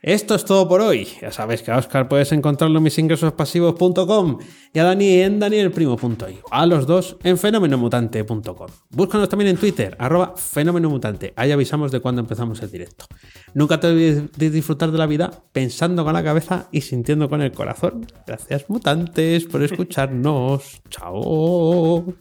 Esto 0.00 0.34
es 0.34 0.44
todo 0.46 0.66
por 0.66 0.80
hoy. 0.80 1.08
Ya 1.20 1.30
sabes 1.30 1.62
que 1.62 1.70
a 1.70 1.76
Oscar 1.76 2.08
puedes 2.08 2.32
encontrarlo 2.32 2.78
en 2.78 2.84
misingresospasivos.com 2.84 4.38
y 4.72 4.78
a 4.78 4.84
Dani 4.84 5.20
en 5.20 5.38
danielprimo.io. 5.38 6.44
A 6.50 6.64
los 6.64 6.86
dos 6.86 7.16
en 7.24 7.36
fenomenomutante.com. 7.36 8.68
Búscanos 8.90 9.28
también 9.28 9.50
en 9.50 9.56
Twitter, 9.58 9.96
arroba 9.98 10.34
fenomenomutante. 10.36 11.34
Ahí 11.36 11.52
avisamos 11.52 11.92
de 11.92 12.00
cuando 12.00 12.22
empezamos 12.22 12.62
el 12.62 12.70
directo. 12.70 13.04
Nunca 13.52 13.80
te 13.80 13.86
olvides 13.88 14.32
de 14.32 14.48
disfrutar 14.48 14.90
de 14.90 14.98
la 14.98 15.06
vida 15.06 15.30
pensando 15.52 16.04
con 16.04 16.14
la 16.14 16.24
cabeza 16.24 16.68
y 16.72 16.80
sintiendo 16.80 17.28
con 17.28 17.42
el 17.42 17.52
corazón. 17.52 18.06
Gracias, 18.26 18.68
mutantes, 18.68 19.44
por 19.44 19.62
escucharnos. 19.62 20.82
Chao. 20.88 22.14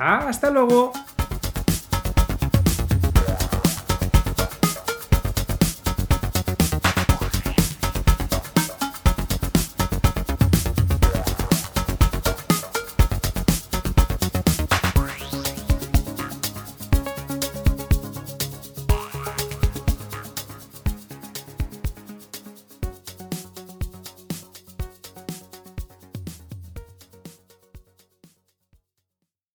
Hasta 0.00 0.50
luego. 0.50 0.92